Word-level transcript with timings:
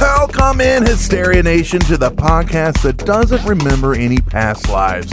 Welcome 0.00 0.60
in, 0.60 0.84
Hysteria 0.86 1.42
Nation, 1.42 1.80
to 1.80 1.96
the 1.96 2.10
podcast 2.10 2.82
that 2.82 2.98
doesn't 2.98 3.44
remember 3.44 3.94
any 3.94 4.18
past 4.18 4.68
lives. 4.68 5.12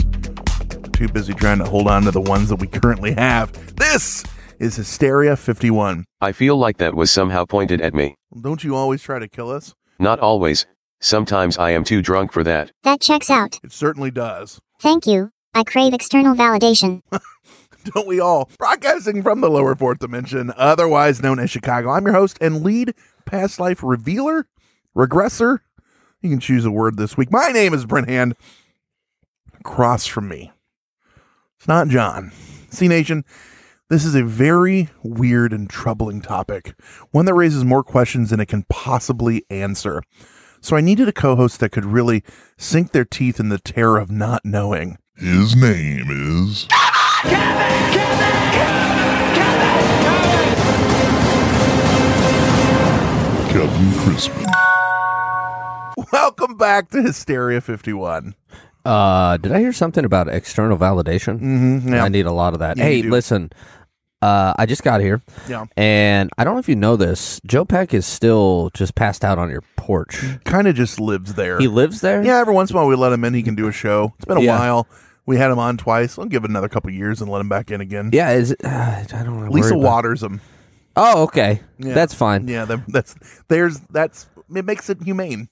Too 0.92 1.08
busy 1.08 1.34
trying 1.34 1.58
to 1.58 1.64
hold 1.64 1.86
on 1.88 2.02
to 2.02 2.10
the 2.10 2.20
ones 2.20 2.48
that 2.48 2.56
we 2.56 2.66
currently 2.66 3.12
have. 3.12 3.52
This 3.76 4.24
is 4.58 4.76
Hysteria 4.76 5.36
51. 5.36 6.04
I 6.20 6.32
feel 6.32 6.56
like 6.56 6.78
that 6.78 6.94
was 6.94 7.10
somehow 7.10 7.44
pointed 7.44 7.80
at 7.80 7.94
me. 7.94 8.16
Don't 8.40 8.64
you 8.64 8.74
always 8.74 9.02
try 9.02 9.18
to 9.18 9.28
kill 9.28 9.50
us? 9.50 9.74
Not 9.98 10.18
always. 10.18 10.66
Sometimes 11.00 11.58
I 11.58 11.70
am 11.70 11.84
too 11.84 12.02
drunk 12.02 12.32
for 12.32 12.42
that. 12.44 12.72
That 12.82 13.00
checks 13.00 13.30
out. 13.30 13.60
It 13.62 13.72
certainly 13.72 14.10
does. 14.10 14.58
Thank 14.80 15.06
you. 15.06 15.30
I 15.54 15.64
crave 15.64 15.94
external 15.94 16.34
validation. 16.34 17.02
Don't 17.94 18.06
we 18.06 18.20
all? 18.20 18.50
Broadcasting 18.58 19.22
from 19.22 19.40
the 19.40 19.50
lower 19.50 19.74
fourth 19.74 19.98
dimension, 19.98 20.52
otherwise 20.56 21.22
known 21.22 21.38
as 21.38 21.50
Chicago. 21.50 21.90
I'm 21.90 22.04
your 22.04 22.14
host 22.14 22.38
and 22.40 22.62
lead 22.62 22.94
past 23.24 23.60
life 23.60 23.82
revealer, 23.82 24.46
regressor. 24.96 25.60
You 26.20 26.30
can 26.30 26.40
choose 26.40 26.64
a 26.64 26.70
word 26.70 26.96
this 26.96 27.16
week. 27.16 27.30
My 27.30 27.48
name 27.48 27.72
is 27.72 27.86
Brent 27.86 28.08
Hand. 28.08 28.34
Across 29.60 30.06
from 30.06 30.28
me, 30.28 30.52
it's 31.56 31.68
not 31.68 31.88
John. 31.88 32.32
C 32.70 32.88
Nation, 32.88 33.24
this 33.88 34.04
is 34.04 34.14
a 34.14 34.22
very 34.22 34.88
weird 35.02 35.52
and 35.52 35.68
troubling 35.68 36.20
topic, 36.20 36.74
one 37.10 37.24
that 37.24 37.34
raises 37.34 37.64
more 37.64 37.82
questions 37.82 38.30
than 38.30 38.40
it 38.40 38.46
can 38.46 38.64
possibly 38.68 39.44
answer. 39.50 40.02
So 40.60 40.76
I 40.76 40.80
needed 40.80 41.08
a 41.08 41.12
co 41.12 41.36
host 41.36 41.60
that 41.60 41.72
could 41.72 41.84
really 41.84 42.22
sink 42.56 42.92
their 42.92 43.04
teeth 43.04 43.40
in 43.40 43.48
the 43.48 43.58
terror 43.58 43.98
of 43.98 44.10
not 44.10 44.44
knowing. 44.44 44.98
His 45.16 45.56
name 45.56 46.06
is. 46.10 46.68
Kevin 53.50 53.92
Crispin. 53.98 54.46
Welcome 56.12 56.56
back 56.56 56.90
to 56.90 57.02
Hysteria 57.02 57.60
51. 57.60 58.34
Uh, 58.84 59.36
did 59.38 59.52
I 59.52 59.58
hear 59.60 59.72
something 59.72 60.04
about 60.04 60.28
external 60.28 60.76
validation? 60.78 61.40
Mm-hmm, 61.40 61.92
yeah. 61.94 62.04
I 62.04 62.08
need 62.08 62.26
a 62.26 62.32
lot 62.32 62.52
of 62.52 62.60
that. 62.60 62.76
Yeah, 62.76 62.84
hey, 62.84 62.96
you 62.96 63.02
do. 63.04 63.10
listen. 63.10 63.50
Uh, 64.20 64.52
I 64.58 64.66
just 64.66 64.82
got 64.82 65.00
here, 65.00 65.22
Yeah. 65.48 65.66
and 65.76 66.28
I 66.38 66.42
don't 66.44 66.54
know 66.54 66.58
if 66.60 66.68
you 66.68 66.74
know 66.76 66.96
this. 66.96 67.40
Joe 67.46 67.64
Peck 67.64 67.94
is 67.94 68.04
still 68.04 68.70
just 68.74 68.94
passed 68.96 69.24
out 69.24 69.38
on 69.38 69.48
your 69.48 69.62
porch. 69.76 70.24
Kind 70.44 70.66
of 70.66 70.74
just 70.74 70.98
lives 71.00 71.34
there. 71.34 71.58
He 71.58 71.68
lives 71.68 72.00
there. 72.00 72.22
yeah, 72.24 72.38
every 72.38 72.52
once 72.54 72.70
in 72.70 72.76
a 72.76 72.80
while 72.80 72.88
we 72.88 72.96
let 72.96 73.12
him 73.12 73.24
in. 73.24 73.34
He 73.34 73.42
can 73.44 73.54
do 73.54 73.68
a 73.68 73.72
show. 73.72 74.12
It's 74.16 74.24
been 74.24 74.38
a 74.38 74.40
Yeah. 74.42 74.58
while. 74.58 74.88
We 75.28 75.36
had 75.36 75.50
him 75.50 75.58
on 75.58 75.76
twice. 75.76 76.18
I'll 76.18 76.24
give 76.24 76.44
it 76.44 76.50
another 76.50 76.68
couple 76.68 76.90
years 76.90 77.20
and 77.20 77.30
let 77.30 77.40
him 77.40 77.48
back 77.50 77.70
in 77.70 77.80
again. 77.82 78.10
Yeah. 78.12 78.30
Is 78.30 78.52
it, 78.52 78.64
uh, 78.64 78.68
I 78.68 79.22
don't 79.22 79.44
know. 79.44 79.50
Lisa 79.50 79.76
waters 79.76 80.22
him. 80.22 80.40
Oh, 80.96 81.24
okay. 81.24 81.60
Yeah. 81.78 81.92
That's 81.94 82.14
fine. 82.14 82.48
Yeah, 82.48 82.64
that- 82.64 82.86
that's 82.88 83.14
there's 83.48 83.78
that's 83.90 84.26
it 84.54 84.64
makes 84.64 84.88
it 84.88 85.02
humane. 85.02 85.48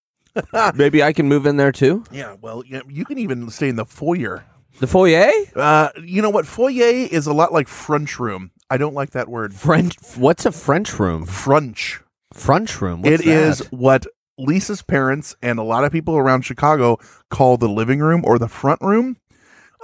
Maybe 0.74 1.02
I 1.02 1.12
can 1.14 1.28
move 1.28 1.46
in 1.46 1.56
there 1.56 1.72
too. 1.72 2.04
Yeah, 2.12 2.36
well, 2.42 2.62
yeah, 2.66 2.82
you 2.88 3.04
can 3.06 3.16
even 3.18 3.48
stay 3.50 3.70
in 3.70 3.76
the 3.76 3.86
foyer. 3.86 4.44
The 4.80 4.86
foyer, 4.86 5.30
Uh, 5.54 5.88
you 6.04 6.20
know 6.20 6.28
what? 6.28 6.46
Foyer 6.46 7.08
is 7.10 7.26
a 7.26 7.32
lot 7.32 7.52
like 7.54 7.66
French 7.68 8.20
room. 8.20 8.50
I 8.68 8.76
don't 8.76 8.92
like 8.94 9.10
that 9.12 9.28
word. 9.28 9.54
French. 9.54 9.96
What's 10.16 10.44
a 10.44 10.52
French 10.52 10.98
room? 11.00 11.24
French. 11.24 12.02
French 12.34 12.82
room. 12.82 13.02
It 13.06 13.12
What's 13.12 13.26
is 13.26 13.58
that? 13.60 13.72
what 13.72 14.06
Lisa's 14.38 14.82
parents 14.82 15.34
and 15.42 15.58
a 15.58 15.62
lot 15.62 15.84
of 15.84 15.92
people 15.92 16.16
around 16.16 16.42
Chicago 16.42 16.98
call 17.30 17.56
the 17.56 17.68
living 17.68 18.00
room 18.00 18.22
or 18.24 18.38
the 18.38 18.48
front 18.48 18.80
room. 18.80 19.16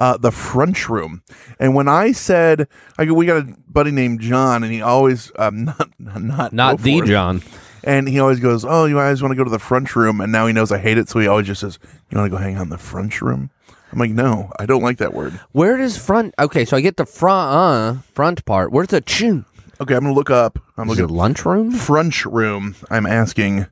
Uh, 0.00 0.16
the 0.16 0.32
French 0.32 0.88
room. 0.88 1.22
And 1.60 1.74
when 1.74 1.86
I 1.86 2.12
said, 2.12 2.66
I 2.98 3.04
go, 3.04 3.12
we 3.14 3.26
got 3.26 3.36
a 3.46 3.54
buddy 3.68 3.90
named 3.92 4.20
John, 4.20 4.64
and 4.64 4.72
he 4.72 4.80
always, 4.80 5.30
um, 5.36 5.64
not, 5.66 5.90
not, 5.98 6.52
not 6.52 6.80
the 6.80 6.98
it. 6.98 7.04
John. 7.04 7.42
And 7.84 8.08
he 8.08 8.18
always 8.18 8.40
goes, 8.40 8.64
Oh, 8.64 8.86
you 8.86 8.96
guys 8.96 9.22
want 9.22 9.32
to 9.32 9.36
go 9.36 9.44
to 9.44 9.50
the 9.50 9.58
French 9.58 9.94
room? 9.94 10.20
And 10.20 10.32
now 10.32 10.46
he 10.46 10.52
knows 10.52 10.72
I 10.72 10.78
hate 10.78 10.98
it. 10.98 11.08
So 11.08 11.20
he 11.20 11.26
always 11.26 11.46
just 11.46 11.60
says, 11.60 11.78
You 12.10 12.18
want 12.18 12.32
to 12.32 12.36
go 12.36 12.42
hang 12.42 12.56
out 12.56 12.62
in 12.62 12.68
the 12.70 12.78
French 12.78 13.20
room? 13.20 13.50
I'm 13.92 13.98
like, 13.98 14.10
No, 14.10 14.50
I 14.58 14.66
don't 14.66 14.82
like 14.82 14.96
that 14.98 15.12
word. 15.14 15.38
Where 15.52 15.76
does 15.76 15.98
front? 15.98 16.34
Okay, 16.38 16.64
so 16.64 16.76
I 16.76 16.80
get 16.80 16.96
the 16.96 17.06
front 17.06 17.54
uh 17.54 18.00
front 18.14 18.44
part. 18.44 18.72
Where's 18.72 18.88
the 18.88 19.02
chin? 19.02 19.44
Okay, 19.82 19.94
I'm 19.94 20.02
going 20.02 20.14
to 20.14 20.16
look 20.18 20.30
up. 20.30 20.58
I'm 20.76 20.88
Is 20.90 20.98
it 20.98 21.02
looking 21.02 21.16
lunchroom? 21.16 21.70
French 21.72 22.24
room. 22.24 22.74
I'm 22.90 23.04
asking 23.06 23.66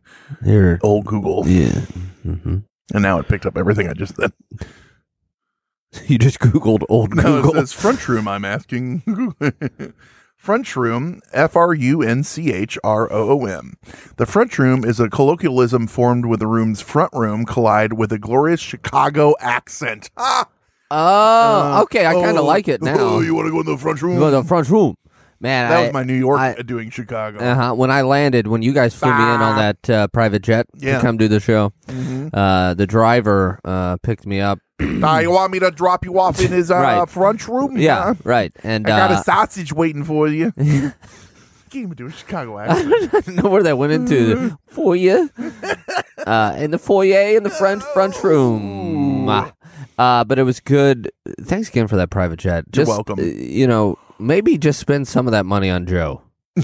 Here. 0.44 0.78
old 0.82 1.06
Google. 1.06 1.46
Yeah. 1.46 1.80
hmm 2.22 2.58
And 2.92 3.02
now 3.02 3.18
it 3.20 3.28
picked 3.28 3.46
up 3.46 3.56
everything 3.56 3.88
I 3.88 3.92
just 3.94 4.16
said. 4.16 4.32
You 6.06 6.18
just 6.18 6.38
googled 6.38 6.84
old 6.88 7.16
No, 7.16 7.22
Google. 7.42 7.50
it 7.56 7.66
says 7.66 7.72
French 7.72 8.08
room. 8.08 8.28
I'm 8.28 8.44
asking. 8.44 9.34
French 10.36 10.76
room, 10.76 11.20
F 11.32 11.56
R 11.56 11.74
U 11.74 12.00
N 12.00 12.22
C 12.22 12.52
H 12.52 12.78
R 12.84 13.12
O 13.12 13.30
O 13.40 13.44
M. 13.46 13.74
The 14.16 14.24
French 14.24 14.56
room 14.60 14.84
is 14.84 15.00
a 15.00 15.10
colloquialism 15.10 15.88
formed 15.88 16.26
with 16.26 16.38
the 16.38 16.46
room's 16.46 16.80
front 16.80 17.12
room 17.12 17.44
collide 17.44 17.94
with 17.94 18.12
a 18.12 18.18
glorious 18.20 18.60
Chicago 18.60 19.34
accent. 19.40 20.10
Ah! 20.16 20.46
Oh, 20.92 21.82
okay. 21.82 22.04
I 22.06 22.14
kind 22.14 22.36
Oh, 22.36 22.40
of 22.40 22.46
like 22.46 22.66
it 22.66 22.82
now. 22.82 22.96
Oh, 22.98 23.20
you 23.20 23.32
want 23.32 23.46
to 23.46 23.52
go 23.52 23.60
in 23.60 23.66
the 23.66 23.78
French 23.78 24.02
room? 24.02 24.14
You 24.14 24.18
go 24.18 24.30
to 24.30 24.36
the 24.42 24.44
front 24.44 24.68
room, 24.68 24.96
man. 25.40 25.68
that 25.70 25.78
I, 25.78 25.82
was 25.84 25.92
my 25.92 26.02
New 26.04 26.14
York 26.14 26.38
I- 26.38 26.54
doing 26.62 26.90
Chicago. 26.90 27.38
Uh-huh. 27.38 27.74
When 27.74 27.90
I 27.90 28.02
landed, 28.02 28.46
when 28.46 28.62
you 28.62 28.72
guys 28.72 28.94
flew 28.94 29.10
me 29.10 29.22
in 29.22 29.40
on 29.42 29.56
that 29.56 29.90
uh, 29.90 30.08
private 30.08 30.42
jet 30.42 30.66
Yeah. 30.76 30.96
to 30.96 31.00
come 31.02 31.16
do 31.16 31.28
the 31.28 31.40
show, 31.40 31.72
Mhm. 31.88 32.30
uh, 32.32 32.74
the 32.74 32.86
driver 32.86 33.58
uh, 33.64 33.96
picked 34.02 34.26
me 34.26 34.40
up. 34.40 34.58
Now 34.80 35.18
you 35.18 35.30
want 35.30 35.52
me 35.52 35.58
to 35.60 35.70
drop 35.70 36.04
you 36.04 36.18
off 36.18 36.40
in 36.40 36.50
his 36.52 36.70
uh, 36.70 36.74
Right. 36.80 37.08
French 37.08 37.46
room? 37.48 37.76
Yeah, 37.76 38.02
Huh? 38.02 38.14
right. 38.24 38.52
And 38.62 38.86
I 38.86 38.90
got 38.90 39.10
uh, 39.10 39.14
a 39.20 39.22
sausage 39.22 39.72
waiting 39.72 40.04
for 40.04 40.28
you. 40.28 40.52
Can't 41.70 41.84
even 41.84 41.94
do 41.96 42.06
a 42.06 42.10
Chicago 42.10 42.58
accent. 42.60 43.14
I 43.14 43.20
don't 43.20 43.36
know 43.44 43.48
where 43.50 43.62
that 43.62 43.78
went 43.78 43.92
into 43.92 44.24
the 44.34 44.58
foyer, 44.66 45.28
uh, 46.26 46.56
in 46.58 46.72
the 46.72 46.78
foyer 46.78 47.36
in 47.36 47.44
the 47.44 47.50
French 47.50 47.82
French 47.94 48.22
room. 48.24 49.28
Uh, 49.28 50.24
but 50.24 50.38
it 50.38 50.42
was 50.44 50.58
good. 50.60 51.12
Thanks 51.42 51.68
again 51.68 51.86
for 51.86 51.96
that 51.96 52.10
private 52.10 52.38
jet. 52.40 52.64
You're 52.74 52.86
welcome. 52.86 53.20
uh, 53.20 53.22
you 53.22 53.66
know, 53.68 53.98
maybe 54.20 54.58
just 54.58 54.78
spend 54.78 55.08
some 55.08 55.26
of 55.26 55.32
that 55.32 55.46
money 55.46 55.70
on 55.70 55.86
Joe 55.86 56.22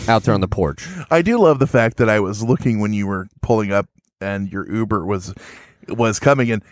out 0.08 0.25
there 0.25 0.35
on 0.35 0.41
the 0.41 0.49
porch. 0.49 0.87
I 1.11 1.23
do 1.23 1.38
love 1.38 1.58
the 1.58 1.67
fact 1.67 1.97
that 1.99 2.08
I 2.08 2.20
was 2.20 2.43
looking 2.43 2.81
when 2.81 2.93
you 2.93 3.06
were 3.06 3.29
pulling 3.43 3.73
up 3.73 3.88
and 4.20 4.50
your 4.53 4.70
Uber 4.70 5.05
was 5.05 5.35
was 5.88 6.19
coming 6.19 6.49
in. 6.49 6.62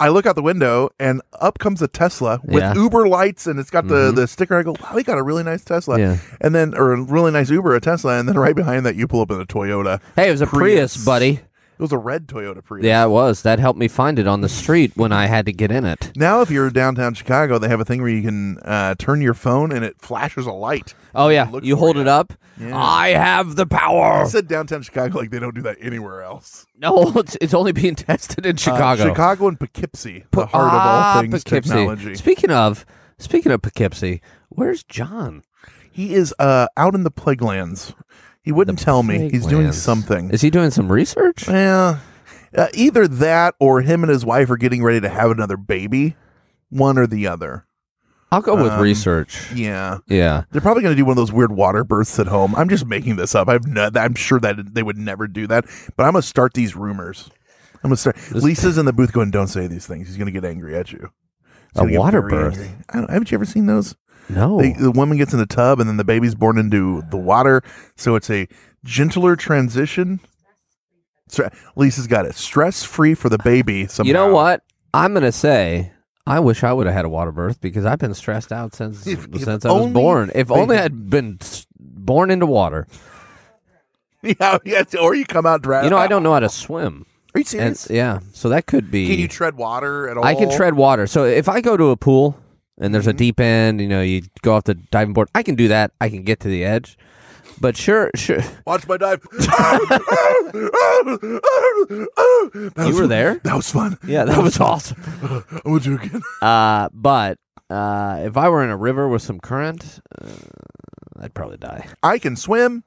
I 0.00 0.08
look 0.08 0.26
out 0.26 0.34
the 0.34 0.42
window 0.42 0.90
and 0.98 1.22
up 1.40 1.58
comes 1.60 1.80
a 1.80 1.88
Tesla 1.88 2.40
with 2.44 2.62
Yeah. 2.62 2.74
Uber 2.74 3.06
lights 3.08 3.46
and 3.46 3.60
it's 3.60 3.70
got 3.70 3.86
the, 3.86 4.10
Mhm. 4.12 4.16
the 4.16 4.26
sticker. 4.26 4.58
I 4.58 4.62
go, 4.64 4.72
wow, 4.80 4.92
they 4.94 5.02
got 5.04 5.18
a 5.18 5.22
really 5.22 5.44
nice 5.44 5.64
Tesla. 5.64 5.98
Yeah. 5.98 6.16
And 6.40 6.52
then, 6.54 6.74
or 6.74 6.92
a 6.92 7.00
really 7.00 7.30
nice 7.30 7.48
Uber, 7.48 7.74
a 7.76 7.80
Tesla. 7.80 8.18
And 8.18 8.28
then 8.28 8.36
right 8.36 8.56
behind 8.56 8.84
that, 8.86 8.96
you 8.96 9.06
pull 9.06 9.20
up 9.20 9.30
in 9.30 9.40
a 9.40 9.46
Toyota. 9.46 10.00
Hey, 10.16 10.28
it 10.28 10.32
was 10.32 10.40
a 10.40 10.46
Prius, 10.48 11.02
buddy. 11.04 11.40
It 11.76 11.82
was 11.82 11.90
a 11.92 11.98
red 11.98 12.28
Toyota 12.28 12.62
Prius. 12.64 12.84
Yeah, 12.84 13.04
it 13.04 13.08
was. 13.08 13.42
That 13.42 13.58
helped 13.58 13.78
me 13.80 13.88
find 13.88 14.18
it 14.20 14.28
on 14.28 14.40
the 14.42 14.48
street 14.48 14.92
when 14.96 15.10
I 15.10 15.26
had 15.26 15.44
to 15.46 15.52
get 15.52 15.72
in 15.72 15.84
it. 15.84 16.12
Now, 16.16 16.40
if 16.40 16.48
you're 16.50 16.70
downtown 16.70 17.14
Chicago, 17.14 17.58
they 17.58 17.66
have 17.68 17.80
a 17.80 17.84
thing 17.84 18.00
where 18.00 18.10
you 18.10 18.22
can 18.22 18.58
uh, 18.58 18.94
turn 18.96 19.20
your 19.20 19.34
phone 19.34 19.72
and 19.72 19.84
it 19.84 20.00
flashes 20.00 20.46
a 20.46 20.52
light. 20.52 20.94
Oh 21.16 21.28
yeah, 21.30 21.48
Look 21.50 21.64
you 21.64 21.74
hold 21.76 21.96
you. 21.96 22.02
it 22.02 22.08
up. 22.08 22.32
Yeah. 22.60 22.76
I 22.76 23.08
have 23.08 23.56
the 23.56 23.66
power. 23.66 24.22
I 24.22 24.24
said 24.26 24.46
downtown 24.46 24.82
Chicago 24.82 25.18
like 25.18 25.30
they 25.30 25.40
don't 25.40 25.54
do 25.56 25.62
that 25.62 25.76
anywhere 25.80 26.22
else. 26.22 26.64
No, 26.78 27.12
it's, 27.16 27.36
it's 27.40 27.54
only 27.54 27.72
being 27.72 27.94
tested 27.96 28.46
in 28.46 28.54
Uh, 28.54 28.58
Chicago. 28.58 29.08
Chicago 29.08 29.48
and 29.48 29.58
Poughkeepsie, 29.58 30.24
the 30.30 30.46
heart 30.46 30.70
Ah, 30.72 31.10
of 31.10 31.16
all 31.16 31.22
things 31.22 31.42
Poughkeepsie. 31.42 31.70
technology. 31.70 32.14
Speaking 32.14 32.50
of, 32.52 32.86
speaking 33.18 33.50
of 33.50 33.62
Poughkeepsie, 33.62 34.22
where's 34.50 34.84
John? 34.84 35.42
He 35.90 36.14
is 36.14 36.32
uh, 36.38 36.66
out 36.76 36.94
in 36.94 37.02
the 37.04 37.10
Plaguelands. 37.10 37.94
He 38.44 38.52
wouldn't 38.52 38.78
tell 38.78 39.02
me. 39.02 39.30
He's 39.30 39.46
doing 39.46 39.68
Plaguelands. 39.68 39.74
something. 39.74 40.30
Is 40.30 40.42
he 40.42 40.50
doing 40.50 40.70
some 40.70 40.92
research? 40.92 41.48
Yeah. 41.48 41.98
Uh, 42.56 42.68
either 42.74 43.08
that 43.08 43.54
or 43.58 43.80
him 43.80 44.04
and 44.04 44.10
his 44.12 44.24
wife 44.24 44.48
are 44.50 44.56
getting 44.56 44.82
ready 44.84 45.00
to 45.00 45.08
have 45.08 45.30
another 45.30 45.56
baby. 45.56 46.14
One 46.68 46.98
or 46.98 47.06
the 47.06 47.26
other. 47.26 47.66
I'll 48.30 48.42
go 48.42 48.54
with 48.62 48.72
Um, 48.72 48.80
research. 48.80 49.50
Yeah. 49.52 49.98
Yeah. 50.06 50.42
They're 50.50 50.60
probably 50.60 50.82
going 50.82 50.92
to 50.94 50.96
do 51.00 51.04
one 51.04 51.12
of 51.12 51.16
those 51.16 51.32
weird 51.32 51.52
water 51.52 51.84
births 51.84 52.18
at 52.18 52.26
home. 52.26 52.54
I'm 52.56 52.68
just 52.68 52.84
making 52.86 53.16
this 53.16 53.34
up. 53.34 53.48
I've 53.48 53.66
no, 53.66 53.90
I'm 53.94 54.14
sure 54.14 54.40
that 54.40 54.74
they 54.74 54.82
would 54.82 54.98
never 54.98 55.26
do 55.26 55.46
that, 55.46 55.64
but 55.96 56.04
I'm 56.04 56.12
going 56.12 56.22
to 56.22 56.28
start 56.28 56.52
these 56.54 56.74
rumors. 56.76 57.30
I'm 57.82 57.90
going 57.90 57.96
to 57.96 57.96
start. 57.96 58.16
Lisa's 58.32 58.76
in 58.76 58.86
the 58.86 58.92
booth 58.92 59.12
going, 59.12 59.30
"Don't 59.30 59.46
say 59.48 59.66
these 59.68 59.86
things. 59.86 60.08
He's 60.08 60.16
going 60.16 60.26
to 60.26 60.32
get 60.32 60.44
angry 60.44 60.74
at 60.76 60.90
you." 60.92 60.98
He's 61.72 61.76
A 61.76 61.78
gonna 61.80 61.90
get 61.92 61.98
water 62.00 62.20
very 62.22 62.30
birth? 62.32 62.58
angry. 62.58 62.74
I 62.90 62.96
don't, 62.98 63.10
haven't 63.10 63.30
you 63.30 63.36
ever 63.36 63.44
seen 63.44 63.66
those? 63.66 63.94
No. 64.28 64.58
They, 64.60 64.72
the 64.72 64.90
woman 64.90 65.18
gets 65.18 65.32
in 65.32 65.38
the 65.38 65.46
tub 65.46 65.80
and 65.80 65.88
then 65.88 65.96
the 65.96 66.04
baby's 66.04 66.34
born 66.34 66.58
into 66.58 67.02
the 67.10 67.16
water, 67.16 67.62
so 67.96 68.14
it's 68.16 68.30
a 68.30 68.48
gentler 68.84 69.36
transition. 69.36 70.20
Lisa's 71.76 72.06
got 72.06 72.26
it. 72.26 72.34
Stress 72.34 72.84
free 72.84 73.14
for 73.14 73.28
the 73.28 73.38
baby. 73.38 73.86
Somehow. 73.86 74.06
You 74.08 74.14
know 74.14 74.32
what? 74.32 74.62
I'm 74.92 75.12
gonna 75.14 75.32
say 75.32 75.90
I 76.26 76.38
wish 76.40 76.62
I 76.62 76.72
would 76.72 76.86
have 76.86 76.94
had 76.94 77.04
a 77.04 77.08
water 77.08 77.32
birth 77.32 77.60
because 77.60 77.84
I've 77.84 77.98
been 77.98 78.14
stressed 78.14 78.52
out 78.52 78.74
since 78.74 79.06
If- 79.06 79.26
if 79.34 79.42
since 79.42 79.64
I 79.64 79.72
was 79.72 79.92
born. 79.92 80.30
If 80.34 80.48
they- 80.48 80.54
only 80.54 80.76
I'd 80.76 81.10
been 81.10 81.38
born 81.78 82.30
into 82.30 82.46
water. 82.46 82.86
Yeah, 84.22 84.56
yeah. 84.64 84.84
Or 85.02 85.14
you 85.14 85.26
come 85.26 85.44
out 85.44 85.60
dry. 85.60 85.84
You 85.84 85.90
know, 85.90 85.98
I 85.98 86.06
don't 86.06 86.22
know 86.22 86.32
how 86.32 86.40
to 86.40 86.48
swim. 86.48 87.04
Are 87.34 87.40
you 87.40 87.60
And 87.60 87.86
yeah, 87.90 88.20
so 88.32 88.48
that 88.48 88.64
could 88.64 88.90
be. 88.90 89.06
Can 89.06 89.18
you 89.18 89.28
tread 89.28 89.56
water 89.56 90.08
at 90.08 90.16
all? 90.16 90.24
I 90.24 90.34
can 90.34 90.50
tread 90.50 90.72
water. 90.76 91.06
So 91.06 91.24
if 91.24 91.46
I 91.46 91.60
go 91.60 91.76
to 91.76 91.90
a 91.90 91.96
pool 91.98 92.34
and 92.78 92.94
there's 92.94 93.06
a 93.06 93.10
Mm-hmm. 93.10 93.16
deep 93.18 93.40
end, 93.40 93.80
you 93.80 93.88
know, 93.88 94.02
you 94.02 94.22
go 94.42 94.54
off 94.54 94.64
the 94.64 94.74
diving 94.74 95.14
board. 95.14 95.28
I 95.34 95.42
can 95.42 95.54
do 95.54 95.68
that. 95.68 95.92
I 96.00 96.08
can 96.08 96.22
get 96.22 96.40
to 96.40 96.48
the 96.48 96.64
edge. 96.64 96.96
But 97.60 97.76
sure, 97.76 98.10
sure. 98.16 98.40
Watch 98.66 98.86
my 98.88 98.96
dive. 98.96 99.20
You 102.76 102.94
were 102.96 103.06
there? 103.06 103.40
That 103.44 103.54
was 103.54 103.70
fun. 103.70 103.98
Yeah, 104.06 104.24
that 104.24 104.42
was 104.42 104.58
awesome. 104.60 104.98
I'm 105.22 105.60
gonna 105.64 105.80
do 105.80 105.94
it 105.94 106.04
again. 106.04 106.22
Uh, 106.42 106.88
but 106.92 107.38
uh, 107.70 108.22
if 108.24 108.36
I 108.36 108.48
were 108.48 108.62
in 108.64 108.70
a 108.70 108.76
river 108.76 109.08
with 109.08 109.22
some 109.22 109.40
current, 109.40 110.00
uh, 110.20 110.28
I'd 111.20 111.34
probably 111.34 111.56
die. 111.58 111.88
I 112.02 112.18
can 112.18 112.36
swim. 112.36 112.84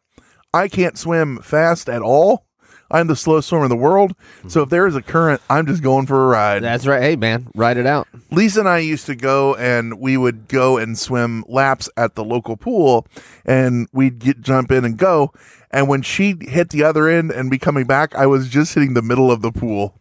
I 0.54 0.68
can't 0.68 0.98
swim 0.98 1.40
fast 1.42 1.90
at 1.90 2.02
all. 2.02 2.46
I'm 2.90 3.08
the 3.08 3.16
slowest 3.16 3.50
swimmer 3.50 3.66
in 3.66 3.70
the 3.70 3.76
world. 3.76 4.14
So 4.48 4.62
if 4.62 4.70
there 4.70 4.88
is 4.88 4.96
a 4.96 5.02
current, 5.02 5.42
I'm 5.50 5.66
just 5.68 5.84
going 5.84 6.06
for 6.06 6.24
a 6.24 6.28
ride. 6.28 6.64
That's 6.64 6.86
right. 6.88 7.02
Hey, 7.02 7.16
man, 7.16 7.48
ride 7.56 7.78
it 7.78 7.86
out. 7.86 8.08
Lisa 8.32 8.62
and 8.62 8.70
I 8.70 8.80
used 8.80 9.06
to 9.08 9.16
go 9.16 9.56
and 9.56 10.00
we 10.00 10.18
would 10.18 10.48
go 10.48 10.78
and 10.78 10.98
swim 10.98 11.44
laps 11.48 11.90
at 11.98 12.16
the 12.16 12.24
local 12.24 12.56
pool 12.58 13.06
and 13.46 13.88
we'd 13.92 14.20
get 14.20 14.42
jump 14.42 14.72
in 14.72 14.86
and 14.86 14.98
go. 14.98 15.34
And 15.70 15.88
when 15.90 16.02
she 16.02 16.36
hit 16.40 16.70
the 16.70 16.84
other 16.84 17.08
end 17.10 17.32
and 17.32 17.52
be 17.52 17.58
coming 17.58 17.86
back, 17.86 18.16
I 18.16 18.26
was 18.26 18.48
just 18.50 18.74
hitting 18.74 18.94
the 18.94 19.02
middle 19.02 19.30
of 19.32 19.42
the 19.42 19.52
pool. 19.52 20.00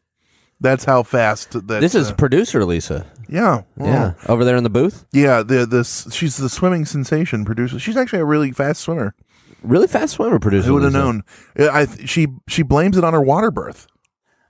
That's 0.61 0.85
how 0.85 1.03
fast 1.03 1.51
that 1.53 1.67
This 1.81 1.95
is 1.95 2.11
uh, 2.11 2.15
producer 2.15 2.65
Lisa. 2.65 3.05
yeah. 3.29 3.63
Yeah, 3.79 4.15
over 4.27 4.43
there 4.45 4.57
in 4.57 4.63
the 4.63 4.71
booth. 4.71 5.05
Yeah, 5.13 5.43
the 5.43 5.67
this 5.67 6.07
she's 6.15 6.37
the 6.39 6.49
swimming 6.49 6.87
sensation 6.87 7.45
producer. 7.45 7.79
She's 7.79 7.97
actually 7.97 8.21
a 8.21 8.25
really 8.25 8.53
fast 8.53 8.81
swimmer. 8.81 9.15
Really 9.63 9.87
fast 9.87 10.15
swimmer 10.15 10.39
producer. 10.39 10.69
Who 10.69 10.75
would 10.75 10.83
have 10.85 10.93
Lisa. 10.93 11.05
known? 11.05 11.23
I 11.59 11.87
she 12.07 12.29
she 12.49 12.63
blames 12.63 12.97
it 12.97 13.05
on 13.05 13.13
her 13.15 13.23
water 13.23 13.51
birth. 13.51 13.87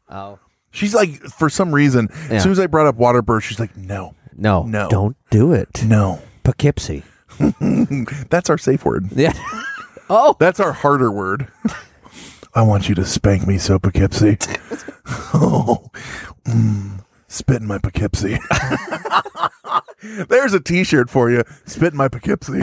Oh 0.08 0.38
She's 0.72 0.94
like, 0.94 1.14
for 1.22 1.48
some 1.48 1.74
reason, 1.74 2.08
Yeah. 2.28 2.36
as 2.36 2.42
soon 2.42 2.52
as 2.52 2.60
I 2.60 2.66
brought 2.66 2.86
up 2.86 2.96
water 2.96 3.22
birth, 3.22 3.44
she's 3.44 3.58
like, 3.58 3.74
no, 3.78 4.14
no, 4.36 4.62
No. 4.64 4.88
don't 4.90 5.16
do 5.30 5.52
it. 5.54 5.82
no. 5.84 6.20
Poughkeepsie. 6.44 7.02
That's 8.28 8.50
our 8.50 8.58
safe 8.58 8.84
word. 8.84 9.08
Yeah. 9.12 9.32
oh, 10.10 10.36
That's 10.38 10.60
our 10.60 10.72
harder 10.72 11.10
word. 11.10 11.48
I 12.54 12.60
want 12.62 12.88
you 12.90 12.94
to 12.96 13.04
spank 13.06 13.46
me 13.46 13.56
so 13.58 13.78
Poughkeepsie. 13.78 14.36
oh, 15.34 15.86
mm, 16.44 17.04
spit 17.28 17.62
in 17.62 17.66
my 17.66 17.78
Poughkeepsie. 17.78 18.38
There's 20.28 20.52
a 20.54 20.60
T-shirt 20.60 21.08
for 21.10 21.30
you. 21.30 21.42
Spit 21.64 21.92
in 21.92 21.96
my 21.96 22.08
Poughkeepsie. 22.08 22.60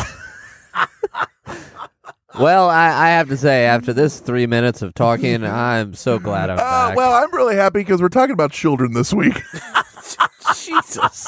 Well, 2.40 2.70
I, 2.70 2.88
I 2.88 3.08
have 3.10 3.30
to 3.30 3.38
say, 3.38 3.66
after 3.66 3.94
this 3.94 4.20
three 4.20 4.48
minutes 4.48 4.82
of 4.82 4.94
talking, 4.94 5.44
I'm 5.46 5.94
so 5.94 6.20
glad 6.20 6.50
I'm 6.50 6.58
Uh, 6.58 6.62
back. 6.90 6.96
well, 6.98 7.14
I'm 7.14 7.32
really 7.34 7.56
happy 7.56 7.80
because 7.80 8.02
we're 8.02 8.10
talking 8.10 8.34
about 8.34 8.52
children 8.52 8.94
this 8.94 9.14
week. 9.14 9.36
Jesus. 10.56 11.28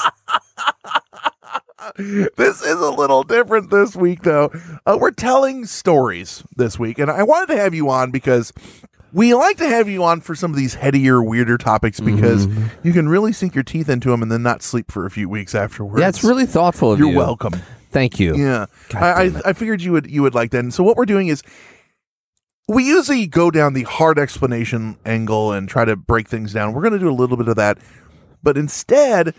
this 1.96 2.62
is 2.62 2.80
a 2.80 2.90
little 2.90 3.22
different 3.22 3.70
this 3.70 3.94
week, 3.96 4.22
though. 4.22 4.50
Uh, 4.84 4.98
we're 5.00 5.10
telling 5.10 5.64
stories 5.66 6.42
this 6.56 6.78
week, 6.78 6.98
and 6.98 7.10
I 7.10 7.22
wanted 7.22 7.54
to 7.54 7.60
have 7.60 7.74
you 7.74 7.88
on 7.90 8.10
because 8.10 8.52
we 9.12 9.34
like 9.34 9.56
to 9.58 9.66
have 9.68 9.88
you 9.88 10.02
on 10.04 10.20
for 10.20 10.34
some 10.34 10.50
of 10.50 10.56
these 10.56 10.74
headier, 10.74 11.22
weirder 11.22 11.58
topics 11.58 12.00
because 12.00 12.46
you 12.82 12.92
can 12.92 13.08
really 13.08 13.32
sink 13.32 13.54
your 13.54 13.64
teeth 13.64 13.88
into 13.88 14.10
them 14.10 14.22
and 14.22 14.30
then 14.30 14.42
not 14.42 14.62
sleep 14.62 14.90
for 14.90 15.06
a 15.06 15.10
few 15.10 15.28
weeks 15.28 15.54
afterwards. 15.54 16.00
Yeah, 16.00 16.08
it's 16.08 16.24
really 16.24 16.46
thoughtful 16.46 16.92
of 16.92 16.98
You're 16.98 17.10
you. 17.10 17.16
welcome. 17.16 17.52
Thank 17.90 18.20
you. 18.20 18.36
Yeah, 18.36 18.66
I, 18.94 19.06
I. 19.06 19.40
I 19.46 19.52
figured 19.54 19.80
you 19.80 19.92
would 19.92 20.10
you 20.10 20.22
would 20.22 20.34
like 20.34 20.50
that. 20.50 20.58
And 20.58 20.74
so 20.74 20.84
what 20.84 20.96
we're 20.96 21.06
doing 21.06 21.28
is 21.28 21.42
we 22.68 22.84
usually 22.84 23.26
go 23.26 23.50
down 23.50 23.72
the 23.74 23.84
hard 23.84 24.18
explanation 24.18 24.98
angle 25.06 25.52
and 25.52 25.68
try 25.68 25.84
to 25.84 25.96
break 25.96 26.28
things 26.28 26.52
down. 26.52 26.72
We're 26.74 26.82
going 26.82 26.92
to 26.94 26.98
do 26.98 27.08
a 27.08 27.14
little 27.14 27.36
bit 27.36 27.48
of 27.48 27.56
that, 27.56 27.78
but 28.42 28.58
instead, 28.58 29.34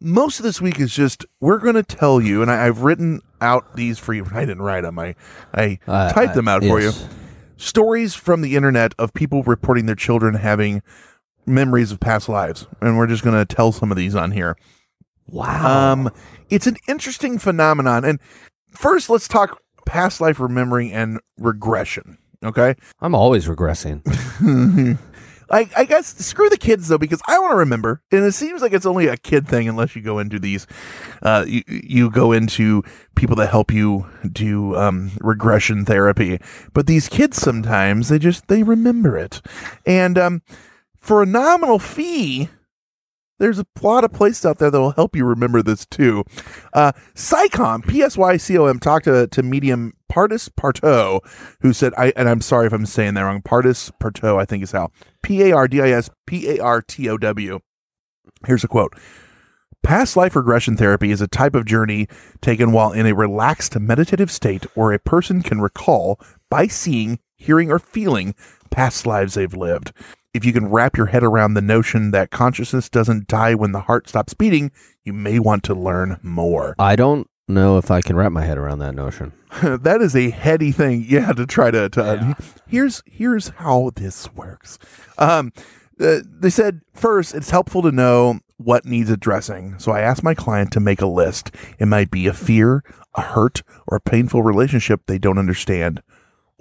most 0.00 0.38
of 0.40 0.42
this 0.44 0.60
week 0.60 0.80
is 0.80 0.92
just 0.92 1.24
we're 1.40 1.58
going 1.60 1.76
to 1.76 1.82
tell 1.84 2.20
you. 2.20 2.42
And 2.42 2.50
I, 2.50 2.66
I've 2.66 2.80
written 2.82 3.22
out 3.40 3.76
these 3.76 3.98
for 3.98 4.12
you. 4.12 4.26
I 4.34 4.40
didn't 4.40 4.62
write 4.62 4.82
them. 4.82 4.98
I 4.98 5.14
I 5.54 5.78
Uh, 5.86 6.12
typed 6.12 6.34
them 6.34 6.48
out 6.48 6.62
for 6.62 6.80
you. 6.80 6.90
Stories 7.56 8.14
from 8.14 8.40
the 8.40 8.56
internet 8.56 8.94
of 8.98 9.14
people 9.14 9.42
reporting 9.42 9.86
their 9.86 9.94
children 9.94 10.34
having 10.34 10.82
memories 11.46 11.92
of 11.92 12.00
past 12.00 12.28
lives, 12.28 12.66
and 12.80 12.96
we're 12.96 13.06
just 13.06 13.22
going 13.22 13.36
to 13.36 13.54
tell 13.54 13.72
some 13.72 13.90
of 13.90 13.96
these 13.96 14.14
on 14.14 14.32
here. 14.32 14.56
Wow. 15.26 15.92
Um, 15.92 16.10
it's 16.50 16.66
an 16.66 16.76
interesting 16.88 17.38
phenomenon. 17.38 18.04
And 18.04 18.20
first, 18.70 19.08
let's 19.08 19.28
talk 19.28 19.60
past 19.86 20.20
life 20.20 20.40
remembering 20.40 20.92
and 20.92 21.20
regression. 21.38 22.18
Okay. 22.44 22.74
I'm 23.00 23.14
always 23.14 23.46
regressing. 23.46 24.02
I, 25.50 25.68
I 25.76 25.84
guess 25.84 26.06
screw 26.24 26.48
the 26.48 26.56
kids 26.56 26.88
though, 26.88 26.98
because 26.98 27.20
I 27.26 27.38
want 27.38 27.52
to 27.52 27.56
remember, 27.56 28.02
and 28.10 28.24
it 28.24 28.32
seems 28.32 28.62
like 28.62 28.72
it's 28.72 28.86
only 28.86 29.06
a 29.06 29.16
kid 29.16 29.46
thing 29.46 29.68
unless 29.68 29.94
you 29.94 30.02
go 30.02 30.18
into 30.18 30.38
these, 30.38 30.66
uh, 31.22 31.44
you, 31.46 31.62
you 31.66 32.10
go 32.10 32.32
into 32.32 32.82
people 33.14 33.36
that 33.36 33.50
help 33.50 33.72
you 33.72 34.06
do 34.30 34.76
um, 34.76 35.12
regression 35.20 35.84
therapy. 35.84 36.40
But 36.72 36.86
these 36.86 37.08
kids 37.08 37.36
sometimes 37.36 38.08
they 38.08 38.18
just 38.18 38.48
they 38.48 38.62
remember 38.62 39.16
it, 39.16 39.40
and 39.86 40.18
um, 40.18 40.42
for 40.98 41.22
a 41.22 41.26
nominal 41.26 41.78
fee, 41.78 42.48
there's 43.38 43.58
a 43.58 43.66
lot 43.82 44.04
of 44.04 44.12
places 44.12 44.44
out 44.44 44.58
there 44.58 44.70
that 44.70 44.80
will 44.80 44.92
help 44.92 45.16
you 45.16 45.24
remember 45.24 45.62
this 45.62 45.86
too. 45.86 46.24
Uh, 46.72 46.92
Psycom, 47.14 47.86
P 47.86 48.02
S 48.02 48.16
Y 48.16 48.36
C 48.36 48.56
O 48.58 48.66
M, 48.66 48.78
talked 48.78 49.04
to, 49.06 49.26
to 49.26 49.42
medium 49.42 49.94
Partis 50.08 50.48
Parto, 50.48 51.20
who 51.60 51.72
said, 51.72 51.92
I, 51.98 52.12
and 52.16 52.28
I'm 52.28 52.40
sorry 52.40 52.66
if 52.66 52.72
I'm 52.72 52.86
saying 52.86 53.14
that 53.14 53.22
wrong. 53.22 53.42
Partis 53.42 53.90
Parto, 54.00 54.40
I 54.40 54.44
think 54.44 54.62
is 54.62 54.72
how. 54.72 54.90
P 55.22 55.42
A 55.42 55.52
R 55.52 55.68
D 55.68 55.80
I 55.80 55.90
S 55.90 56.10
P 56.26 56.48
A 56.50 56.62
R 56.62 56.82
T 56.82 57.08
O 57.08 57.16
W. 57.18 57.58
Here's 58.46 58.64
a 58.64 58.68
quote. 58.68 58.94
Past 59.82 60.16
life 60.16 60.34
regression 60.34 60.78
therapy 60.78 61.10
is 61.10 61.20
a 61.20 61.28
type 61.28 61.54
of 61.54 61.66
journey 61.66 62.08
taken 62.40 62.72
while 62.72 62.92
in 62.92 63.04
a 63.04 63.14
relaxed 63.14 63.78
meditative 63.78 64.30
state 64.30 64.64
where 64.74 64.92
a 64.92 64.98
person 64.98 65.42
can 65.42 65.60
recall 65.60 66.18
by 66.48 66.66
seeing, 66.66 67.18
hearing, 67.36 67.70
or 67.70 67.78
feeling 67.78 68.34
past 68.70 69.06
lives 69.06 69.34
they've 69.34 69.52
lived. 69.52 69.92
If 70.34 70.44
you 70.44 70.52
can 70.52 70.68
wrap 70.68 70.96
your 70.96 71.06
head 71.06 71.22
around 71.22 71.54
the 71.54 71.62
notion 71.62 72.10
that 72.10 72.32
consciousness 72.32 72.88
doesn't 72.90 73.28
die 73.28 73.54
when 73.54 73.70
the 73.70 73.82
heart 73.82 74.08
stops 74.08 74.34
beating, 74.34 74.72
you 75.04 75.12
may 75.12 75.38
want 75.38 75.62
to 75.64 75.74
learn 75.74 76.18
more. 76.24 76.74
I 76.76 76.96
don't 76.96 77.30
know 77.46 77.78
if 77.78 77.88
I 77.88 78.00
can 78.00 78.16
wrap 78.16 78.32
my 78.32 78.44
head 78.44 78.58
around 78.58 78.80
that 78.80 78.96
notion. 78.96 79.32
that 79.62 80.02
is 80.02 80.16
a 80.16 80.30
heady 80.30 80.72
thing, 80.72 81.04
yeah, 81.08 81.32
to 81.32 81.46
try 81.46 81.70
to. 81.70 81.88
to 81.88 82.36
Here's 82.66 83.04
here's 83.06 83.50
how 83.50 83.92
this 83.94 84.28
works. 84.34 84.76
Um, 85.18 85.52
uh, 86.00 86.18
they 86.26 86.50
said 86.50 86.80
first, 86.94 87.32
it's 87.32 87.50
helpful 87.50 87.82
to 87.82 87.92
know 87.92 88.40
what 88.56 88.84
needs 88.84 89.10
addressing. 89.10 89.78
So 89.78 89.92
I 89.92 90.00
asked 90.00 90.24
my 90.24 90.34
client 90.34 90.72
to 90.72 90.80
make 90.80 91.00
a 91.00 91.06
list. 91.06 91.52
It 91.78 91.86
might 91.86 92.10
be 92.10 92.26
a 92.26 92.32
fear, 92.32 92.82
a 93.14 93.20
hurt, 93.20 93.62
or 93.86 93.98
a 93.98 94.00
painful 94.00 94.42
relationship 94.42 95.02
they 95.06 95.18
don't 95.18 95.38
understand. 95.38 96.02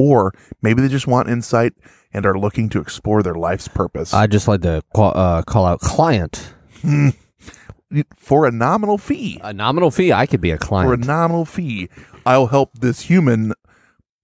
Or 0.03 0.33
maybe 0.61 0.81
they 0.81 0.89
just 0.89 1.07
want 1.07 1.29
insight 1.29 1.73
and 2.13 2.25
are 2.25 2.37
looking 2.37 2.67
to 2.69 2.81
explore 2.81 3.23
their 3.23 3.35
life's 3.35 3.69
purpose. 3.69 4.13
I 4.13 4.27
just 4.27 4.49
like 4.49 4.61
to 4.63 4.83
call, 4.93 5.13
uh, 5.15 5.43
call 5.43 5.65
out 5.65 5.79
client. 5.79 6.53
for 8.17 8.45
a 8.45 8.51
nominal 8.51 8.97
fee. 8.97 9.39
A 9.41 9.53
nominal 9.53 9.91
fee, 9.91 10.11
I 10.11 10.25
could 10.25 10.41
be 10.41 10.51
a 10.51 10.57
client. 10.57 10.89
For 10.89 10.93
a 10.93 10.97
nominal 10.97 11.45
fee, 11.45 11.89
I'll 12.25 12.47
help 12.47 12.79
this 12.79 13.01
human 13.01 13.53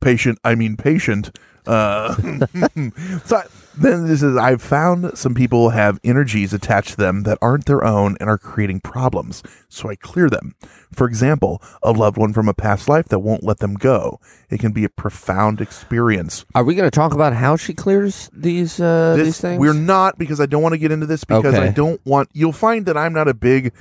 patient, 0.01 0.37
I 0.43 0.55
mean 0.55 0.75
patient. 0.75 1.37
Uh, 1.69 2.15
so 3.25 3.37
I- 3.37 3.45
then 3.77 4.07
this 4.07 4.21
is 4.21 4.35
I've 4.35 4.61
found 4.61 5.17
some 5.17 5.33
people 5.33 5.69
have 5.69 6.01
energies 6.03 6.51
attached 6.53 6.89
to 6.91 6.97
them 6.97 7.23
that 7.23 7.37
aren't 7.41 7.65
their 7.65 7.81
own 7.85 8.17
and 8.19 8.29
are 8.29 8.37
creating 8.37 8.81
problems. 8.81 9.41
So 9.69 9.87
I 9.89 9.95
clear 9.95 10.29
them. 10.29 10.55
For 10.91 11.07
example, 11.07 11.61
a 11.81 11.91
loved 11.93 12.17
one 12.17 12.33
from 12.33 12.49
a 12.49 12.53
past 12.53 12.89
life 12.89 13.07
that 13.07 13.19
won't 13.19 13.41
let 13.43 13.59
them 13.59 13.75
go. 13.75 14.19
It 14.49 14.59
can 14.59 14.73
be 14.73 14.83
a 14.83 14.89
profound 14.89 15.61
experience. 15.61 16.43
Are 16.55 16.63
we 16.65 16.75
going 16.75 16.87
to 16.89 16.93
talk 16.93 17.13
about 17.13 17.31
how 17.33 17.55
she 17.55 17.73
clears 17.73 18.29
these 18.33 18.81
uh, 18.81 19.13
This- 19.15 19.27
these 19.27 19.39
things? 19.41 19.59
We're 19.61 19.73
not 19.73 20.17
because 20.17 20.41
I 20.41 20.45
don't 20.45 20.61
want 20.63 20.73
to 20.73 20.79
get 20.79 20.91
into 20.91 21.05
this 21.05 21.23
because 21.23 21.53
I 21.55 21.69
don't 21.71 22.01
want. 22.05 22.27
You'll 22.33 22.51
find 22.51 22.85
that 22.87 22.97
I'm 22.97 23.13
not 23.13 23.29
a 23.29 23.33
big 23.33 23.71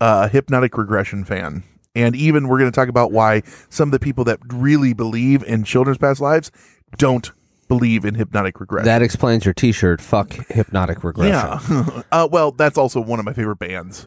uh, 0.00 0.28
hypnotic 0.28 0.78
regression 0.78 1.24
fan, 1.24 1.64
and 1.96 2.14
even 2.14 2.46
we're 2.46 2.58
going 2.58 2.70
to 2.70 2.74
talk 2.76 2.88
about 2.88 3.10
why 3.10 3.42
some 3.68 3.88
of 3.88 3.92
the 3.92 3.98
people 4.00 4.22
that 4.24 4.38
really 4.48 4.92
believe 4.92 5.42
in 5.42 5.64
children's 5.64 5.98
past 5.98 6.20
lives 6.20 6.52
don't 6.96 7.30
believe 7.68 8.04
in 8.04 8.14
hypnotic 8.14 8.60
regression. 8.60 8.86
That 8.86 9.02
explains 9.02 9.44
your 9.44 9.54
T-shirt. 9.54 10.00
Fuck 10.00 10.32
hypnotic 10.48 11.04
regression. 11.04 11.32
yeah. 11.34 12.02
uh, 12.12 12.28
well, 12.30 12.52
that's 12.52 12.78
also 12.78 13.00
one 13.00 13.18
of 13.18 13.24
my 13.24 13.32
favorite 13.32 13.58
bands. 13.58 14.06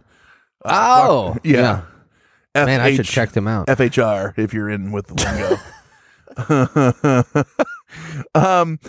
Oh, 0.66 1.34
fuck- 1.34 1.46
yeah. 1.46 1.84
Man, 2.56 2.82
I 2.82 2.96
should 2.96 3.06
check 3.06 3.32
them 3.32 3.48
out. 3.48 3.68
FHR 3.68 4.38
if 4.38 4.54
you're 4.54 4.70
in 4.70 4.92
with 4.92 5.08
the 5.08 5.14
lingo. 5.14 5.58
um, 8.36 8.80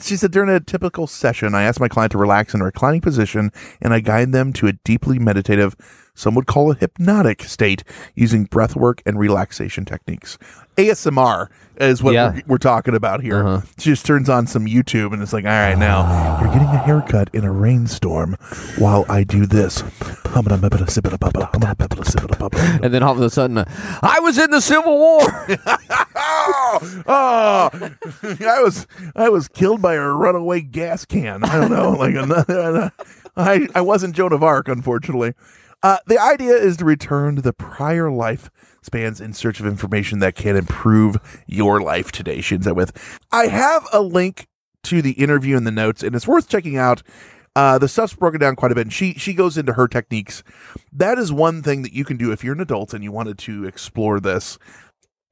she 0.00 0.16
said 0.16 0.30
during 0.30 0.50
a 0.50 0.60
typical 0.60 1.06
session, 1.06 1.54
I 1.54 1.62
asked 1.62 1.80
my 1.80 1.88
client 1.88 2.12
to 2.12 2.18
relax 2.18 2.54
in 2.54 2.60
a 2.60 2.64
reclining 2.64 3.00
position 3.00 3.50
and 3.80 3.94
I 3.94 4.00
guide 4.00 4.32
them 4.32 4.52
to 4.54 4.66
a 4.66 4.72
deeply 4.72 5.18
meditative, 5.18 5.76
some 6.14 6.34
would 6.34 6.46
call 6.46 6.70
a 6.72 6.74
hypnotic 6.74 7.42
state 7.42 7.82
using 8.14 8.44
breath 8.44 8.76
work 8.76 9.02
and 9.06 9.18
relaxation 9.18 9.84
techniques. 9.84 10.36
ASMR 10.76 11.48
is 11.76 12.02
what 12.02 12.14
Yeah. 12.14 12.32
we're, 12.34 12.42
we're 12.46 12.58
talking 12.58 12.94
about 12.94 13.22
here. 13.22 13.46
Uh-huh. 13.46 13.66
She 13.78 13.90
just 13.90 14.04
turns 14.06 14.28
on 14.28 14.46
some 14.46 14.66
YouTube 14.66 15.12
and 15.12 15.22
it's 15.22 15.32
like, 15.32 15.44
all 15.44 15.50
right, 15.50 15.76
now 15.76 16.38
you're 16.40 16.52
getting 16.52 16.68
a 16.68 16.78
haircut 16.78 17.28
in 17.32 17.44
a 17.44 17.50
rainstorm 17.52 18.36
while 18.78 19.04
I 19.08 19.24
do 19.24 19.46
this. 19.46 19.82
And 22.82 22.94
then 22.94 23.02
all 23.02 23.12
of 23.12 23.20
a 23.20 23.28
sudden, 23.30 23.58
uh, 23.58 23.64
I 24.02 24.18
was 24.20 24.38
in 24.38 24.50
the 24.50 24.60
Civil 24.60 24.96
War. 24.98 25.20
oh, 26.16 26.78
oh, 27.06 27.90
I 28.22 28.62
was 28.62 28.86
I 29.14 29.28
was 29.28 29.48
killed 29.48 29.82
by 29.82 29.94
a 29.94 30.00
runaway 30.08 30.60
gas 30.62 31.04
can. 31.04 31.44
I 31.44 31.60
don't 31.60 31.70
know, 31.70 31.90
like 31.92 32.14
another. 32.14 32.92
I 33.36 33.68
I 33.74 33.80
wasn't 33.80 34.14
Joan 34.14 34.32
of 34.32 34.42
Arc, 34.42 34.68
unfortunately. 34.68 35.34
Uh, 35.82 35.98
the 36.06 36.18
idea 36.18 36.54
is 36.54 36.76
to 36.76 36.84
return 36.84 37.36
to 37.36 37.42
the 37.42 37.52
prior 37.52 38.10
life 38.10 38.50
spans 38.82 39.20
in 39.20 39.32
search 39.32 39.60
of 39.60 39.66
information 39.66 40.20
that 40.20 40.34
can 40.34 40.56
improve 40.56 41.16
your 41.46 41.80
life 41.80 42.12
today. 42.12 42.40
She 42.40 42.54
ends 42.54 42.66
that 42.66 42.74
with, 42.74 42.92
I 43.32 43.46
have 43.46 43.86
a 43.92 44.00
link 44.00 44.46
to 44.84 45.02
the 45.02 45.12
interview 45.12 45.56
in 45.56 45.64
the 45.64 45.70
notes, 45.70 46.02
and 46.02 46.14
it's 46.14 46.26
worth 46.26 46.48
checking 46.48 46.76
out. 46.76 47.02
Uh, 47.54 47.78
the 47.78 47.88
stuff's 47.88 48.14
broken 48.14 48.40
down 48.40 48.56
quite 48.56 48.72
a 48.72 48.74
bit, 48.74 48.82
and 48.82 48.92
she 48.92 49.12
she 49.14 49.34
goes 49.34 49.58
into 49.58 49.74
her 49.74 49.86
techniques. 49.86 50.42
That 50.92 51.18
is 51.18 51.32
one 51.32 51.62
thing 51.62 51.82
that 51.82 51.92
you 51.92 52.04
can 52.04 52.16
do 52.16 52.32
if 52.32 52.42
you're 52.42 52.54
an 52.54 52.60
adult 52.60 52.94
and 52.94 53.04
you 53.04 53.12
wanted 53.12 53.38
to 53.40 53.64
explore 53.66 54.20
this. 54.20 54.58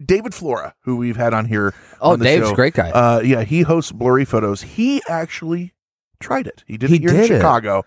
David 0.04 0.35
Flora, 0.35 0.75
who 0.83 0.97
we've 0.97 1.16
had 1.16 1.33
on 1.33 1.47
here. 1.47 1.75
Oh, 2.00 2.12
on 2.12 2.19
the 2.19 2.25
Dave's 2.26 2.47
a 2.47 2.50
show, 2.50 2.54
great 2.54 2.75
guy. 2.75 2.90
Uh, 2.90 3.21
yeah, 3.21 3.42
he 3.42 3.62
hosts 3.62 3.92
Blurry 3.92 4.25
Photos. 4.25 4.62
He 4.62 5.02
actually 5.09 5.73
tried 6.21 6.47
it. 6.47 6.62
He 6.66 6.76
did 6.76 6.90
He 6.90 6.97
it 6.97 7.00
here 7.00 7.11
in 7.11 7.16
did 7.16 7.30
it. 7.30 7.37
Chicago, 7.37 7.85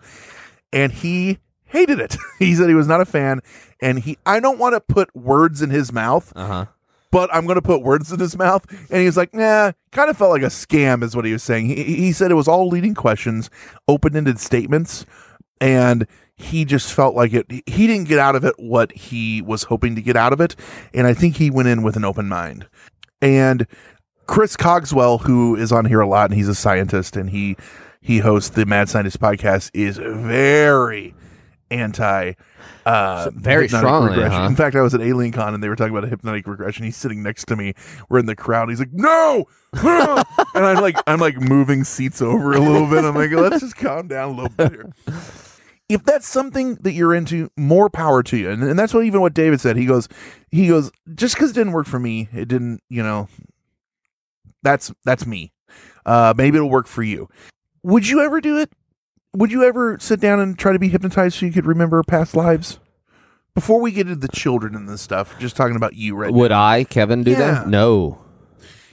and 0.72 0.92
he 0.92 1.38
hated 1.74 2.00
it. 2.00 2.16
he 2.38 2.54
said 2.54 2.68
he 2.68 2.74
was 2.74 2.88
not 2.88 3.00
a 3.02 3.04
fan, 3.04 3.40
and 3.82 3.98
he. 3.98 4.16
I 4.24 4.40
don't 4.40 4.58
want 4.58 4.74
to 4.74 4.80
put 4.80 5.14
words 5.14 5.60
in 5.60 5.68
his 5.70 5.92
mouth, 5.92 6.32
Uh 6.34 6.46
huh. 6.46 6.66
but 7.10 7.28
I'm 7.34 7.44
going 7.44 7.56
to 7.56 7.62
put 7.62 7.82
words 7.82 8.10
in 8.12 8.18
his 8.20 8.36
mouth. 8.38 8.64
And 8.90 9.00
he 9.00 9.06
was 9.06 9.16
like, 9.16 9.34
nah, 9.34 9.72
kind 9.92 10.08
of 10.08 10.16
felt 10.16 10.30
like 10.30 10.42
a 10.42 10.46
scam, 10.46 11.02
is 11.02 11.14
what 11.14 11.24
he 11.24 11.32
was 11.32 11.42
saying. 11.42 11.66
He, 11.66 11.82
he 11.82 12.12
said 12.12 12.30
it 12.30 12.34
was 12.34 12.48
all 12.48 12.68
leading 12.68 12.94
questions, 12.94 13.50
open 13.88 14.16
ended 14.16 14.38
statements, 14.40 15.04
and 15.60 16.06
he 16.36 16.64
just 16.64 16.92
felt 16.92 17.14
like 17.14 17.32
it. 17.32 17.46
He 17.50 17.86
didn't 17.86 18.08
get 18.08 18.18
out 18.18 18.34
of 18.36 18.44
it 18.44 18.54
what 18.58 18.90
he 18.92 19.42
was 19.42 19.64
hoping 19.64 19.94
to 19.96 20.02
get 20.02 20.16
out 20.16 20.32
of 20.32 20.40
it. 20.40 20.56
And 20.92 21.06
I 21.06 21.14
think 21.14 21.36
he 21.36 21.50
went 21.50 21.68
in 21.68 21.82
with 21.82 21.96
an 21.96 22.04
open 22.04 22.28
mind. 22.28 22.66
And 23.22 23.66
Chris 24.26 24.56
Cogswell, 24.56 25.18
who 25.18 25.54
is 25.54 25.70
on 25.70 25.84
here 25.84 26.00
a 26.00 26.08
lot, 26.08 26.30
and 26.30 26.34
he's 26.38 26.48
a 26.48 26.54
scientist, 26.54 27.16
and 27.16 27.30
he 27.30 27.56
he 28.00 28.18
hosts 28.18 28.50
the 28.50 28.66
Mad 28.66 28.88
Scientist 28.88 29.20
podcast, 29.20 29.70
is 29.72 29.96
very 29.98 31.14
anti. 31.70 32.32
Uh, 32.86 33.30
very 33.34 33.64
hypnotic 33.64 33.86
strongly, 33.86 34.10
regression. 34.10 34.40
huh? 34.40 34.46
In 34.46 34.56
fact, 34.56 34.76
I 34.76 34.82
was 34.82 34.94
at 34.94 35.00
Alien 35.00 35.32
Con 35.32 35.54
and 35.54 35.62
they 35.62 35.68
were 35.68 35.76
talking 35.76 35.92
about 35.92 36.04
a 36.04 36.08
hypnotic 36.08 36.46
regression. 36.46 36.84
He's 36.84 36.96
sitting 36.96 37.22
next 37.22 37.46
to 37.46 37.56
me. 37.56 37.74
We're 38.08 38.18
in 38.18 38.26
the 38.26 38.36
crowd. 38.36 38.68
He's 38.68 38.78
like, 38.78 38.92
"No!" 38.92 39.46
no!" 39.82 40.22
and 40.54 40.64
I'm 40.64 40.80
like, 40.82 40.96
I'm 41.06 41.18
like 41.20 41.40
moving 41.40 41.84
seats 41.84 42.20
over 42.22 42.52
a 42.52 42.60
little 42.60 42.88
bit. 42.88 43.04
I'm 43.04 43.14
like, 43.14 43.30
let's 43.30 43.60
just 43.60 43.76
calm 43.76 44.08
down 44.08 44.32
a 44.32 44.34
little 44.34 44.48
bit 44.50 44.72
here. 44.72 44.92
If 45.88 46.02
that's 46.04 46.26
something 46.26 46.76
that 46.76 46.92
you're 46.92 47.14
into, 47.14 47.50
more 47.58 47.90
power 47.90 48.22
to 48.22 48.36
you. 48.36 48.50
And, 48.50 48.62
and 48.62 48.78
that's 48.78 48.94
what 48.94 49.04
even 49.04 49.20
what 49.20 49.34
David 49.34 49.60
said. 49.60 49.76
He 49.76 49.84
goes, 49.84 50.08
he 50.50 50.68
goes, 50.68 50.90
just 51.14 51.34
because 51.34 51.50
it 51.50 51.54
didn't 51.54 51.72
work 51.72 51.86
for 51.86 51.98
me, 51.98 52.28
it 52.32 52.48
didn't, 52.48 52.80
you 52.88 53.02
know. 53.02 53.28
That's 54.62 54.92
that's 55.04 55.26
me. 55.26 55.52
Uh, 56.06 56.32
maybe 56.36 56.56
it'll 56.56 56.70
work 56.70 56.86
for 56.86 57.02
you. 57.02 57.28
Would 57.82 58.08
you 58.08 58.20
ever 58.22 58.40
do 58.40 58.58
it? 58.58 58.72
Would 59.34 59.50
you 59.52 59.64
ever 59.64 59.98
sit 60.00 60.20
down 60.20 60.40
and 60.40 60.58
try 60.58 60.72
to 60.72 60.78
be 60.78 60.88
hypnotized 60.88 61.38
so 61.38 61.46
you 61.46 61.52
could 61.52 61.66
remember 61.66 62.02
past 62.02 62.34
lives? 62.36 62.78
Before 63.54 63.80
we 63.80 63.92
get 63.92 64.06
into 64.08 64.18
the 64.20 64.28
children 64.28 64.74
and 64.74 64.88
this 64.88 65.00
stuff, 65.00 65.38
just 65.38 65.54
talking 65.56 65.76
about 65.76 65.94
you 65.94 66.16
right 66.16 66.32
Would 66.32 66.50
now. 66.50 66.62
I, 66.62 66.84
Kevin, 66.84 67.22
do 67.22 67.32
Yeah. 67.32 67.38
that? 67.38 67.68
No. 67.68 68.18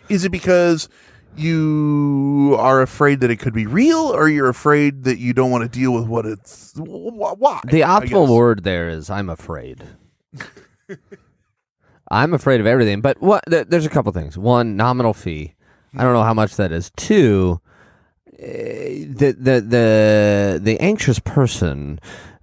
Is 0.10 0.24
it 0.26 0.30
because 0.30 0.88
you 1.36 2.56
are 2.60 2.82
afraid 2.82 3.22
that 3.22 3.32
it 3.32 3.38
could 3.38 3.54
be 3.54 3.66
real, 3.66 3.98
or 3.98 4.28
you're 4.28 4.50
afraid 4.50 5.04
that 5.06 5.18
you 5.20 5.34
don't 5.34 5.50
want 5.52 5.64
to 5.64 5.70
deal 5.70 5.94
with 5.94 6.06
what 6.06 6.26
it's? 6.26 6.74
wh- 6.78 6.82
wh- 7.14 7.40
Why? 7.40 7.60
The 7.66 7.84
I 7.84 8.02
optimal 8.02 8.26
guess. 8.28 8.30
word 8.30 8.64
there 8.64 8.90
is 8.90 9.10
I'm 9.10 9.30
afraid. 9.30 9.84
I'm 12.12 12.34
afraid 12.34 12.60
of 12.60 12.68
everything. 12.68 13.02
But 13.02 13.22
what? 13.22 13.44
Th- 13.50 13.68
there's 13.68 13.86
a 13.86 13.90
couple 13.90 14.12
things. 14.12 14.38
One, 14.38 14.76
nominal 14.76 15.14
fee. 15.14 15.54
I 15.96 16.04
don't 16.04 16.14
know 16.14 16.24
how 16.24 16.34
much 16.34 16.56
that 16.58 16.72
is. 16.72 16.92
Two, 16.98 17.62
the 18.42 19.36
the 19.38 19.62
the 19.62 20.60
the 20.62 20.80
anxious 20.80 21.20
person 21.20 22.00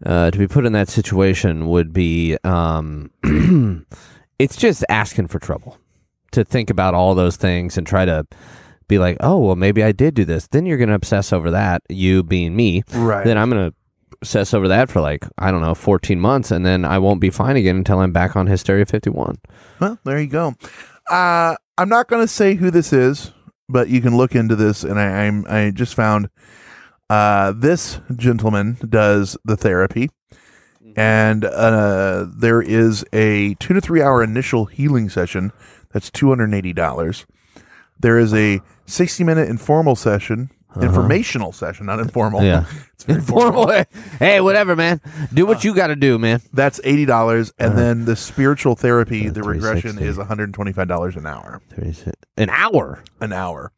uh, 0.06 0.30
to 0.30 0.38
be 0.38 0.46
put 0.46 0.64
in 0.64 0.72
that 0.72 0.88
situation 0.88 1.68
would 1.68 1.92
be 1.92 2.36
um, 2.44 3.10
it's 4.38 4.56
just 4.56 4.84
asking 4.88 5.26
for 5.26 5.38
trouble 5.38 5.76
to 6.30 6.44
think 6.44 6.70
about 6.70 6.94
all 6.94 7.14
those 7.14 7.36
things 7.36 7.76
and 7.76 7.86
try 7.86 8.04
to 8.04 8.26
be 8.86 8.98
like, 8.98 9.16
oh 9.20 9.38
well, 9.38 9.56
maybe 9.56 9.82
I 9.82 9.92
did 9.92 10.14
do 10.14 10.24
this. 10.24 10.46
Then 10.46 10.66
you're 10.66 10.78
going 10.78 10.88
to 10.88 10.94
obsess 10.94 11.32
over 11.32 11.50
that. 11.50 11.82
You 11.88 12.22
being 12.22 12.54
me, 12.54 12.84
Right. 12.94 13.24
Then 13.24 13.36
I'm 13.36 13.50
going 13.50 13.70
to 13.70 13.76
obsess 14.20 14.54
over 14.54 14.68
that 14.68 14.90
for 14.90 15.00
like 15.00 15.24
I 15.36 15.50
don't 15.50 15.62
know, 15.62 15.74
14 15.74 16.20
months, 16.20 16.50
and 16.50 16.64
then 16.64 16.84
I 16.84 16.98
won't 16.98 17.20
be 17.20 17.30
fine 17.30 17.56
again 17.56 17.76
until 17.76 17.98
I'm 17.98 18.12
back 18.12 18.36
on 18.36 18.46
Hysteria 18.46 18.86
51. 18.86 19.38
Well, 19.80 19.98
there 20.04 20.20
you 20.20 20.28
go. 20.28 20.54
Uh, 21.10 21.56
I'm 21.76 21.88
not 21.88 22.08
going 22.08 22.22
to 22.22 22.28
say 22.28 22.54
who 22.54 22.70
this 22.70 22.92
is, 22.92 23.32
but 23.68 23.88
you 23.88 24.00
can 24.00 24.16
look 24.16 24.34
into 24.34 24.56
this. 24.56 24.84
And 24.84 24.98
I, 24.98 25.26
I'm 25.26 25.44
I 25.48 25.70
just 25.70 25.94
found 25.94 26.30
uh, 27.10 27.52
this 27.56 28.00
gentleman 28.16 28.78
does 28.88 29.36
the 29.44 29.56
therapy, 29.56 30.10
and 30.96 31.44
uh, 31.44 32.26
there 32.28 32.60
is 32.62 33.04
a 33.12 33.54
two 33.54 33.74
to 33.74 33.80
three 33.80 34.02
hour 34.02 34.22
initial 34.22 34.66
healing 34.66 35.08
session 35.08 35.52
that's 35.92 36.10
two 36.10 36.28
hundred 36.28 36.44
and 36.44 36.54
eighty 36.54 36.72
dollars. 36.72 37.26
There 37.98 38.18
is 38.18 38.32
a 38.34 38.60
sixty 38.86 39.24
minute 39.24 39.48
informal 39.48 39.96
session, 39.96 40.50
Uh-huh. 40.70 40.80
informational 40.82 41.52
session, 41.52 41.86
not 41.86 41.98
informal. 41.98 42.42
Yeah. 42.42 42.66
it's 42.92 43.04
very 43.04 43.20
formal. 43.22 43.70
Informal. 43.70 43.84
hey, 44.18 44.40
whatever, 44.40 44.76
man. 44.76 45.00
Do 45.32 45.46
what 45.46 45.58
uh, 45.58 45.60
you 45.64 45.74
got 45.74 45.86
to 45.86 45.96
do, 45.96 46.18
man. 46.18 46.42
That's 46.52 46.80
eighty 46.84 47.06
dollars, 47.06 47.52
and 47.58 47.72
uh-huh. 47.72 47.80
then 47.80 48.04
the 48.04 48.16
spiritual 48.16 48.76
therapy, 48.76 49.28
uh, 49.28 49.32
the 49.32 49.42
360. 49.42 49.78
regression 49.88 50.06
is 50.06 50.18
one 50.18 50.26
hundred 50.26 50.44
and 50.44 50.54
twenty 50.54 50.72
five 50.72 50.88
dollars 50.88 51.16
an 51.16 51.26
hour. 51.26 51.62
An 52.36 52.50
hour. 52.50 53.02
an 53.20 53.32
hour 53.32 53.72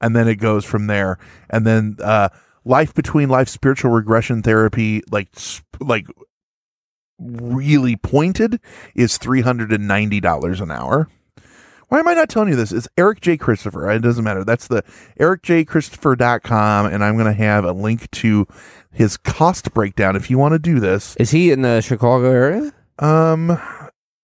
and 0.00 0.16
then 0.16 0.28
it 0.28 0.36
goes 0.36 0.64
from 0.64 0.86
there 0.86 1.18
and 1.48 1.66
then 1.66 1.96
uh 2.02 2.28
life 2.64 2.94
between 2.94 3.28
life 3.28 3.48
spiritual 3.48 3.90
regression 3.90 4.42
therapy 4.42 5.02
like 5.10 5.28
sp- 5.36 5.64
like 5.80 6.06
really 7.18 7.96
pointed 7.96 8.60
is 8.94 9.18
$390 9.18 10.60
an 10.60 10.70
hour 10.70 11.08
Why 11.90 11.98
am 11.98 12.06
I 12.08 12.14
not 12.14 12.28
telling 12.28 12.48
you 12.48 12.54
this? 12.56 12.70
It's 12.70 12.86
Eric 12.96 13.20
J. 13.20 13.36
Christopher. 13.36 13.90
It 13.90 13.98
doesn't 14.00 14.22
matter. 14.22 14.44
That's 14.44 14.68
the 14.68 14.84
ericjchristopher.com, 15.18 16.86
and 16.86 17.02
I'm 17.04 17.14
going 17.14 17.26
to 17.26 17.32
have 17.32 17.64
a 17.64 17.72
link 17.72 18.08
to 18.12 18.46
his 18.92 19.16
cost 19.16 19.74
breakdown 19.74 20.14
if 20.14 20.30
you 20.30 20.38
want 20.38 20.52
to 20.52 20.60
do 20.60 20.78
this. 20.78 21.16
Is 21.16 21.32
he 21.32 21.50
in 21.50 21.62
the 21.62 21.80
Chicago 21.80 22.30
area? 22.30 22.72
Um, 23.00 23.60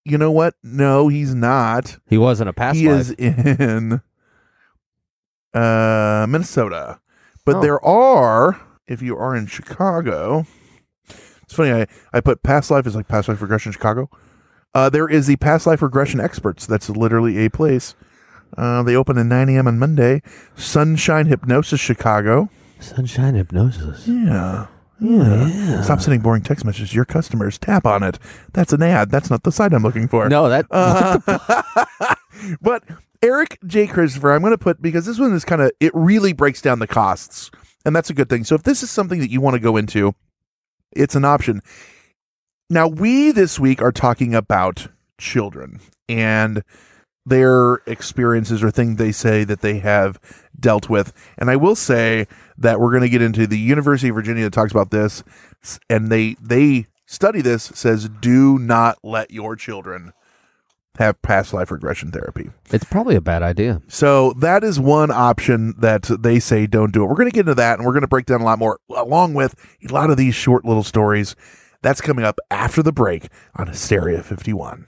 you 0.04 0.16
know 0.16 0.30
what? 0.30 0.54
No, 0.62 1.08
he's 1.08 1.34
not. 1.34 1.98
He 2.08 2.16
wasn't 2.18 2.50
a 2.50 2.52
past 2.52 2.78
he 2.78 2.88
life. 2.88 3.00
is 3.00 3.10
in 3.10 4.00
uh 5.54 6.26
Minnesota. 6.28 7.00
But 7.44 7.56
Oh. 7.56 7.60
there 7.62 7.84
are, 7.84 8.60
if 8.86 9.02
you 9.02 9.16
are 9.16 9.34
in 9.34 9.46
Chicago, 9.46 10.46
it's 11.08 11.52
funny. 11.54 11.72
I 11.72 11.86
I 12.12 12.20
put 12.20 12.44
past 12.44 12.70
life 12.70 12.86
is 12.86 12.94
like 12.94 13.08
past 13.08 13.28
life 13.28 13.42
regression 13.42 13.72
Chicago. 13.72 14.08
Uh, 14.74 14.90
there 14.90 15.08
is 15.08 15.26
the 15.26 15.36
past 15.36 15.66
life 15.66 15.80
regression 15.82 16.20
experts. 16.20 16.66
That's 16.66 16.90
literally 16.90 17.38
a 17.44 17.50
place. 17.50 17.94
Uh, 18.56 18.82
they 18.82 18.94
open 18.94 19.18
at 19.18 19.26
9 19.26 19.48
a.m. 19.48 19.66
on 19.66 19.78
Monday. 19.78 20.22
Sunshine 20.54 21.26
Hypnosis 21.26 21.80
Chicago. 21.80 22.48
Sunshine 22.78 23.34
hypnosis. 23.34 24.06
Yeah. 24.06 24.66
Yeah. 25.00 25.80
Stop 25.82 26.00
sending 26.00 26.20
boring 26.20 26.42
text 26.42 26.64
messages. 26.64 26.94
Your 26.94 27.04
customers 27.04 27.58
tap 27.58 27.86
on 27.86 28.02
it. 28.02 28.18
That's 28.52 28.72
an 28.72 28.82
ad. 28.82 29.10
That's 29.10 29.30
not 29.30 29.42
the 29.42 29.52
site 29.52 29.72
I'm 29.72 29.82
looking 29.82 30.08
for. 30.08 30.28
No, 30.28 30.48
that 30.48 30.66
Uh, 30.70 32.14
but 32.60 32.82
Eric 33.22 33.58
J. 33.66 33.86
Christopher, 33.86 34.32
I'm 34.32 34.40
going 34.40 34.52
to 34.52 34.58
put 34.58 34.80
because 34.80 35.06
this 35.06 35.18
one 35.18 35.32
is 35.32 35.44
kind 35.44 35.62
of 35.62 35.70
it 35.80 35.92
really 35.94 36.32
breaks 36.32 36.60
down 36.62 36.78
the 36.78 36.86
costs, 36.86 37.50
and 37.84 37.94
that's 37.96 38.10
a 38.10 38.14
good 38.14 38.28
thing. 38.28 38.44
So 38.44 38.54
if 38.54 38.62
this 38.62 38.82
is 38.82 38.90
something 38.90 39.20
that 39.20 39.30
you 39.30 39.40
want 39.40 39.54
to 39.54 39.60
go 39.60 39.76
into, 39.76 40.14
it's 40.92 41.14
an 41.14 41.24
option. 41.24 41.62
Now 42.68 42.88
we 42.88 43.30
this 43.30 43.60
week 43.60 43.80
are 43.80 43.92
talking 43.92 44.34
about 44.34 44.88
children 45.18 45.80
and 46.08 46.64
their 47.24 47.74
experiences 47.86 48.62
or 48.62 48.70
things 48.72 48.96
they 48.96 49.12
say 49.12 49.44
that 49.44 49.60
they 49.60 49.78
have 49.78 50.18
dealt 50.58 50.88
with. 50.88 51.12
And 51.38 51.48
I 51.48 51.56
will 51.56 51.76
say 51.76 52.26
that 52.58 52.80
we're 52.80 52.90
going 52.90 53.02
to 53.02 53.08
get 53.08 53.22
into 53.22 53.46
the 53.46 53.58
University 53.58 54.08
of 54.08 54.16
Virginia 54.16 54.44
that 54.44 54.52
talks 54.52 54.72
about 54.72 54.90
this, 54.90 55.22
and 55.88 56.10
they 56.10 56.36
they 56.40 56.86
study 57.06 57.40
this 57.40 57.64
says 57.74 58.08
do 58.08 58.58
not 58.58 58.98
let 59.04 59.30
your 59.30 59.54
children 59.54 60.12
have 60.98 61.20
past 61.22 61.52
life 61.52 61.70
regression 61.70 62.10
therapy. 62.10 62.50
it's 62.72 62.84
probably 62.84 63.14
a 63.14 63.20
bad 63.20 63.42
idea. 63.42 63.80
So 63.86 64.32
that 64.34 64.64
is 64.64 64.80
one 64.80 65.10
option 65.10 65.74
that 65.78 66.04
they 66.04 66.40
say 66.40 66.66
don't 66.66 66.92
do 66.92 67.04
it. 67.04 67.06
We're 67.06 67.16
going 67.16 67.30
to 67.30 67.34
get 67.34 67.40
into 67.40 67.54
that 67.54 67.78
and 67.78 67.86
we're 67.86 67.92
going 67.92 68.00
to 68.00 68.08
break 68.08 68.26
down 68.26 68.40
a 68.40 68.44
lot 68.44 68.58
more 68.58 68.80
along 68.88 69.34
with 69.34 69.54
a 69.88 69.92
lot 69.92 70.10
of 70.10 70.16
these 70.16 70.34
short 70.34 70.64
little 70.64 70.82
stories. 70.82 71.36
That's 71.86 72.00
coming 72.00 72.24
up 72.24 72.40
after 72.50 72.82
the 72.82 72.90
break 72.90 73.28
on 73.54 73.68
Hysteria 73.68 74.20
51. 74.20 74.86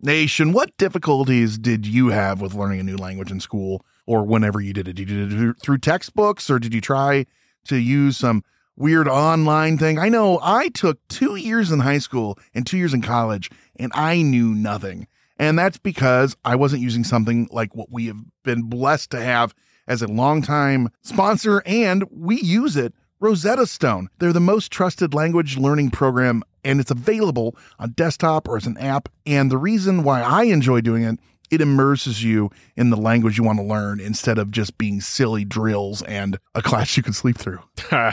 Nation, 0.00 0.52
what 0.52 0.76
difficulties 0.78 1.58
did 1.58 1.88
you 1.88 2.10
have 2.10 2.40
with 2.40 2.54
learning 2.54 2.78
a 2.78 2.84
new 2.84 2.96
language 2.96 3.32
in 3.32 3.40
school 3.40 3.84
or 4.06 4.22
whenever 4.22 4.60
you 4.60 4.72
did 4.72 4.86
it? 4.86 4.92
Did 4.92 5.10
you 5.10 5.28
do 5.28 5.50
it 5.50 5.56
through 5.60 5.78
textbooks 5.78 6.48
or 6.48 6.60
did 6.60 6.72
you 6.72 6.80
try 6.80 7.26
to 7.64 7.76
use 7.76 8.16
some 8.16 8.44
weird 8.76 9.08
online 9.08 9.76
thing? 9.76 9.98
I 9.98 10.08
know 10.08 10.38
I 10.40 10.68
took 10.68 11.00
two 11.08 11.34
years 11.34 11.72
in 11.72 11.80
high 11.80 11.98
school 11.98 12.38
and 12.54 12.64
two 12.64 12.76
years 12.76 12.94
in 12.94 13.02
college 13.02 13.50
and 13.74 13.90
I 13.92 14.22
knew 14.22 14.54
nothing. 14.54 15.08
And 15.38 15.58
that's 15.58 15.78
because 15.78 16.36
I 16.44 16.56
wasn't 16.56 16.82
using 16.82 17.04
something 17.04 17.48
like 17.50 17.74
what 17.74 17.90
we 17.90 18.06
have 18.06 18.20
been 18.44 18.62
blessed 18.62 19.10
to 19.10 19.20
have 19.20 19.54
as 19.86 20.02
a 20.02 20.06
longtime 20.06 20.90
sponsor, 21.02 21.62
and 21.66 22.04
we 22.10 22.40
use 22.40 22.76
it 22.76 22.94
Rosetta 23.20 23.66
Stone. 23.66 24.08
They're 24.18 24.32
the 24.32 24.40
most 24.40 24.70
trusted 24.70 25.14
language 25.14 25.56
learning 25.56 25.90
program, 25.90 26.42
and 26.64 26.80
it's 26.80 26.90
available 26.90 27.56
on 27.78 27.90
desktop 27.90 28.48
or 28.48 28.56
as 28.56 28.66
an 28.66 28.78
app. 28.78 29.08
And 29.26 29.50
the 29.50 29.58
reason 29.58 30.04
why 30.04 30.22
I 30.22 30.44
enjoy 30.44 30.80
doing 30.80 31.04
it, 31.04 31.18
it 31.50 31.60
immerses 31.60 32.24
you 32.24 32.50
in 32.76 32.90
the 32.90 32.96
language 32.96 33.38
you 33.38 33.44
want 33.44 33.58
to 33.58 33.64
learn 33.64 34.00
instead 34.00 34.38
of 34.38 34.50
just 34.50 34.78
being 34.78 35.00
silly 35.00 35.44
drills 35.44 36.02
and 36.02 36.38
a 36.54 36.62
class 36.62 36.96
you 36.96 37.02
can 37.02 37.12
sleep 37.12 37.38
through. 37.38 37.60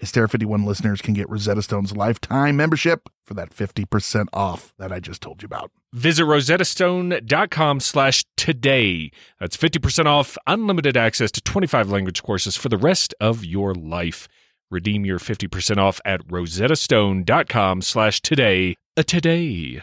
Hysteria 0.00 0.28
51 0.28 0.64
listeners 0.64 1.02
can 1.02 1.12
get 1.12 1.28
Rosetta 1.28 1.60
Stone's 1.60 1.94
lifetime 1.94 2.56
membership 2.56 3.08
for 3.26 3.34
that 3.34 3.50
50% 3.50 4.28
off 4.32 4.72
that 4.78 4.90
I 4.90 4.98
just 4.98 5.20
told 5.20 5.42
you 5.42 5.46
about. 5.46 5.70
Visit 5.92 6.24
rosettastone.com 6.24 7.80
slash 7.80 8.24
today. 8.36 9.10
That's 9.38 9.56
50% 9.56 10.06
off 10.06 10.38
unlimited 10.46 10.96
access 10.96 11.30
to 11.32 11.42
25 11.42 11.90
language 11.90 12.22
courses 12.22 12.56
for 12.56 12.70
the 12.70 12.78
rest 12.78 13.14
of 13.20 13.44
your 13.44 13.74
life. 13.74 14.26
Redeem 14.70 15.04
your 15.04 15.18
50% 15.18 15.76
off 15.76 16.00
at 16.04 16.26
rosettastone.com 16.28 17.82
slash 17.82 18.20
today. 18.22 18.76
A 18.96 19.04
today. 19.04 19.82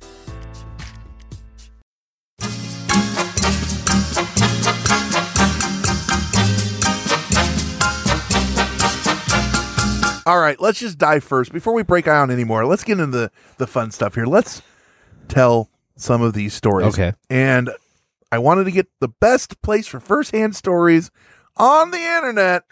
All 10.25 10.39
right, 10.39 10.59
let's 10.59 10.79
just 10.79 10.97
dive 10.97 11.23
first 11.23 11.51
before 11.51 11.73
we 11.73 11.83
break 11.83 12.07
on 12.07 12.29
anymore. 12.29 12.65
Let's 12.65 12.83
get 12.83 12.99
into 12.99 13.17
the, 13.17 13.31
the 13.57 13.67
fun 13.67 13.91
stuff 13.91 14.15
here. 14.15 14.25
Let's 14.25 14.61
tell 15.27 15.69
some 15.95 16.21
of 16.21 16.33
these 16.33 16.53
stories. 16.53 16.93
Okay. 16.93 17.13
And 17.29 17.71
I 18.31 18.39
wanted 18.39 18.65
to 18.65 18.71
get 18.71 18.87
the 18.99 19.07
best 19.07 19.61
place 19.61 19.87
for 19.87 19.99
firsthand 19.99 20.55
stories 20.55 21.11
on 21.57 21.91
the 21.91 21.99
internet, 21.99 22.63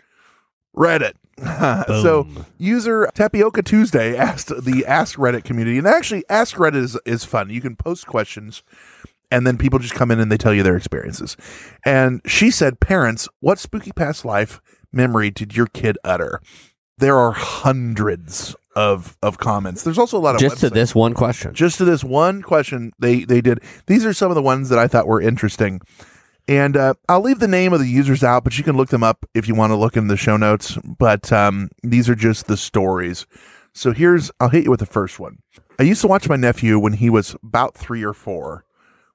Reddit. 0.76 1.14
so 1.88 2.28
user 2.58 3.10
Tapioca 3.14 3.64
Tuesday 3.64 4.18
asked 4.18 4.50
the 4.50 4.86
Ask 4.86 5.18
Reddit 5.18 5.44
community, 5.46 5.78
and 5.78 5.88
actually 5.88 6.26
Ask 6.30 6.58
Reddit 6.58 6.76
is, 6.76 7.00
is 7.06 7.24
fun. 7.24 7.50
You 7.50 7.62
can 7.62 7.76
post 7.76 8.06
questions 8.06 8.62
and 9.32 9.46
then 9.46 9.58
people 9.58 9.80
just 9.80 9.94
come 9.94 10.12
in 10.12 10.20
and 10.20 10.32
they 10.32 10.38
tell 10.38 10.54
you 10.54 10.64
their 10.64 10.76
experiences. 10.76 11.38
And 11.86 12.22
she 12.26 12.52
said, 12.52 12.80
Parents, 12.80 13.30
what 13.40 13.60
spooky 13.60 13.92
past 13.92 14.26
life 14.26 14.62
memory 14.92 15.30
did 15.30 15.56
your 15.56 15.68
kid 15.68 15.98
utter? 16.04 16.42
There 17.00 17.18
are 17.18 17.32
hundreds 17.32 18.56
of 18.76 19.18
of 19.22 19.38
comments. 19.38 19.84
There's 19.84 19.98
also 19.98 20.18
a 20.18 20.20
lot 20.20 20.36
of 20.36 20.42
Just 20.42 20.60
to 20.60 20.70
this 20.70 20.94
one 20.94 21.14
question. 21.14 21.54
Just 21.54 21.78
to 21.80 21.86
this 21.86 22.04
one 22.04 22.42
question, 22.42 22.92
they 23.00 23.24
they 23.24 23.42
did. 23.42 23.60
These 23.88 24.06
are 24.06 24.14
some 24.14 24.32
of 24.32 24.36
the 24.36 24.42
ones 24.42 24.70
that 24.70 24.80
I 24.80 24.88
thought 24.88 25.08
were 25.08 25.22
interesting. 25.22 25.82
And 26.48 26.76
uh, 26.76 26.96
I'll 27.08 27.22
leave 27.22 27.40
the 27.40 27.48
name 27.48 27.74
of 27.74 27.80
the 27.80 27.88
users 27.88 28.24
out, 28.24 28.44
but 28.44 28.58
you 28.58 28.64
can 28.64 28.76
look 28.76 28.90
them 28.90 29.04
up 29.04 29.24
if 29.36 29.48
you 29.48 29.54
want 29.54 29.70
to 29.72 29.76
look 29.76 29.96
in 29.96 30.08
the 30.08 30.18
show 30.18 30.36
notes. 30.36 30.78
But 30.78 31.32
um, 31.32 31.70
these 31.84 32.10
are 32.10 32.16
just 32.16 32.48
the 32.48 32.58
stories. 32.58 33.28
So 33.72 33.92
here's, 33.94 34.32
I'll 34.40 34.50
hit 34.50 34.64
you 34.64 34.72
with 34.72 34.80
the 34.80 34.88
first 34.88 35.20
one. 35.20 35.44
I 35.78 35.84
used 35.84 36.02
to 36.02 36.08
watch 36.08 36.28
my 36.28 36.38
nephew 36.38 36.80
when 36.80 36.94
he 36.94 37.10
was 37.10 37.36
about 37.44 37.76
three 37.76 38.04
or 38.04 38.14
four. 38.14 38.66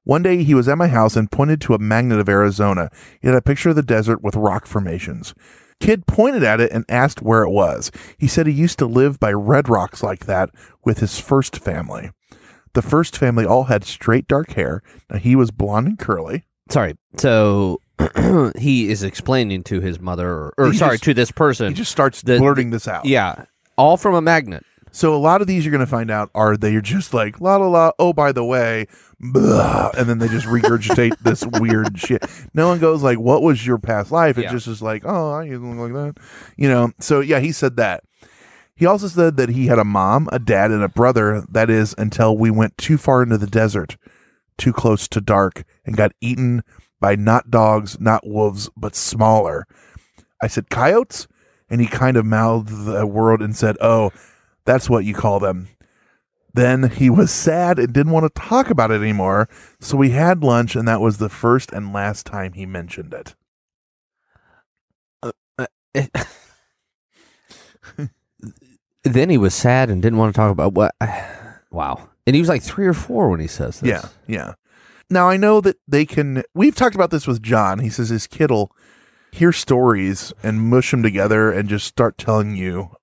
One 0.04 0.22
day 0.22 0.44
he 0.44 0.54
was 0.54 0.68
at 0.68 0.78
my 0.78 0.86
house 0.86 1.16
and 1.16 1.28
pointed 1.30 1.60
to 1.62 1.74
a 1.74 1.78
magnet 1.78 2.20
of 2.20 2.28
Arizona. 2.28 2.88
It 3.20 3.26
had 3.26 3.36
a 3.36 3.42
picture 3.42 3.70
of 3.70 3.76
the 3.76 3.82
desert 3.82 4.22
with 4.22 4.36
rock 4.36 4.66
formations. 4.66 5.34
Kid 5.80 6.06
pointed 6.06 6.42
at 6.42 6.60
it 6.60 6.72
and 6.72 6.84
asked 6.88 7.22
where 7.22 7.42
it 7.42 7.50
was. 7.50 7.90
He 8.18 8.26
said 8.26 8.46
he 8.46 8.52
used 8.52 8.78
to 8.78 8.86
live 8.86 9.20
by 9.20 9.32
red 9.32 9.68
rocks 9.68 10.02
like 10.02 10.26
that 10.26 10.50
with 10.84 10.98
his 10.98 11.18
first 11.20 11.58
family. 11.58 12.10
The 12.72 12.82
first 12.82 13.16
family 13.16 13.44
all 13.44 13.64
had 13.64 13.84
straight 13.84 14.26
dark 14.26 14.52
hair. 14.52 14.82
Now 15.10 15.18
he 15.18 15.36
was 15.36 15.50
blonde 15.50 15.86
and 15.86 15.98
curly. 15.98 16.44
Sorry. 16.70 16.96
So 17.18 17.80
he 18.58 18.88
is 18.88 19.02
explaining 19.02 19.62
to 19.64 19.80
his 19.80 20.00
mother, 20.00 20.28
or, 20.28 20.54
or 20.58 20.72
sorry, 20.74 20.94
just- 20.94 21.04
to 21.04 21.14
this 21.14 21.30
person. 21.30 21.68
He 21.68 21.74
just 21.74 21.92
starts 21.92 22.22
blurting 22.22 22.70
this 22.70 22.88
out. 22.88 23.04
Yeah. 23.04 23.44
All 23.76 23.96
from 23.96 24.14
a 24.14 24.20
magnet. 24.20 24.64
So 24.94 25.12
a 25.12 25.18
lot 25.18 25.40
of 25.40 25.48
these 25.48 25.64
you're 25.64 25.72
going 25.72 25.80
to 25.80 25.86
find 25.90 26.08
out 26.08 26.30
are 26.36 26.56
they 26.56 26.76
are 26.76 26.80
just 26.80 27.12
like 27.12 27.40
la 27.40 27.56
la 27.56 27.66
la. 27.66 27.90
Oh, 27.98 28.12
by 28.12 28.30
the 28.30 28.44
way, 28.44 28.86
blah, 29.18 29.90
and 29.98 30.08
then 30.08 30.18
they 30.20 30.28
just 30.28 30.46
regurgitate 30.46 31.18
this 31.18 31.44
weird 31.60 31.98
shit. 31.98 32.24
No 32.54 32.68
one 32.68 32.78
goes 32.78 33.02
like, 33.02 33.18
"What 33.18 33.42
was 33.42 33.66
your 33.66 33.78
past 33.78 34.12
life?" 34.12 34.38
It 34.38 34.42
Yeah. 34.44 34.52
just 34.52 34.68
is 34.68 34.80
like, 34.80 35.02
"Oh, 35.04 35.32
I 35.32 35.42
used 35.44 35.60
to 35.62 35.66
look 35.68 35.92
like 35.92 36.14
that," 36.14 36.22
you 36.56 36.68
know. 36.68 36.92
So 37.00 37.18
yeah, 37.18 37.40
he 37.40 37.50
said 37.50 37.76
that. 37.76 38.04
He 38.76 38.86
also 38.86 39.08
said 39.08 39.36
that 39.36 39.48
he 39.48 39.66
had 39.66 39.80
a 39.80 39.84
mom, 39.84 40.28
a 40.32 40.38
dad, 40.38 40.70
and 40.70 40.84
a 40.84 40.88
brother. 40.88 41.44
That 41.50 41.70
is 41.70 41.96
until 41.98 42.38
we 42.38 42.52
went 42.52 42.78
too 42.78 42.96
far 42.96 43.22
into 43.24 43.36
the 43.36 43.48
desert, 43.48 43.96
too 44.58 44.72
close 44.72 45.08
to 45.08 45.20
dark, 45.20 45.64
and 45.84 45.96
got 45.96 46.12
eaten 46.20 46.62
by 47.00 47.16
not 47.16 47.50
dogs, 47.50 47.98
not 47.98 48.24
wolves, 48.24 48.70
but 48.76 48.94
smaller. 48.94 49.66
I 50.40 50.46
said 50.46 50.70
coyotes, 50.70 51.26
and 51.68 51.80
he 51.80 51.88
kind 51.88 52.16
of 52.16 52.24
mouthed 52.24 52.86
the 52.86 53.08
word 53.08 53.42
and 53.42 53.56
said, 53.56 53.76
"Oh." 53.80 54.12
That's 54.64 54.88
what 54.88 55.04
you 55.04 55.14
call 55.14 55.40
them. 55.40 55.68
Then 56.54 56.90
he 56.90 57.10
was 57.10 57.32
sad 57.32 57.80
and 57.80 57.92
didn't 57.92 58.12
want 58.12 58.32
to 58.32 58.40
talk 58.40 58.70
about 58.70 58.92
it 58.92 59.00
anymore. 59.00 59.48
So 59.80 59.96
we 59.96 60.10
had 60.10 60.44
lunch, 60.44 60.76
and 60.76 60.86
that 60.86 61.00
was 61.00 61.18
the 61.18 61.28
first 61.28 61.72
and 61.72 61.92
last 61.92 62.26
time 62.26 62.52
he 62.52 62.64
mentioned 62.64 63.12
it. 63.12 63.34
Uh, 65.20 65.32
uh, 65.58 65.66
then 69.02 69.30
he 69.30 69.38
was 69.38 69.52
sad 69.52 69.90
and 69.90 70.00
didn't 70.00 70.18
want 70.18 70.32
to 70.34 70.38
talk 70.38 70.50
about 70.50 70.74
what. 70.74 70.94
Wow. 71.70 72.10
And 72.24 72.36
he 72.36 72.40
was 72.40 72.48
like 72.48 72.62
three 72.62 72.86
or 72.86 72.94
four 72.94 73.28
when 73.28 73.40
he 73.40 73.48
says 73.48 73.80
this. 73.80 73.88
Yeah, 73.88 74.08
yeah. 74.28 74.54
Now 75.10 75.28
I 75.28 75.36
know 75.36 75.60
that 75.60 75.76
they 75.88 76.06
can. 76.06 76.44
We've 76.54 76.76
talked 76.76 76.94
about 76.94 77.10
this 77.10 77.26
with 77.26 77.42
John. 77.42 77.80
He 77.80 77.90
says 77.90 78.10
his 78.10 78.28
kid'll 78.28 78.70
hear 79.32 79.50
stories 79.50 80.32
and 80.44 80.60
mush 80.60 80.92
them 80.92 81.02
together 81.02 81.50
and 81.50 81.68
just 81.68 81.88
start 81.88 82.16
telling 82.16 82.54
you 82.54 82.94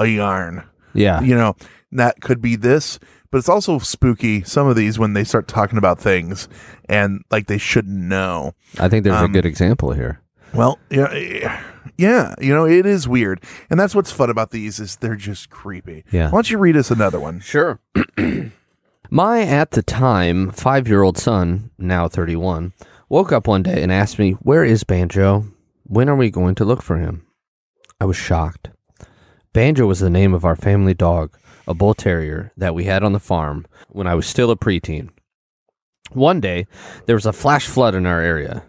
a 0.00 0.06
yarn. 0.06 0.64
Yeah. 0.94 1.20
You 1.20 1.34
know, 1.34 1.56
that 1.92 2.20
could 2.20 2.40
be 2.40 2.56
this, 2.56 2.98
but 3.30 3.38
it's 3.38 3.48
also 3.48 3.78
spooky. 3.78 4.42
Some 4.42 4.66
of 4.66 4.76
these 4.76 4.98
when 4.98 5.12
they 5.14 5.24
start 5.24 5.48
talking 5.48 5.78
about 5.78 5.98
things 5.98 6.48
and 6.88 7.22
like 7.30 7.46
they 7.46 7.58
shouldn't 7.58 7.96
know. 7.96 8.52
I 8.78 8.88
think 8.88 9.04
there's 9.04 9.16
Um, 9.16 9.30
a 9.30 9.34
good 9.34 9.46
example 9.46 9.92
here. 9.92 10.20
Well, 10.54 10.78
yeah, 10.90 11.62
yeah, 11.96 12.34
you 12.38 12.52
know, 12.52 12.66
it 12.66 12.84
is 12.84 13.08
weird, 13.08 13.42
and 13.70 13.80
that's 13.80 13.94
what's 13.94 14.12
fun 14.12 14.28
about 14.28 14.50
these 14.50 14.78
is 14.80 14.96
they're 14.96 15.16
just 15.16 15.48
creepy. 15.48 16.04
Yeah. 16.12 16.26
Why 16.26 16.32
don't 16.32 16.50
you 16.50 16.58
read 16.58 16.76
us 16.76 16.90
another 16.90 17.18
one? 17.18 17.40
Sure. 17.40 17.80
My 19.10 19.42
at 19.42 19.72
the 19.72 19.82
time 19.82 20.50
five 20.50 20.88
year 20.88 21.02
old 21.02 21.18
son, 21.18 21.70
now 21.78 22.08
31, 22.08 22.72
woke 23.08 23.32
up 23.32 23.46
one 23.46 23.62
day 23.62 23.82
and 23.82 23.92
asked 23.92 24.18
me, 24.18 24.32
Where 24.32 24.64
is 24.64 24.84
Banjo? 24.84 25.46
When 25.84 26.08
are 26.08 26.16
we 26.16 26.30
going 26.30 26.54
to 26.56 26.64
look 26.64 26.82
for 26.82 26.96
him? 26.98 27.26
I 28.00 28.04
was 28.06 28.16
shocked. 28.16 28.70
Banjo 29.52 29.86
was 29.86 30.00
the 30.00 30.08
name 30.08 30.32
of 30.32 30.46
our 30.46 30.56
family 30.56 30.94
dog, 30.94 31.36
a 31.68 31.74
bull 31.74 31.92
terrier 31.92 32.52
that 32.56 32.74
we 32.74 32.84
had 32.84 33.02
on 33.02 33.12
the 33.12 33.20
farm 33.20 33.66
when 33.90 34.06
I 34.06 34.14
was 34.14 34.26
still 34.26 34.50
a 34.50 34.56
preteen. 34.56 35.10
One 36.12 36.40
day, 36.40 36.66
there 37.06 37.16
was 37.16 37.26
a 37.26 37.32
flash 37.32 37.66
flood 37.66 37.94
in 37.94 38.06
our 38.06 38.20
area, 38.20 38.64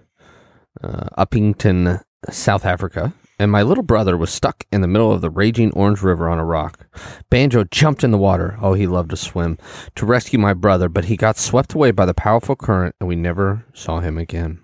uh, 0.81 1.07
Upington, 1.17 2.03
South 2.29 2.65
Africa, 2.65 3.13
and 3.39 3.51
my 3.51 3.61
little 3.61 3.83
brother 3.83 4.17
was 4.17 4.31
stuck 4.31 4.65
in 4.71 4.81
the 4.81 4.87
middle 4.87 5.11
of 5.11 5.21
the 5.21 5.29
raging 5.29 5.71
Orange 5.71 6.01
River 6.01 6.29
on 6.29 6.37
a 6.37 6.45
rock. 6.45 6.85
Banjo 7.29 7.63
jumped 7.65 8.03
in 8.03 8.11
the 8.11 8.17
water. 8.17 8.57
Oh, 8.61 8.73
he 8.73 8.87
loved 8.87 9.09
to 9.09 9.17
swim 9.17 9.57
to 9.95 10.05
rescue 10.05 10.39
my 10.39 10.53
brother, 10.53 10.89
but 10.89 11.05
he 11.05 11.17
got 11.17 11.37
swept 11.37 11.73
away 11.73 11.91
by 11.91 12.05
the 12.05 12.13
powerful 12.13 12.55
current 12.55 12.95
and 12.99 13.07
we 13.07 13.15
never 13.15 13.65
saw 13.73 13.99
him 13.99 14.17
again. 14.17 14.62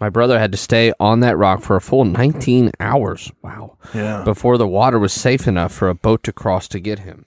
My 0.00 0.08
brother 0.08 0.38
had 0.38 0.52
to 0.52 0.58
stay 0.58 0.92
on 0.98 1.20
that 1.20 1.36
rock 1.36 1.62
for 1.62 1.76
a 1.76 1.80
full 1.80 2.04
19 2.04 2.72
hours. 2.80 3.30
Wow. 3.42 3.76
Yeah. 3.94 4.22
Before 4.24 4.58
the 4.58 4.66
water 4.68 4.98
was 4.98 5.12
safe 5.12 5.46
enough 5.46 5.72
for 5.72 5.88
a 5.88 5.94
boat 5.94 6.22
to 6.24 6.32
cross 6.32 6.68
to 6.68 6.80
get 6.80 7.00
him. 7.00 7.26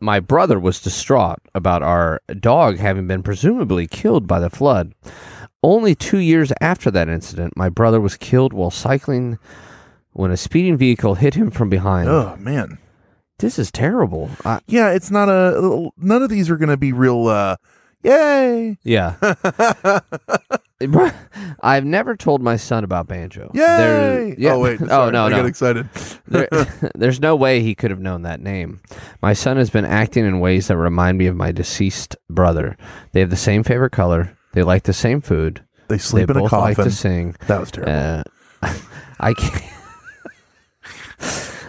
My 0.00 0.18
brother 0.18 0.58
was 0.58 0.80
distraught 0.80 1.38
about 1.54 1.82
our 1.82 2.20
dog 2.40 2.78
having 2.78 3.06
been 3.06 3.22
presumably 3.22 3.86
killed 3.86 4.26
by 4.26 4.40
the 4.40 4.50
flood. 4.50 4.94
Only 5.62 5.94
two 5.94 6.18
years 6.18 6.52
after 6.60 6.90
that 6.90 7.08
incident, 7.08 7.56
my 7.56 7.68
brother 7.68 8.00
was 8.00 8.16
killed 8.16 8.52
while 8.52 8.72
cycling 8.72 9.38
when 10.12 10.32
a 10.32 10.36
speeding 10.36 10.76
vehicle 10.76 11.14
hit 11.14 11.34
him 11.34 11.50
from 11.52 11.70
behind. 11.70 12.08
Oh 12.08 12.36
man, 12.36 12.78
this 13.38 13.60
is 13.60 13.70
terrible. 13.70 14.28
I, 14.44 14.60
yeah, 14.66 14.90
it's 14.90 15.10
not 15.10 15.28
a. 15.28 15.90
None 15.96 16.22
of 16.22 16.30
these 16.30 16.50
are 16.50 16.56
going 16.56 16.68
to 16.68 16.76
be 16.76 16.92
real. 16.92 17.28
uh 17.28 17.56
Yay! 18.02 18.78
Yeah. 18.82 19.14
I've 21.62 21.84
never 21.84 22.16
told 22.16 22.42
my 22.42 22.56
son 22.56 22.84
about 22.84 23.08
banjo. 23.08 23.50
Yay! 23.54 23.60
There- 23.60 24.34
yeah. 24.38 24.54
Oh 24.54 24.60
wait. 24.60 24.80
oh 24.90 25.10
no, 25.10 25.26
I 25.26 25.28
no. 25.28 25.36
got 25.36 25.46
excited. 25.46 25.88
There- 26.26 26.48
there's 26.94 27.20
no 27.20 27.36
way 27.36 27.60
he 27.60 27.74
could 27.74 27.90
have 27.90 28.00
known 28.00 28.22
that 28.22 28.40
name. 28.40 28.80
My 29.20 29.32
son 29.32 29.56
has 29.56 29.70
been 29.70 29.84
acting 29.84 30.24
in 30.24 30.40
ways 30.40 30.68
that 30.68 30.76
remind 30.76 31.18
me 31.18 31.26
of 31.26 31.36
my 31.36 31.52
deceased 31.52 32.16
brother. 32.28 32.76
They 33.12 33.20
have 33.20 33.30
the 33.30 33.36
same 33.36 33.62
favorite 33.62 33.92
color. 33.92 34.36
They 34.52 34.62
like 34.62 34.82
the 34.84 34.92
same 34.92 35.20
food. 35.20 35.64
They 35.88 35.98
sleep 35.98 36.30
in 36.30 36.36
a 36.36 36.40
both 36.40 36.52
like 36.52 36.76
to 36.76 36.90
sing. 36.90 37.36
That 37.46 37.60
was 37.60 37.70
terrible. 37.70 38.24
Uh, 38.62 38.74
I 39.20 39.34
can't. 39.34 39.71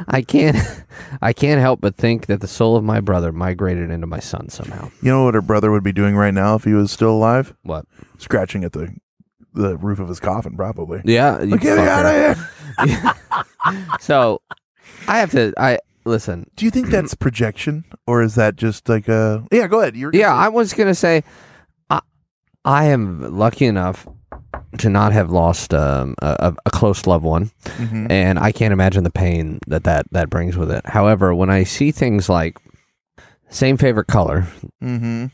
I 0.08 0.22
can't. 0.22 0.58
I 1.22 1.34
can't 1.34 1.62
help 1.62 1.82
but 1.82 1.96
think 1.96 2.26
that 2.26 2.42
the 2.42 2.48
soul 2.48 2.76
of 2.76 2.84
my 2.84 3.00
brother 3.00 3.32
migrated 3.32 3.90
into 3.92 4.08
my 4.08 4.20
son 4.20 4.50
somehow. 4.50 4.90
You 5.02 5.12
know 5.12 5.26
what 5.26 5.34
her 5.36 5.42
brother 5.42 5.72
would 5.72 5.84
be 5.84 5.92
doing 5.92 6.16
right 6.16 6.34
now 6.34 6.56
if 6.56 6.64
he 6.64 6.74
was 6.74 6.92
still 6.92 7.12
alive? 7.12 7.54
What? 7.64 7.86
Scratching 8.18 8.64
at 8.64 8.74
the 8.74 8.94
the 9.54 9.78
roof 9.78 10.00
of 10.00 10.08
his 10.10 10.20
coffin, 10.20 10.56
probably. 10.58 11.02
Yeah, 11.06 11.42
you 11.42 11.52
Like, 11.52 11.62
get 11.62 11.78
me 11.78 11.84
out 11.84 12.06
of 12.06 12.38
here. 12.96 13.14
So, 14.02 14.42
I 15.08 15.20
have 15.20 15.32
to. 15.32 15.54
I 15.58 15.80
listen. 16.06 16.50
Do 16.56 16.66
you 16.66 16.72
think 16.72 16.88
that's 16.88 17.14
projection, 17.14 17.86
or 18.08 18.22
is 18.22 18.36
that 18.36 18.56
just 18.56 18.90
like 18.90 19.08
a? 19.08 19.46
Yeah, 19.52 19.68
go 19.68 19.80
ahead. 19.82 19.96
You're 19.96 20.12
Yeah, 20.14 20.34
I 20.34 20.50
was 20.50 20.74
gonna 20.74 20.96
say, 20.96 21.24
I, 21.90 22.02
I 22.66 22.86
am 22.86 23.38
lucky 23.38 23.66
enough 23.66 24.08
to 24.80 24.90
not 24.90 25.14
have 25.14 25.30
lost 25.32 25.74
um, 25.74 26.16
a, 26.22 26.54
a 26.66 26.70
close 26.72 27.06
loved 27.08 27.24
one, 27.26 27.52
Mhm. 27.78 28.10
and 28.12 28.40
I 28.40 28.52
can't 28.52 28.74
imagine 28.74 29.04
the 29.04 29.12
pain 29.12 29.60
that, 29.68 29.84
that 29.84 30.06
that 30.12 30.30
brings 30.30 30.58
with 30.58 30.72
it. 30.72 30.86
However, 30.86 31.34
when 31.34 31.50
I 31.50 31.64
see 31.64 31.92
things 31.92 32.30
like 32.30 32.58
same 33.50 33.78
favorite 33.78 34.08
color, 34.08 34.48
Mm-hmm. 34.84 35.26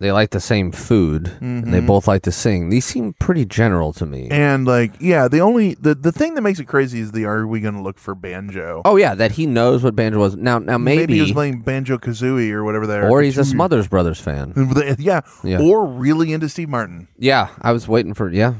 they 0.00 0.12
like 0.12 0.30
the 0.30 0.40
same 0.40 0.70
food, 0.70 1.30
and 1.40 1.72
they 1.72 1.80
Mhm. 1.80 1.86
both 1.86 2.06
like 2.06 2.22
to 2.22 2.32
sing. 2.32 2.68
These 2.68 2.84
seem 2.84 3.14
pretty 3.18 3.46
general 3.46 3.92
to 3.94 4.04
me. 4.04 4.28
And 4.30 4.66
like, 4.66 4.92
yeah, 5.00 5.28
the 5.28 5.40
only 5.40 5.74
the 5.80 5.94
the 5.94 6.12
thing 6.12 6.34
that 6.34 6.42
makes 6.42 6.60
it 6.60 6.66
crazy 6.66 7.00
is 7.00 7.12
the 7.12 7.24
are 7.24 7.46
we 7.46 7.60
going 7.60 7.74
to 7.74 7.80
look 7.80 7.98
for 7.98 8.14
banjo? 8.14 8.82
oh 8.84 8.96
yeah, 8.96 9.14
that 9.14 9.32
he 9.32 9.46
knows 9.46 9.82
what 9.82 9.96
banjo 9.96 10.18
was. 10.18 10.36
Now, 10.36 10.58
now 10.58 10.76
maybe, 10.76 11.14
he 11.14 11.20
was 11.22 11.32
playing 11.32 11.62
banjo 11.62 11.96
kazooie 11.96 12.50
or 12.50 12.64
whatever 12.64 12.84
are, 12.90 13.08
or 13.08 13.22
he's 13.22 13.38
a. 13.38 13.44
Smothers 13.54 13.88
Brothers 13.88 14.20
fan. 14.20 14.52
yeah, 14.98 15.20
Yeah. 15.42 15.60
or 15.62 15.86
really 15.86 16.32
into 16.34 16.48
Steve 16.50 16.68
Martin. 16.68 17.08
Yeah, 17.18 17.48
I 17.62 17.72
was 17.72 17.88
waiting 17.88 18.12
for 18.14 18.30
yeah. 18.30 18.54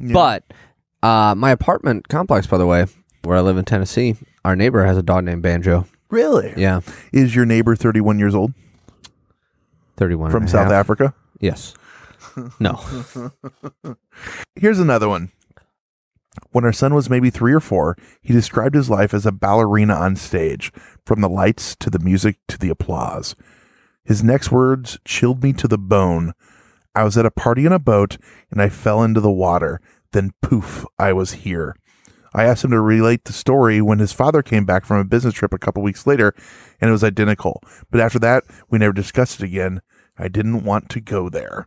Yeah. 0.00 0.12
But 0.12 0.44
uh, 1.02 1.34
my 1.36 1.50
apartment 1.50 2.08
complex, 2.08 2.46
by 2.46 2.58
the 2.58 2.66
way, 2.66 2.86
where 3.24 3.36
I 3.36 3.40
live 3.40 3.56
in 3.56 3.64
Tennessee, 3.64 4.16
our 4.44 4.56
neighbor 4.56 4.84
has 4.84 4.96
a 4.96 5.02
dog 5.02 5.24
named 5.24 5.42
Banjo. 5.42 5.86
Really? 6.10 6.52
Yeah, 6.56 6.80
Is 7.12 7.34
your 7.36 7.46
neighbor 7.46 7.76
31 7.76 8.18
years 8.18 8.34
old 8.34 8.52
thirty-one 9.96 10.30
from 10.30 10.42
and 10.42 10.48
a 10.48 10.52
South 10.52 10.64
half. 10.64 10.72
Africa? 10.72 11.14
Yes. 11.40 11.74
No. 12.58 12.80
Here's 14.56 14.78
another 14.78 15.08
one. 15.08 15.30
When 16.52 16.64
our 16.64 16.72
son 16.72 16.94
was 16.94 17.10
maybe 17.10 17.30
three 17.30 17.52
or 17.52 17.60
four, 17.60 17.96
he 18.22 18.32
described 18.32 18.74
his 18.74 18.88
life 18.90 19.12
as 19.14 19.26
a 19.26 19.32
ballerina 19.32 19.94
on 19.94 20.16
stage, 20.16 20.72
from 21.04 21.20
the 21.20 21.28
lights 21.28 21.76
to 21.76 21.90
the 21.90 21.98
music 21.98 22.38
to 22.48 22.58
the 22.58 22.70
applause. 22.70 23.34
His 24.04 24.22
next 24.24 24.50
words 24.50 24.98
chilled 25.04 25.42
me 25.42 25.52
to 25.54 25.68
the 25.68 25.78
bone. 25.78 26.32
I 26.94 27.04
was 27.04 27.16
at 27.16 27.26
a 27.26 27.30
party 27.30 27.66
in 27.66 27.72
a 27.72 27.78
boat 27.78 28.16
and 28.50 28.60
I 28.60 28.68
fell 28.68 29.02
into 29.02 29.20
the 29.20 29.30
water. 29.30 29.80
Then 30.12 30.32
poof, 30.42 30.84
I 30.98 31.12
was 31.12 31.32
here. 31.32 31.76
I 32.32 32.44
asked 32.44 32.64
him 32.64 32.70
to 32.70 32.80
relate 32.80 33.24
the 33.24 33.32
story 33.32 33.80
when 33.80 33.98
his 33.98 34.12
father 34.12 34.42
came 34.42 34.64
back 34.64 34.84
from 34.84 34.98
a 34.98 35.04
business 35.04 35.34
trip 35.34 35.52
a 35.52 35.58
couple 35.58 35.82
weeks 35.82 36.06
later, 36.06 36.32
and 36.80 36.88
it 36.88 36.92
was 36.92 37.02
identical. 37.02 37.60
But 37.90 38.00
after 38.00 38.18
that, 38.20 38.44
we 38.68 38.78
never 38.78 38.92
discussed 38.92 39.40
it 39.40 39.46
again. 39.46 39.80
I 40.16 40.28
didn't 40.28 40.64
want 40.64 40.88
to 40.90 41.00
go 41.00 41.28
there. 41.28 41.66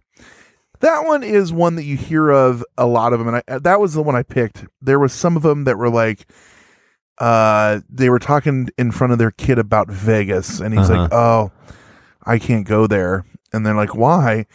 That 0.80 1.06
one 1.06 1.24
is 1.24 1.52
one 1.52 1.76
that 1.76 1.84
you 1.84 1.98
hear 1.98 2.30
of 2.30 2.64
a 2.78 2.86
lot 2.86 3.14
of 3.14 3.20
them, 3.20 3.28
and 3.30 3.44
I, 3.48 3.60
that 3.60 3.80
was 3.80 3.94
the 3.94 4.04
one 4.04 4.16
I 4.16 4.24
picked. 4.24 4.66
There 4.82 5.00
was 5.00 5.14
some 5.14 5.36
of 5.36 5.44
them 5.44 5.64
that 5.66 5.78
were 5.78 5.90
like, 5.90 6.28
uh, 7.20 7.82
they 7.90 8.10
were 8.10 8.20
talking 8.20 8.70
in 8.78 8.92
front 8.92 9.14
of 9.14 9.20
their 9.20 9.32
kid 9.32 9.60
about 9.60 9.90
Vegas, 9.90 10.60
and 10.60 10.74
he's 10.74 10.90
like, 10.90 11.14
"Oh, 11.14 11.52
I 12.26 12.38
can't 12.40 12.66
go 12.68 12.88
there," 12.88 13.26
and 13.52 13.66
they're 13.66 13.76
like, 13.76 13.96
"Why?" 13.96 14.46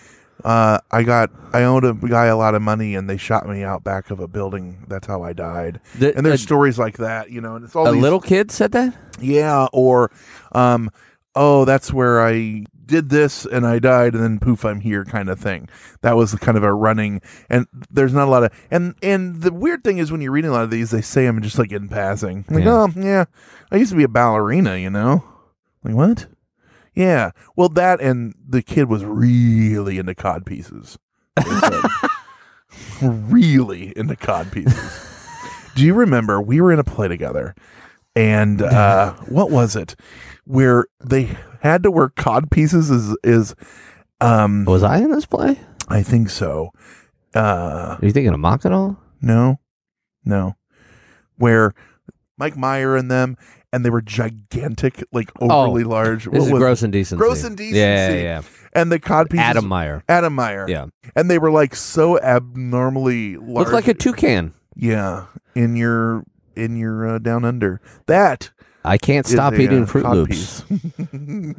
Uh, 0.45 0.79
I 0.91 1.03
got 1.03 1.31
I 1.53 1.65
owed 1.65 1.85
a 1.85 1.95
guy 1.95 2.27
a 2.27 2.37
lot 2.37 2.55
of 2.55 2.63
money, 2.63 2.95
and 2.95 3.09
they 3.11 3.17
shot 3.17 3.49
me 3.49 3.63
out 3.65 3.83
back 3.85 4.11
of 4.11 4.21
a 4.21 4.29
building. 4.29 4.85
That's 4.89 5.07
how 5.07 5.23
I 5.23 5.33
died. 5.33 5.81
The- 5.99 6.17
and 6.17 6.25
there's 6.25 6.41
a- 6.41 6.45
stories 6.45 6.79
like 6.79 6.99
that, 6.99 7.31
you 7.31 7.41
know. 7.41 7.57
And 7.57 7.65
it's 7.65 7.75
all 7.75 7.87
a 7.89 7.93
these- 7.93 8.03
little 8.03 8.21
kid 8.21 8.51
said 8.51 8.73
that. 8.73 8.95
yeah, 9.21 9.67
or 9.73 10.11
um, 10.53 10.91
oh, 11.35 11.65
that's 11.65 11.93
where 11.93 12.21
I 12.25 12.65
did 12.87 13.11
this 13.11 13.45
and 13.45 13.67
I 13.67 13.79
died, 13.81 14.15
and 14.15 14.23
then 14.23 14.39
poof, 14.39 14.65
I'm 14.65 14.81
here, 14.81 15.05
kind 15.05 15.29
of 15.29 15.39
thing. 15.39 15.69
That 16.01 16.17
was 16.17 16.35
kind 16.37 16.57
of 16.57 16.63
a 16.63 16.73
running, 16.73 17.21
and 17.51 17.67
there's 17.91 18.15
not 18.15 18.29
a 18.29 18.31
lot 18.31 18.45
of, 18.45 18.53
and 18.71 18.95
and 19.03 19.43
the 19.43 19.53
weird 19.53 19.85
thing 19.85 19.99
is 19.99 20.11
when 20.13 20.21
you're 20.23 20.33
reading 20.33 20.51
a 20.51 20.55
lot 20.55 20.63
of 20.65 20.71
these, 20.71 20.91
they 20.91 21.03
say 21.03 21.27
them 21.27 21.43
just 21.43 21.59
like 21.59 21.71
in 21.73 21.89
passing, 21.89 22.45
like 22.49 22.65
Yeah. 22.65 22.71
oh 22.87 22.89
yeah, 22.97 23.25
I 23.71 23.77
used 23.77 23.91
to 23.91 23.97
be 23.97 24.05
a 24.05 24.09
ballerina, 24.09 24.77
you 24.79 24.89
know, 24.89 25.23
like 25.85 25.95
what? 25.95 26.27
Yeah, 26.95 27.31
well 27.57 27.69
that 27.71 28.01
and 28.01 28.35
the 28.49 28.63
kid 28.63 28.89
was 28.89 29.05
really 29.05 29.99
into 29.99 30.15
cod 30.15 30.45
pieces. 30.47 30.99
really 33.03 33.93
into 33.97 34.17
cod 34.17 34.51
pieces. 34.53 35.07
Do 35.75 35.85
you 35.85 35.95
remember 35.95 36.41
we 36.41 36.61
were 36.61 36.73
in 36.73 36.79
a 36.79 36.85
play 36.85 37.09
together 37.09 37.55
and 38.17 38.61
uh 38.63 39.13
what 39.29 39.51
was 39.51 39.77
it? 39.77 39.95
Where 40.45 40.87
they 41.05 41.37
had 41.61 41.83
to 41.85 41.91
wear 41.91 42.09
cod 42.09 42.51
pieces 42.51 42.91
is 42.91 43.17
is 43.23 43.55
um 44.21 44.65
Was 44.65 44.83
I 44.83 44.99
in 44.99 45.11
this 45.11 45.27
play? 45.27 45.61
I 45.89 46.03
think 46.03 46.31
so. 46.31 46.71
Uh 47.35 47.97
Are 48.01 48.05
you 48.05 48.11
thinking 48.13 48.35
of 48.35 48.41
mock 48.41 48.65
at 48.65 48.73
all? 48.73 48.97
no. 49.21 49.59
No. 50.25 50.57
Where 51.37 51.75
Mike 52.37 52.57
Meyer 52.57 52.97
and 52.97 53.11
them 53.11 53.37
and 53.73 53.85
they 53.85 53.91
were 53.91 54.03
gigantic, 54.03 55.05
like 55.13 55.31
overly 55.41 55.85
large. 55.85 56.27
Oh, 56.27 56.31
This 56.31 56.47
is 56.47 56.53
was- 56.53 56.61
gross 56.61 56.83
indecency. 56.83 57.19
Gross 57.19 57.45
indecency. 57.45 57.79
Yeah, 57.79 58.11
yeah, 58.11 58.21
yeah. 58.23 58.43
And 58.75 58.93
the 58.93 58.99
cod 58.99 59.31
pieces 59.31 59.45
Adam 59.45 59.67
Meyer. 59.67 60.05
Adam 60.09 60.35
Meyer. 60.35 60.67
Yeah. 60.69 60.87
And 61.17 61.31
they 61.31 61.39
were 61.39 61.51
like 61.51 61.75
so 61.75 62.21
abnormally 62.21 63.37
large. 63.37 63.67
Looked 63.67 63.73
like 63.73 63.89
a 63.89 63.95
toucan. 63.95 64.55
Yeah, 64.77 65.27
in 65.55 65.75
your 65.75 66.25
in 66.55 66.77
your 66.77 67.07
uh, 67.07 67.19
down 67.19 67.45
under. 67.45 67.81
That 68.07 68.51
I 68.85 68.97
can't 68.99 69.27
stop 69.27 69.55
a, 69.55 69.61
eating 69.61 69.83
uh, 69.83 69.87
Froot 69.87 70.13
Loops. 70.15 70.65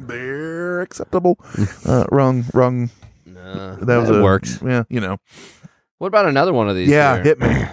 They're 0.06 0.80
acceptable. 0.80 1.38
uh, 1.86 2.04
wrong, 2.10 2.44
wrong. 2.54 2.90
Uh, 3.28 3.76
That 3.76 3.98
was 3.98 4.10
a, 4.10 4.22
works. 4.22 4.60
Yeah, 4.64 4.84
you 4.88 5.00
know. 5.00 5.18
What 5.98 6.08
about 6.08 6.26
another 6.26 6.52
one 6.52 6.68
of 6.68 6.76
these? 6.76 6.88
Yeah, 6.88 7.16
here? 7.16 7.24
hit 7.24 7.40
me. 7.40 7.66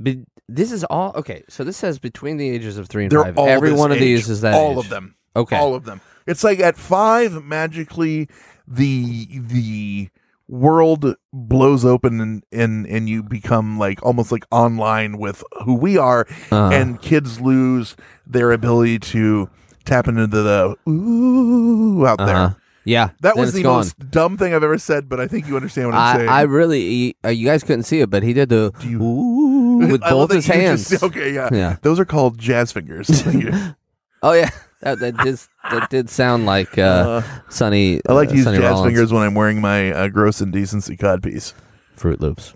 Be- 0.00 0.26
this 0.48 0.70
is 0.72 0.84
all 0.84 1.12
okay. 1.16 1.42
So 1.48 1.64
this 1.64 1.76
says 1.76 1.98
between 1.98 2.36
the 2.36 2.48
ages 2.48 2.78
of 2.78 2.88
three 2.88 3.04
and 3.04 3.10
They're 3.12 3.22
five. 3.24 3.38
all 3.38 3.48
Every 3.48 3.70
this 3.70 3.78
one 3.78 3.90
of 3.92 3.96
age. 3.96 4.02
these 4.02 4.30
is 4.30 4.40
that 4.42 4.54
all 4.54 4.72
age. 4.72 4.78
of 4.78 4.88
them. 4.90 5.14
Okay. 5.34 5.56
all 5.56 5.74
of 5.74 5.84
them. 5.84 6.00
It's 6.26 6.42
like 6.44 6.60
at 6.60 6.76
five, 6.76 7.44
magically 7.44 8.28
the 8.66 9.28
the 9.40 10.08
world 10.48 11.14
blows 11.32 11.84
open 11.84 12.20
and 12.20 12.42
and 12.52 12.86
and 12.86 13.08
you 13.08 13.22
become 13.22 13.78
like 13.78 14.00
almost 14.04 14.30
like 14.30 14.44
online 14.50 15.18
with 15.18 15.42
who 15.64 15.74
we 15.74 15.98
are, 15.98 16.26
Uh-huh. 16.50 16.70
and 16.72 17.00
kids 17.02 17.40
lose 17.40 17.96
their 18.26 18.52
ability 18.52 18.98
to 19.00 19.48
tap 19.84 20.08
into 20.08 20.26
the 20.28 20.76
ooh 20.88 22.06
out 22.06 22.20
Uh-huh. 22.20 22.26
there. 22.26 22.56
Yeah, 22.84 23.10
That 23.20 23.34
then 23.34 23.40
was 23.40 23.48
it's 23.50 23.56
the 23.56 23.62
gone. 23.64 23.78
most 23.78 23.98
dumb 24.12 24.36
thing 24.36 24.54
I've 24.54 24.62
ever 24.62 24.78
said, 24.78 25.08
but 25.08 25.18
I 25.18 25.26
think 25.26 25.48
you 25.48 25.56
understand 25.56 25.88
what 25.88 25.96
I'm 25.96 26.14
I, 26.14 26.18
saying. 26.18 26.28
I 26.28 26.42
really, 26.42 27.16
uh, 27.24 27.30
you 27.30 27.44
guys 27.44 27.64
couldn't 27.64 27.82
see 27.82 27.98
it, 27.98 28.10
but 28.10 28.22
he 28.22 28.32
did 28.32 28.48
the 28.48 28.72
you- 28.80 29.02
ooh 29.02 29.55
with 29.92 30.02
I 30.02 30.10
love 30.12 30.28
both 30.28 30.28
that 30.30 30.34
his 30.36 30.48
you 30.48 30.54
hands. 30.54 30.88
just- 30.90 31.02
okay, 31.08 31.32
yeah. 31.34 31.48
Yeah. 31.52 31.76
Those 31.82 31.98
are 32.00 32.04
called 32.04 32.38
jazz 32.38 32.72
fingers. 32.72 33.08
Oh 34.22 34.32
yeah, 34.32 34.48
that, 34.80 34.98
that 35.00 35.16
did 35.18 35.38
that 35.70 35.90
did 35.90 36.08
sound 36.10 36.46
like 36.46 36.78
uh, 36.78 37.20
Sonny. 37.50 38.00
I 38.08 38.12
like 38.14 38.28
uh, 38.28 38.30
to 38.32 38.36
use 38.36 38.44
Sonny 38.46 38.56
jazz 38.58 38.70
Rollins. 38.70 38.88
fingers 38.88 39.12
when 39.12 39.22
I'm 39.22 39.34
wearing 39.34 39.60
my 39.60 39.92
uh, 39.92 40.08
gross 40.08 40.40
indecency 40.40 40.96
codpiece. 40.96 41.52
Froot 41.96 42.18
Loops. 42.20 42.52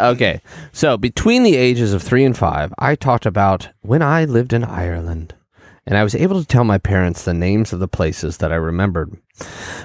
Okay, 0.00 0.42
so 0.72 0.96
between 0.98 1.42
the 1.44 1.54
ages 1.56 1.92
of 1.94 2.02
three 2.02 2.24
and 2.24 2.36
five, 2.36 2.74
I 2.78 2.96
talked 2.96 3.24
about 3.24 3.68
when 3.82 4.02
I 4.02 4.24
lived 4.26 4.52
in 4.52 4.64
Ireland, 4.64 5.34
and 5.86 5.96
I 5.96 6.02
was 6.04 6.14
able 6.14 6.40
to 6.40 6.46
tell 6.46 6.64
my 6.64 6.76
parents 6.76 7.24
the 7.24 7.32
names 7.32 7.72
of 7.72 7.78
the 7.78 7.88
places 7.88 8.38
that 8.38 8.52
I 8.52 8.56
remembered. 8.56 9.16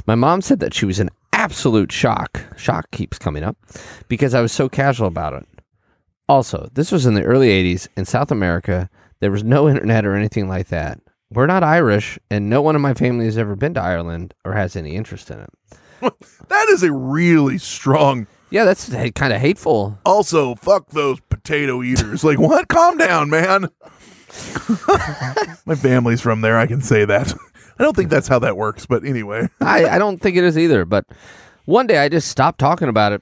My 0.07 0.15
mom 0.15 0.41
said 0.41 0.59
that 0.59 0.73
she 0.73 0.85
was 0.85 0.99
in 0.99 1.09
absolute 1.33 1.91
shock. 1.91 2.41
Shock 2.57 2.91
keeps 2.91 3.17
coming 3.19 3.43
up 3.43 3.55
because 4.09 4.33
I 4.33 4.41
was 4.41 4.51
so 4.51 4.67
casual 4.67 5.07
about 5.07 5.33
it. 5.33 5.47
Also, 6.31 6.69
this 6.75 6.93
was 6.93 7.05
in 7.05 7.13
the 7.13 7.23
early 7.23 7.49
80s 7.49 7.89
in 7.97 8.05
South 8.05 8.31
America. 8.31 8.89
There 9.19 9.31
was 9.31 9.43
no 9.43 9.67
internet 9.67 10.05
or 10.05 10.15
anything 10.15 10.47
like 10.47 10.69
that. 10.69 10.97
We're 11.29 11.45
not 11.45 11.61
Irish, 11.61 12.17
and 12.29 12.49
no 12.49 12.61
one 12.61 12.73
in 12.73 12.81
my 12.81 12.93
family 12.93 13.25
has 13.25 13.37
ever 13.37 13.57
been 13.57 13.73
to 13.73 13.81
Ireland 13.81 14.33
or 14.45 14.53
has 14.53 14.77
any 14.77 14.95
interest 14.95 15.29
in 15.29 15.41
it. 15.41 15.49
That 16.47 16.69
is 16.69 16.83
a 16.83 16.91
really 16.93 17.57
strong. 17.57 18.27
Yeah, 18.49 18.63
that's 18.63 18.89
kind 19.13 19.33
of 19.33 19.41
hateful. 19.41 19.99
Also, 20.05 20.55
fuck 20.55 20.87
those 20.91 21.19
potato 21.19 21.83
eaters. 21.83 22.23
like, 22.23 22.39
what? 22.39 22.69
Calm 22.69 22.97
down, 22.97 23.29
man. 23.29 23.63
my 25.65 25.75
family's 25.75 26.21
from 26.21 26.39
there. 26.39 26.57
I 26.57 26.65
can 26.65 26.81
say 26.81 27.03
that. 27.03 27.33
I 27.77 27.83
don't 27.83 27.95
think 27.95 28.09
that's 28.09 28.29
how 28.29 28.39
that 28.39 28.55
works, 28.55 28.85
but 28.85 29.03
anyway. 29.03 29.49
I, 29.59 29.85
I 29.85 29.97
don't 29.97 30.21
think 30.21 30.37
it 30.37 30.45
is 30.45 30.57
either. 30.57 30.85
But 30.85 31.05
one 31.65 31.87
day 31.87 31.97
I 31.97 32.07
just 32.07 32.29
stopped 32.29 32.59
talking 32.59 32.87
about 32.87 33.11
it. 33.11 33.21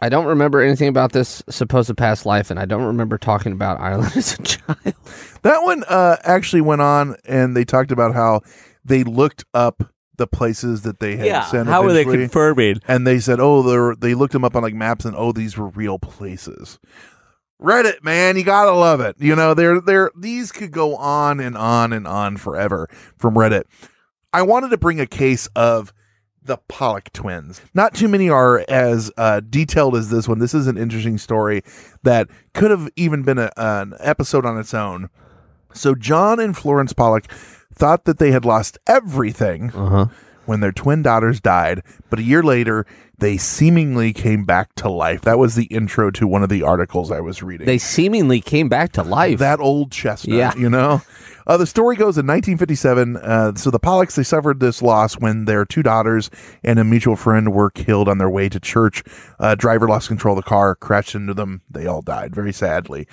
I 0.00 0.08
don't 0.08 0.26
remember 0.26 0.60
anything 0.60 0.88
about 0.88 1.12
this 1.12 1.42
supposed 1.50 1.94
past 1.96 2.24
life, 2.24 2.50
and 2.50 2.58
I 2.58 2.64
don't 2.64 2.84
remember 2.84 3.18
talking 3.18 3.52
about 3.52 3.80
Ireland 3.80 4.12
as 4.16 4.38
a 4.38 4.42
child. 4.42 4.94
That 5.42 5.62
one 5.62 5.84
uh, 5.84 6.16
actually 6.22 6.62
went 6.62 6.80
on, 6.80 7.16
and 7.24 7.56
they 7.56 7.64
talked 7.64 7.92
about 7.92 8.14
how 8.14 8.40
they 8.84 9.04
looked 9.04 9.44
up 9.52 9.92
the 10.16 10.26
places 10.26 10.82
that 10.82 11.00
they 11.00 11.16
had 11.16 11.26
yeah, 11.26 11.44
sent. 11.44 11.68
eventually, 11.68 12.18
confirming? 12.18 12.80
And 12.88 13.06
they 13.06 13.18
said, 13.20 13.40
oh, 13.40 13.62
they're, 13.62 13.94
they 13.94 14.14
looked 14.14 14.32
them 14.32 14.44
up 14.44 14.56
on 14.56 14.62
like 14.62 14.74
maps, 14.74 15.04
and 15.04 15.14
oh, 15.16 15.32
these 15.32 15.56
were 15.56 15.68
real 15.68 15.98
places. 15.98 16.78
Reddit, 17.60 18.02
man, 18.02 18.36
you 18.36 18.44
gotta 18.44 18.72
love 18.72 19.00
it. 19.00 19.16
You 19.18 19.36
know, 19.36 19.52
they're 19.52 19.82
they're 19.82 20.10
these 20.18 20.50
could 20.50 20.70
go 20.70 20.96
on 20.96 21.40
and 21.40 21.58
on 21.58 21.92
and 21.92 22.06
on 22.06 22.38
forever 22.38 22.88
from 23.18 23.34
Reddit. 23.34 23.64
I 24.32 24.40
wanted 24.42 24.70
to 24.70 24.78
bring 24.78 24.98
a 24.98 25.06
case 25.06 25.46
of 25.54 25.92
the 26.50 26.56
Pollock 26.68 27.12
twins. 27.12 27.60
Not 27.74 27.94
too 27.94 28.08
many 28.08 28.28
are 28.28 28.64
as 28.68 29.10
uh, 29.16 29.40
detailed 29.40 29.94
as 29.94 30.10
this 30.10 30.26
one. 30.26 30.40
This 30.40 30.52
is 30.52 30.66
an 30.66 30.76
interesting 30.76 31.16
story 31.16 31.62
that 32.02 32.28
could 32.54 32.70
have 32.72 32.88
even 32.96 33.22
been 33.22 33.38
a, 33.38 33.52
an 33.56 33.94
episode 34.00 34.44
on 34.44 34.58
its 34.58 34.74
own. 34.74 35.10
So 35.72 35.94
John 35.94 36.40
and 36.40 36.56
Florence 36.56 36.92
Pollock 36.92 37.26
thought 37.72 38.04
that 38.04 38.18
they 38.18 38.32
had 38.32 38.44
lost 38.44 38.78
everything 38.88 39.70
Uh-huh. 39.70 40.06
when 40.44 40.58
their 40.58 40.72
twin 40.72 41.02
daughters 41.02 41.40
died, 41.40 41.82
but 42.10 42.18
a 42.18 42.22
year 42.22 42.42
later 42.42 42.84
they 43.18 43.36
seemingly 43.36 44.12
came 44.12 44.44
back 44.44 44.74
to 44.74 44.88
life. 44.88 45.20
That 45.20 45.38
was 45.38 45.54
the 45.54 45.66
intro 45.66 46.10
to 46.12 46.26
one 46.26 46.42
of 46.42 46.48
the 46.48 46.62
articles 46.62 47.12
I 47.12 47.20
was 47.20 47.42
reading. 47.42 47.66
They 47.66 47.78
seemingly 47.78 48.40
came 48.40 48.68
back 48.68 48.92
to 48.92 49.02
life. 49.02 49.38
that 49.38 49.60
old 49.60 49.92
chestnut, 49.92 50.36
Yeah. 50.36 50.54
you 50.56 50.68
know. 50.70 51.02
Uh, 51.50 51.56
the 51.56 51.66
story 51.66 51.96
goes 51.96 52.16
in 52.16 52.28
1957. 52.28 53.16
Uh, 53.16 53.52
so 53.56 53.72
the 53.72 53.80
Pollocks 53.80 54.14
they 54.14 54.22
suffered 54.22 54.60
this 54.60 54.80
loss 54.82 55.14
when 55.14 55.46
their 55.46 55.64
two 55.64 55.82
daughters 55.82 56.30
and 56.62 56.78
a 56.78 56.84
mutual 56.84 57.16
friend 57.16 57.52
were 57.52 57.70
killed 57.70 58.08
on 58.08 58.18
their 58.18 58.30
way 58.30 58.48
to 58.48 58.60
church. 58.60 59.02
Uh, 59.40 59.56
driver 59.56 59.88
lost 59.88 60.06
control 60.06 60.38
of 60.38 60.44
the 60.44 60.48
car, 60.48 60.76
crashed 60.76 61.16
into 61.16 61.34
them. 61.34 61.62
They 61.68 61.86
all 61.86 62.02
died 62.02 62.36
very 62.36 62.52
sadly. 62.52 63.08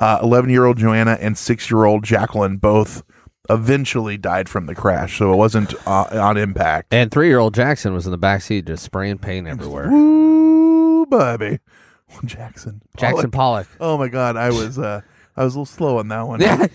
Eleven 0.00 0.50
year 0.50 0.66
old 0.66 0.78
Joanna 0.78 1.18
and 1.20 1.36
six 1.36 1.68
year 1.68 1.84
old 1.84 2.04
Jacqueline 2.04 2.58
both 2.58 3.02
eventually 3.48 4.16
died 4.16 4.48
from 4.48 4.66
the 4.66 4.74
crash. 4.76 5.18
So 5.18 5.32
it 5.32 5.36
wasn't 5.36 5.74
uh, 5.84 6.06
on 6.12 6.36
impact. 6.36 6.94
and 6.94 7.10
three 7.10 7.26
year 7.26 7.40
old 7.40 7.54
Jackson 7.54 7.92
was 7.92 8.06
in 8.06 8.12
the 8.12 8.18
back 8.18 8.42
seat 8.42 8.66
just 8.66 8.84
spraying 8.84 9.18
paint 9.18 9.48
everywhere. 9.48 9.90
Ooh, 9.90 11.06
baby, 11.06 11.58
Jackson, 12.24 12.82
Jackson 12.96 13.32
Pollock. 13.32 13.66
Pollock. 13.66 13.68
Oh 13.80 13.98
my 13.98 14.06
God, 14.06 14.36
I 14.36 14.50
was 14.50 14.78
uh, 14.78 15.00
I 15.36 15.42
was 15.42 15.56
a 15.56 15.58
little 15.58 15.66
slow 15.66 15.98
on 15.98 16.06
that 16.06 16.22
one. 16.28 16.40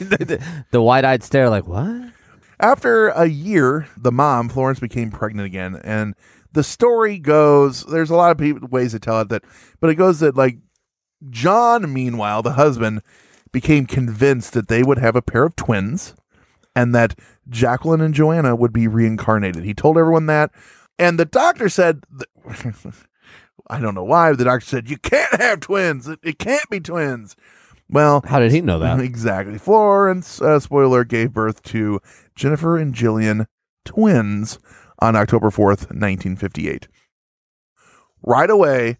The 0.08 0.42
the 0.70 0.82
wide 0.82 1.04
eyed 1.04 1.22
stare, 1.22 1.50
like, 1.50 1.66
what? 1.66 2.12
After 2.58 3.08
a 3.08 3.26
year, 3.26 3.88
the 3.96 4.12
mom, 4.12 4.48
Florence, 4.48 4.80
became 4.80 5.10
pregnant 5.10 5.46
again. 5.46 5.80
And 5.84 6.14
the 6.52 6.62
story 6.62 7.18
goes 7.18 7.84
there's 7.84 8.10
a 8.10 8.16
lot 8.16 8.30
of 8.30 8.38
people, 8.38 8.66
ways 8.68 8.92
to 8.92 8.98
tell 8.98 9.20
it 9.20 9.28
that, 9.28 9.44
but 9.78 9.90
it 9.90 9.96
goes 9.96 10.20
that 10.20 10.36
like 10.36 10.58
John, 11.28 11.92
meanwhile, 11.92 12.42
the 12.42 12.52
husband, 12.52 13.02
became 13.52 13.86
convinced 13.86 14.52
that 14.54 14.68
they 14.68 14.82
would 14.82 14.98
have 14.98 15.16
a 15.16 15.22
pair 15.22 15.44
of 15.44 15.56
twins 15.56 16.14
and 16.74 16.94
that 16.94 17.18
Jacqueline 17.48 18.00
and 18.00 18.14
Joanna 18.14 18.56
would 18.56 18.72
be 18.72 18.88
reincarnated. 18.88 19.64
He 19.64 19.74
told 19.74 19.98
everyone 19.98 20.26
that. 20.26 20.50
And 20.98 21.18
the 21.18 21.24
doctor 21.24 21.68
said, 21.68 22.04
I 23.68 23.80
don't 23.80 23.94
know 23.94 24.04
why, 24.04 24.32
the 24.32 24.44
doctor 24.44 24.66
said, 24.66 24.90
You 24.90 24.98
can't 24.98 25.40
have 25.40 25.60
twins. 25.60 26.08
It, 26.08 26.20
it 26.22 26.38
can't 26.38 26.68
be 26.70 26.80
twins. 26.80 27.36
Well, 27.90 28.22
How 28.24 28.38
did 28.38 28.52
he 28.52 28.60
know 28.60 28.78
that? 28.78 29.00
Exactly. 29.10 29.58
Florence, 29.58 30.40
uh, 30.40 30.60
spoiler, 30.60 31.04
gave 31.04 31.32
birth 31.32 31.62
to 31.64 32.00
Jennifer 32.34 32.78
and 32.78 32.94
Jillian 32.94 33.46
twins 33.84 34.58
on 35.00 35.16
October 35.16 35.50
4th, 35.50 35.90
1958. 35.90 36.88
Right 38.22 38.50
away, 38.50 38.98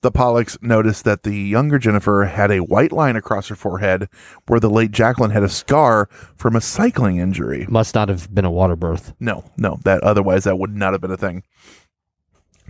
the 0.00 0.10
Pollocks 0.10 0.58
noticed 0.62 1.04
that 1.04 1.22
the 1.22 1.34
younger 1.34 1.78
Jennifer 1.78 2.24
had 2.24 2.50
a 2.50 2.58
white 2.62 2.92
line 2.92 3.16
across 3.16 3.48
her 3.48 3.54
forehead 3.54 4.08
where 4.46 4.60
the 4.60 4.70
late 4.70 4.90
Jacqueline 4.90 5.30
had 5.30 5.42
a 5.42 5.48
scar 5.48 6.08
from 6.36 6.56
a 6.56 6.60
cycling 6.60 7.18
injury. 7.18 7.66
Must 7.68 7.94
not 7.94 8.08
have 8.08 8.34
been 8.34 8.44
a 8.44 8.50
water 8.50 8.76
birth. 8.76 9.14
No, 9.20 9.44
no, 9.56 9.78
that 9.84 10.02
otherwise 10.02 10.44
that 10.44 10.58
would 10.58 10.74
not 10.74 10.92
have 10.92 11.00
been 11.00 11.10
a 11.10 11.16
thing. 11.16 11.42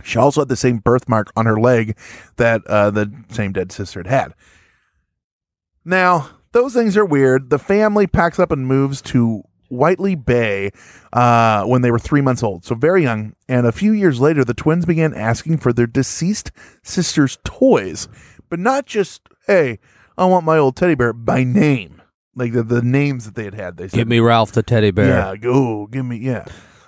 She 0.03 0.17
also 0.19 0.41
had 0.41 0.49
the 0.49 0.55
same 0.55 0.77
birthmark 0.77 1.31
on 1.35 1.45
her 1.45 1.59
leg 1.59 1.97
that 2.35 2.65
uh, 2.67 2.91
the 2.91 3.11
same 3.29 3.53
dead 3.53 3.71
sister 3.71 3.99
had 3.99 4.07
had. 4.07 4.33
Now, 5.85 6.31
those 6.51 6.73
things 6.73 6.97
are 6.97 7.05
weird. 7.05 7.49
The 7.49 7.59
family 7.59 8.07
packs 8.07 8.39
up 8.39 8.51
and 8.51 8.67
moves 8.67 9.01
to 9.03 9.43
Whitley 9.69 10.15
Bay 10.15 10.71
uh, 11.13 11.63
when 11.65 11.81
they 11.81 11.91
were 11.91 11.99
three 11.99 12.21
months 12.21 12.43
old, 12.43 12.65
so 12.65 12.75
very 12.75 13.03
young. 13.03 13.35
And 13.47 13.65
a 13.67 13.71
few 13.71 13.91
years 13.91 14.19
later, 14.19 14.43
the 14.43 14.53
twins 14.53 14.85
began 14.85 15.13
asking 15.13 15.57
for 15.57 15.71
their 15.73 15.87
deceased 15.87 16.51
sister's 16.83 17.37
toys, 17.43 18.07
but 18.49 18.59
not 18.59 18.85
just, 18.85 19.21
hey, 19.47 19.79
I 20.17 20.25
want 20.25 20.45
my 20.45 20.57
old 20.57 20.75
teddy 20.75 20.95
bear 20.95 21.13
by 21.13 21.43
name. 21.43 22.01
Like 22.35 22.51
the, 22.51 22.63
the 22.63 22.81
names 22.81 23.25
that 23.25 23.35
they 23.35 23.45
had 23.45 23.53
had. 23.53 23.77
They 23.77 23.87
said, 23.87 23.97
Give 23.97 24.07
me 24.09 24.19
Ralph 24.19 24.51
the 24.51 24.61
teddy 24.61 24.91
bear. 24.91 25.07
yeah, 25.07 25.35
go 25.37 25.87
give 25.87 26.05
me 26.05 26.17
yeah. 26.17 26.45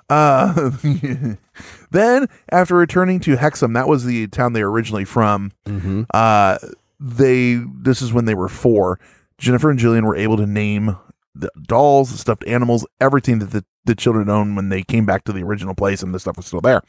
Uh, 0.10 0.72
then 1.92 2.28
after 2.52 2.76
returning 2.76 3.22
to 3.22 3.38
Hexham, 3.38 3.74
that 3.74 3.88
was 3.88 4.04
the 4.04 4.28
town 4.28 4.52
they 4.54 4.64
were 4.64 4.72
originally 4.72 5.06
from. 5.06 5.52
Mm-hmm. 5.66 6.04
Uh, 6.14 6.58
they 7.00 7.62
this 7.82 8.02
is 8.02 8.14
when 8.14 8.26
they 8.26 8.36
were 8.36 8.50
four. 8.50 9.00
Jennifer 9.38 9.70
and 9.70 9.80
Gillian 9.80 10.06
were 10.06 10.16
able 10.16 10.38
to 10.38 10.48
name 10.48 10.98
the 11.36 11.52
dolls, 11.62 12.12
the 12.12 12.18
stuffed 12.18 12.46
animals, 12.48 12.88
everything 13.00 13.40
that 13.40 13.52
the, 13.52 13.64
the 13.86 13.96
children 13.96 14.30
owned 14.30 14.56
when 14.56 14.70
they 14.70 14.82
came 14.82 15.06
back 15.06 15.24
to 15.26 15.34
the 15.34 15.44
original 15.44 15.76
place, 15.76 16.02
and 16.02 16.14
the 16.14 16.20
stuff 16.20 16.38
was 16.38 16.48
still 16.48 16.62
there. 16.62 16.82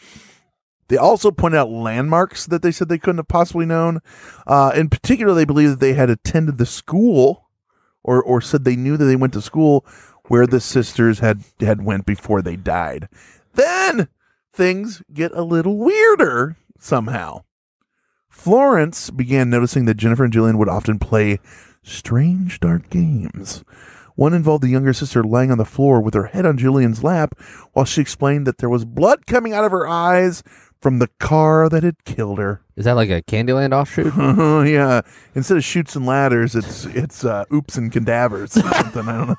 They 0.89 0.97
also 0.97 1.31
pointed 1.31 1.59
out 1.59 1.69
landmarks 1.69 2.47
that 2.47 2.63
they 2.63 2.73
said 2.73 2.89
they 2.89 2.99
couldn't 2.99 3.19
have 3.19 3.29
possibly 3.29 3.67
known. 3.67 4.01
Uh, 4.47 4.73
in 4.75 4.89
particular, 4.89 5.35
they 5.35 5.45
believe 5.45 5.69
that 5.71 5.81
they 5.81 5.93
had 5.93 6.09
attended 6.09 6.57
the 6.57 6.67
school, 6.67 7.49
or 8.03 8.23
or 8.23 8.41
said 8.41 8.65
they 8.65 8.77
knew 8.77 8.97
that 8.97 9.05
they 9.05 9.17
went 9.17 9.35
to 9.35 9.43
school 9.43 9.85
where 10.29 10.47
the 10.47 10.61
sisters 10.61 11.19
had 11.19 11.45
had 11.61 11.85
went 11.85 12.07
before 12.07 12.41
they 12.41 12.57
died. 12.57 13.09
Then 13.55 14.09
things 14.53 15.03
get 15.13 15.33
a 15.33 15.43
little 15.43 15.77
weirder 15.77 16.57
somehow. 16.79 17.45
Florence 18.29 19.11
began 19.11 19.51
noticing 19.51 19.85
that 19.87 19.97
Jennifer 19.97 20.25
and 20.25 20.33
Gillian 20.33 20.59
would 20.59 20.69
often 20.69 20.99
play 20.99 21.41
strange 21.83 22.61
dark 22.61 22.89
games. 22.91 23.65
One 24.15 24.35
involved 24.35 24.65
the 24.65 24.69
younger 24.69 24.93
sister 24.93 25.23
lying 25.23 25.53
on 25.53 25.59
the 25.59 25.65
floor 25.65 26.01
with 26.01 26.15
her 26.15 26.25
head 26.27 26.45
on 26.45 26.59
Gillian's 26.59 27.05
lap 27.05 27.39
while 27.73 27.85
she 27.85 28.01
explained 28.01 28.47
that 28.49 28.59
there 28.59 28.69
was 28.69 28.85
blood 28.85 29.27
coming 29.27 29.53
out 29.53 29.65
of 29.65 29.71
her 29.71 29.87
eyes 29.87 30.43
from 30.81 30.99
the 30.99 31.09
car 31.21 31.69
that 31.69 31.85
had 31.85 32.05
killed 32.05 32.39
her. 32.39 32.61
Is 32.77 32.85
that 32.85 32.93
like 32.93 33.11
a 33.11 33.23
Candyland 33.23 33.73
offshoot? 33.73 34.13
yeah. 34.69 35.03
Instead 35.35 35.57
of 35.57 35.65
Chutes 35.65 35.95
and 35.95 36.05
ladders, 36.05 36.57
it's 36.57 36.85
it's 36.87 37.25
uh, 37.25 37.45
oops 37.53 37.77
and 37.77 37.93
cadavers 37.93 38.57
or 38.57 38.63
something. 38.63 39.09
I 39.09 39.37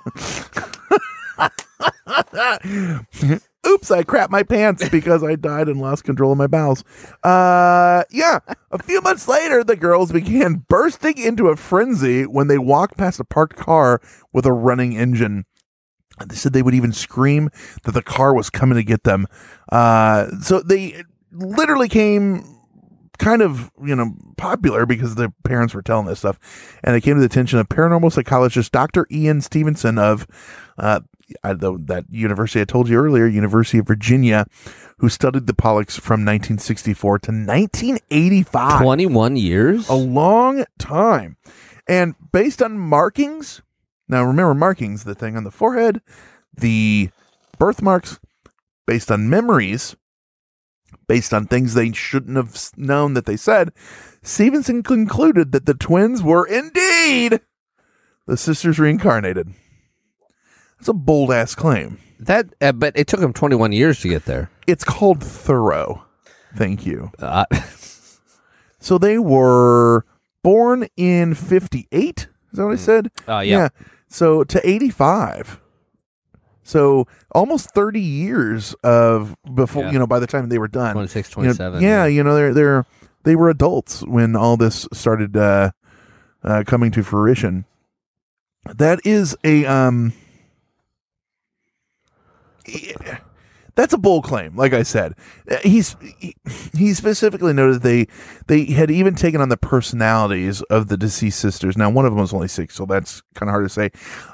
don't 1.37 3.19
know. 3.19 3.39
oops, 3.67 3.91
I 3.91 4.03
crapped 4.03 4.29
my 4.29 4.43
pants 4.43 4.87
because 4.89 5.23
I 5.23 5.35
died 5.35 5.67
and 5.67 5.79
lost 5.79 6.03
control 6.03 6.31
of 6.31 6.37
my 6.37 6.47
bowels. 6.47 6.83
Uh, 7.23 8.03
yeah. 8.09 8.39
A 8.71 8.81
few 8.81 9.01
months 9.01 9.27
later, 9.27 9.63
the 9.63 9.75
girls 9.75 10.11
began 10.11 10.65
bursting 10.67 11.17
into 11.17 11.47
a 11.47 11.55
frenzy 11.55 12.23
when 12.23 12.47
they 12.47 12.57
walked 12.57 12.97
past 12.97 13.19
a 13.19 13.23
parked 13.23 13.57
car 13.57 14.01
with 14.33 14.45
a 14.45 14.53
running 14.53 14.97
engine. 14.97 15.45
They 16.25 16.35
said 16.35 16.53
they 16.53 16.61
would 16.61 16.73
even 16.73 16.91
scream 16.91 17.49
that 17.83 17.93
the 17.93 18.01
car 18.01 18.33
was 18.33 18.49
coming 18.49 18.75
to 18.75 18.83
get 18.83 19.03
them. 19.03 19.25
Uh, 19.71 20.27
so 20.41 20.61
they 20.61 21.03
literally 21.31 21.87
came 21.87 22.43
kind 23.19 23.41
of 23.41 23.69
you 23.83 23.95
know 23.95 24.15
popular 24.37 24.85
because 24.85 25.15
their 25.15 25.31
parents 25.43 25.73
were 25.73 25.81
telling 25.81 26.07
this 26.07 26.19
stuff, 26.19 26.39
and 26.83 26.95
it 26.95 27.01
came 27.01 27.15
to 27.15 27.19
the 27.19 27.25
attention 27.25 27.59
of 27.59 27.69
paranormal 27.69 28.11
psychologist 28.11 28.71
Dr. 28.71 29.05
Ian 29.11 29.41
Stevenson 29.41 29.99
of 29.99 30.25
uh, 30.77 31.01
I, 31.43 31.53
the, 31.53 31.77
that 31.85 32.05
university 32.09 32.61
I 32.61 32.65
told 32.65 32.89
you 32.89 32.97
earlier, 32.97 33.27
University 33.27 33.77
of 33.79 33.87
Virginia, 33.87 34.45
who 34.97 35.09
studied 35.09 35.47
the 35.47 35.53
Pollocks 35.53 35.99
from 35.99 36.25
1964 36.25 37.19
to 37.19 37.31
1985. 37.31 38.81
21 38.81 39.37
years? 39.37 39.89
A 39.89 39.93
long 39.93 40.65
time. 40.77 41.37
And 41.87 42.15
based 42.31 42.61
on 42.61 42.77
markings, 42.77 43.61
now 44.07 44.23
remember 44.23 44.53
markings, 44.53 45.03
the 45.03 45.15
thing 45.15 45.35
on 45.35 45.43
the 45.43 45.51
forehead, 45.51 46.01
the 46.55 47.09
birthmarks, 47.57 48.19
based 48.85 49.11
on 49.11 49.29
memories, 49.29 49.95
based 51.07 51.33
on 51.33 51.45
things 51.45 51.73
they 51.73 51.91
shouldn't 51.91 52.37
have 52.37 52.71
known 52.77 53.13
that 53.13 53.25
they 53.25 53.37
said, 53.37 53.71
Stevenson 54.21 54.83
concluded 54.83 55.51
that 55.51 55.65
the 55.65 55.73
twins 55.73 56.21
were 56.21 56.45
indeed 56.45 57.39
the 58.29 58.37
sisters 58.37 58.79
reincarnated. 58.79 59.53
That's 60.79 60.89
a 60.89 60.93
bold 60.93 61.31
ass 61.31 61.55
claim. 61.55 61.99
That, 62.19 62.47
uh, 62.61 62.71
but 62.73 62.97
it 62.97 63.07
took 63.07 63.21
him 63.21 63.33
21 63.33 63.71
years 63.71 64.01
to 64.01 64.09
get 64.09 64.25
there. 64.25 64.49
It's 64.67 64.83
called 64.83 65.23
thorough. 65.23 66.03
Thank 66.55 66.85
you. 66.85 67.11
Uh, 67.19 67.45
So 68.79 68.97
they 68.97 69.19
were 69.19 70.05
born 70.41 70.87
in 70.95 71.33
58. 71.33 72.19
Is 72.19 72.27
that 72.53 72.65
what 72.65 72.71
I 72.71 72.75
said? 72.77 73.11
Uh, 73.27 73.39
yeah. 73.39 73.69
So 74.07 74.43
to 74.45 74.67
85. 74.67 75.59
So 76.63 77.05
almost 77.31 77.71
30 77.73 77.99
years 77.99 78.73
of 78.83 79.35
before, 79.53 79.83
Yeah. 79.83 79.91
you 79.91 79.99
know, 79.99 80.07
by 80.07 80.19
the 80.19 80.27
time 80.27 80.49
they 80.49 80.59
were 80.59 80.67
done. 80.67 80.93
26, 80.93 81.29
You 81.31 81.35
know, 81.43 81.53
27. 81.53 81.81
yeah, 81.83 82.05
you 82.05 82.23
know, 82.23 82.35
they're 82.35 82.53
they're 82.53 82.85
they 83.23 83.35
were 83.35 83.49
adults 83.49 84.01
when 84.03 84.35
all 84.35 84.55
this 84.55 84.87
started 84.93 85.35
uh, 85.35 85.71
uh 86.43 86.63
coming 86.65 86.91
to 86.91 87.03
fruition. 87.03 87.65
That 88.65 88.99
is 89.03 89.35
a 89.43 89.65
um 89.65 90.13
yeah, 92.71 93.19
that's 93.75 93.93
a 93.93 93.97
bold 93.97 94.23
claim 94.25 94.55
like 94.55 94.73
i 94.73 94.83
said. 94.83 95.13
He's 95.63 95.95
he, 96.17 96.35
he 96.77 96.93
specifically 96.93 97.53
noted 97.53 97.81
they 97.81 98.07
they 98.47 98.65
had 98.65 98.91
even 98.91 99.15
taken 99.15 99.39
on 99.41 99.49
the 99.49 99.57
personalities 99.57 100.61
of 100.63 100.87
the 100.87 100.97
deceased 100.97 101.39
sisters. 101.39 101.77
Now 101.77 101.89
one 101.89 102.05
of 102.05 102.11
them 102.11 102.19
was 102.19 102.33
only 102.33 102.47
six 102.47 102.75
so 102.75 102.85
that's 102.85 103.21
kind 103.35 103.49
of 103.49 103.53
hard 103.53 103.65
to 103.65 103.69
say. 103.69 103.91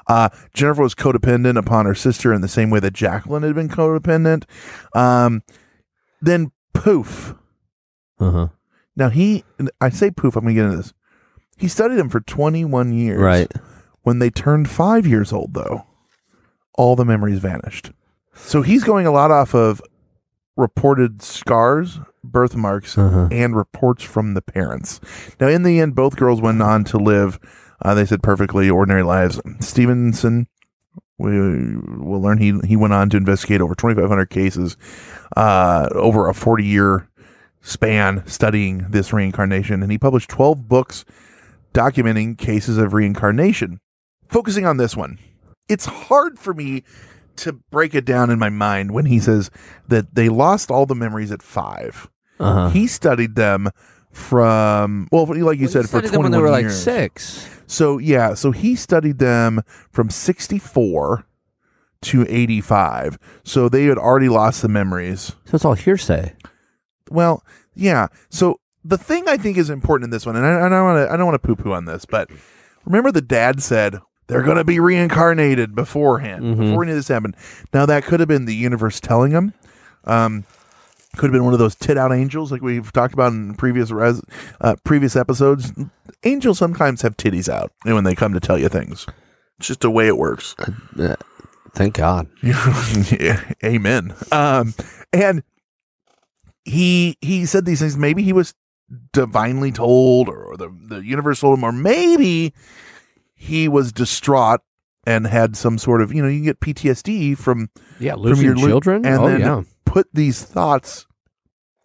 Uh, 0.08 0.28
jennifer 0.54 0.82
was 0.82 0.94
codependent 0.94 1.58
upon 1.58 1.86
her 1.86 1.94
sister 1.94 2.32
in 2.32 2.40
the 2.40 2.48
same 2.48 2.70
way 2.70 2.80
that 2.80 2.92
jacqueline 2.94 3.42
had 3.42 3.54
been 3.54 3.68
codependent. 3.68 4.44
Um, 4.94 5.42
then 6.20 6.50
poof. 6.74 7.34
Uh-huh. 8.18 8.48
now 8.96 9.10
he 9.10 9.44
i 9.80 9.90
say 9.90 10.10
poof 10.10 10.36
i'm 10.36 10.44
gonna 10.44 10.54
get 10.54 10.64
into 10.64 10.78
this. 10.78 10.94
He 11.58 11.68
studied 11.68 11.98
him 11.98 12.08
for 12.08 12.20
21 12.20 12.92
years. 12.92 13.20
Right. 13.20 13.52
when 14.02 14.18
they 14.18 14.30
turned 14.30 14.68
five 14.70 15.06
years 15.06 15.32
old 15.32 15.54
though 15.54 15.84
all 16.78 16.96
the 16.96 17.04
memories 17.04 17.38
vanished 17.38 17.90
so 18.36 18.62
he's 18.62 18.84
going 18.84 19.06
a 19.06 19.10
lot 19.10 19.30
off 19.30 19.54
of 19.54 19.80
reported 20.56 21.22
scars, 21.22 21.98
birthmarks, 22.24 22.96
Uh-huh. 22.96 23.28
and 23.30 23.56
reports 23.56 24.02
from 24.02 24.34
the 24.34 24.42
parents. 24.42 25.00
Now, 25.40 25.48
in 25.48 25.62
the 25.64 25.80
end, 25.80 25.94
both 25.94 26.16
girls 26.16 26.40
went 26.40 26.62
on 26.62 26.84
to 26.84 26.96
live, 26.98 27.38
uh, 27.82 27.94
they 27.94 28.06
said, 28.06 28.22
perfectly 28.22 28.70
ordinary 28.70 29.02
lives. 29.02 29.40
Stevenson, 29.60 30.46
we 31.18 31.30
will 31.38 32.20
learn 32.20 32.38
he, 32.38 32.58
he 32.66 32.76
went 32.76 32.92
on 32.94 33.10
to 33.10 33.16
investigate 33.16 33.60
over 33.60 33.74
2,500 33.74 34.30
cases 34.30 34.76
uh, 35.36 35.88
over 35.92 36.28
a 36.28 36.34
40 36.34 36.64
year 36.64 37.08
span 37.62 38.22
studying 38.26 38.86
this 38.90 39.12
reincarnation, 39.12 39.82
and 39.82 39.90
he 39.90 39.98
published 39.98 40.30
12 40.30 40.68
books 40.68 41.04
documenting 41.74 42.38
cases 42.38 42.78
of 42.78 42.92
reincarnation. 42.94 43.78
Focusing 44.28 44.64
on 44.66 44.76
this 44.76 44.96
one, 44.96 45.18
it's 45.68 45.86
hard 45.86 46.38
for 46.38 46.54
me 46.54 46.82
to 47.38 47.52
break 47.70 47.94
it 47.94 48.04
down 48.04 48.30
in 48.30 48.38
my 48.38 48.48
mind 48.50 48.92
when 48.92 49.06
he 49.06 49.18
says 49.18 49.50
that 49.88 50.14
they 50.14 50.28
lost 50.28 50.70
all 50.70 50.86
the 50.86 50.94
memories 50.94 51.30
at 51.32 51.42
5 51.42 52.08
Uh-huh. 52.38 52.68
He 52.70 52.86
studied 52.86 53.34
them 53.36 53.70
from 54.12 55.08
well, 55.12 55.26
like 55.26 55.58
you 55.58 55.68
said, 55.68 55.82
for 55.82 55.88
studied 55.98 56.06
them 56.06 56.14
twenty 56.14 56.22
when 56.24 56.32
they 56.32 56.38
were 56.40 56.50
like 56.50 56.70
six. 56.70 57.48
So 57.66 57.98
yeah, 57.98 58.34
so 58.34 58.50
he 58.50 58.74
studied 58.76 59.18
them 59.18 59.62
from 59.90 60.08
sixty 60.10 60.58
four 60.58 61.26
to 62.02 62.26
eighty 62.28 62.60
five. 62.62 63.18
So 63.44 63.68
they 63.68 63.84
had 63.84 63.98
already 63.98 64.28
lost 64.28 64.62
the 64.62 64.68
memories. 64.68 65.32
So 65.44 65.54
it's 65.56 65.64
all 65.64 65.74
hearsay. 65.74 66.34
Well, 67.10 67.44
yeah. 67.74 68.08
So 68.30 68.60
the 68.84 68.96
thing 68.98 69.28
I 69.28 69.36
think 69.36 69.58
is 69.58 69.68
important 69.68 70.04
in 70.04 70.10
this 70.10 70.24
one, 70.24 70.36
and 70.36 70.46
I, 70.46 70.66
I 70.66 70.68
don't 70.68 70.84
want 70.84 71.08
to 71.08 71.12
I 71.12 71.16
don't 71.16 71.26
want 71.26 71.40
to 71.42 71.46
poo 71.46 71.56
poo 71.56 71.72
on 71.72 71.84
this, 71.84 72.04
but 72.06 72.30
remember 72.86 73.12
the 73.12 73.20
dad 73.20 73.62
said 73.62 73.98
they're 74.28 74.42
going 74.42 74.56
to 74.56 74.64
be 74.64 74.80
reincarnated 74.80 75.74
beforehand 75.74 76.42
Mhm. 76.42 76.58
before 76.58 76.82
any 76.82 76.92
of 76.92 76.98
this 76.98 77.08
happened. 77.08 77.36
Now 77.72 77.86
that 77.86 78.04
could 78.04 78.20
have 78.20 78.28
been 78.28 78.44
the 78.46 78.54
universe 78.54 79.00
telling 79.00 79.30
him. 79.32 79.52
Um, 80.04 80.44
could 81.16 81.26
have 81.28 81.32
been 81.32 81.44
one 81.44 81.52
of 81.54 81.58
those 81.58 81.74
tit 81.74 81.96
out 81.96 82.12
angels 82.12 82.52
like 82.52 82.60
we've 82.60 82.92
talked 82.92 83.14
about 83.14 83.32
in 83.32 83.54
previous 83.54 83.90
res- 83.90 84.20
uh, 84.60 84.76
previous 84.84 85.16
episodes. 85.16 85.72
Angels 86.24 86.58
sometimes 86.58 87.02
have 87.02 87.16
titties 87.16 87.48
out 87.48 87.72
when 87.84 88.04
they 88.04 88.14
come 88.14 88.34
to 88.34 88.40
tell 88.40 88.58
you 88.58 88.68
things. 88.68 89.06
It's 89.58 89.68
just 89.68 89.80
the 89.80 89.90
way 89.90 90.06
it 90.08 90.18
works. 90.18 90.54
Uh, 90.98 91.16
thank 91.74 91.94
God. 91.94 92.26
yeah, 92.42 93.40
amen. 93.64 94.14
Um, 94.30 94.74
and 95.12 95.42
he 96.64 97.16
he 97.20 97.46
said 97.46 97.64
these 97.64 97.80
things. 97.80 97.96
Maybe 97.96 98.22
he 98.22 98.32
was 98.32 98.54
divinely 99.12 99.72
told, 99.72 100.28
or 100.28 100.56
the 100.56 100.68
the 100.88 100.98
universe 101.04 101.40
told 101.40 101.58
him, 101.58 101.64
or 101.64 101.72
maybe 101.72 102.52
he 103.36 103.68
was 103.68 103.92
distraught 103.92 104.60
and 105.06 105.26
had 105.26 105.56
some 105.56 105.78
sort 105.78 106.02
of 106.02 106.12
you 106.12 106.20
know 106.22 106.28
you 106.28 106.42
get 106.42 106.58
PTSD 106.58 107.38
from 107.38 107.70
Yeah, 108.00 108.12
from 108.14 108.22
losing 108.22 108.54
lo- 108.56 108.66
children? 108.66 109.06
and 109.06 109.20
Oh, 109.20 109.28
then 109.28 109.40
yeah. 109.40 109.62
put 109.84 110.08
these 110.12 110.42
thoughts 110.42 111.06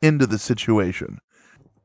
into 0.02 0.26
the 0.26 0.40
situation. 0.40 1.20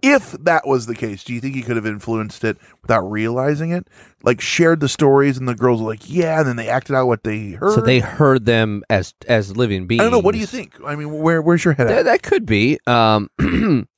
If 0.03 0.33
that 0.33 0.67
was 0.67 0.87
the 0.87 0.95
case, 0.95 1.25
do 1.25 1.33
you 1.35 1.41
think 1.41 1.55
he 1.55 1.63
could 1.63 1.77
have 1.77 1.87
influenced 1.87 2.45
it 2.45 2.59
without 2.83 3.01
realizing 3.11 3.71
it? 3.73 3.89
Like 4.23 4.41
shared 4.41 4.81
the 4.81 4.89
stories, 4.91 5.37
and 5.39 5.49
the 5.49 5.55
girls 5.55 5.81
were 5.83 5.89
like, 5.89 6.09
"Yeah," 6.09 6.39
and 6.39 6.47
then 6.49 6.57
they 6.57 6.69
acted 6.69 6.95
out 6.95 7.07
what 7.07 7.25
they 7.25 7.53
heard. 7.53 7.75
So 7.75 7.81
they 7.81 7.99
heard 8.01 8.45
them 8.45 8.83
as 8.91 9.15
as 9.27 9.57
living 9.57 9.87
beings. 9.87 10.01
I 10.01 10.05
don't 10.05 10.13
know. 10.13 10.19
What 10.21 10.33
do 10.35 10.39
you 10.39 10.47
think? 10.47 10.75
I 10.87 10.95
mean, 10.97 11.11
where 11.11 11.41
where's 11.43 11.65
your 11.65 11.75
head 11.75 11.89
That, 11.89 11.99
at? 12.01 12.05
that 12.05 12.23
could 12.23 12.45
be. 12.47 12.79
Um, 12.87 13.31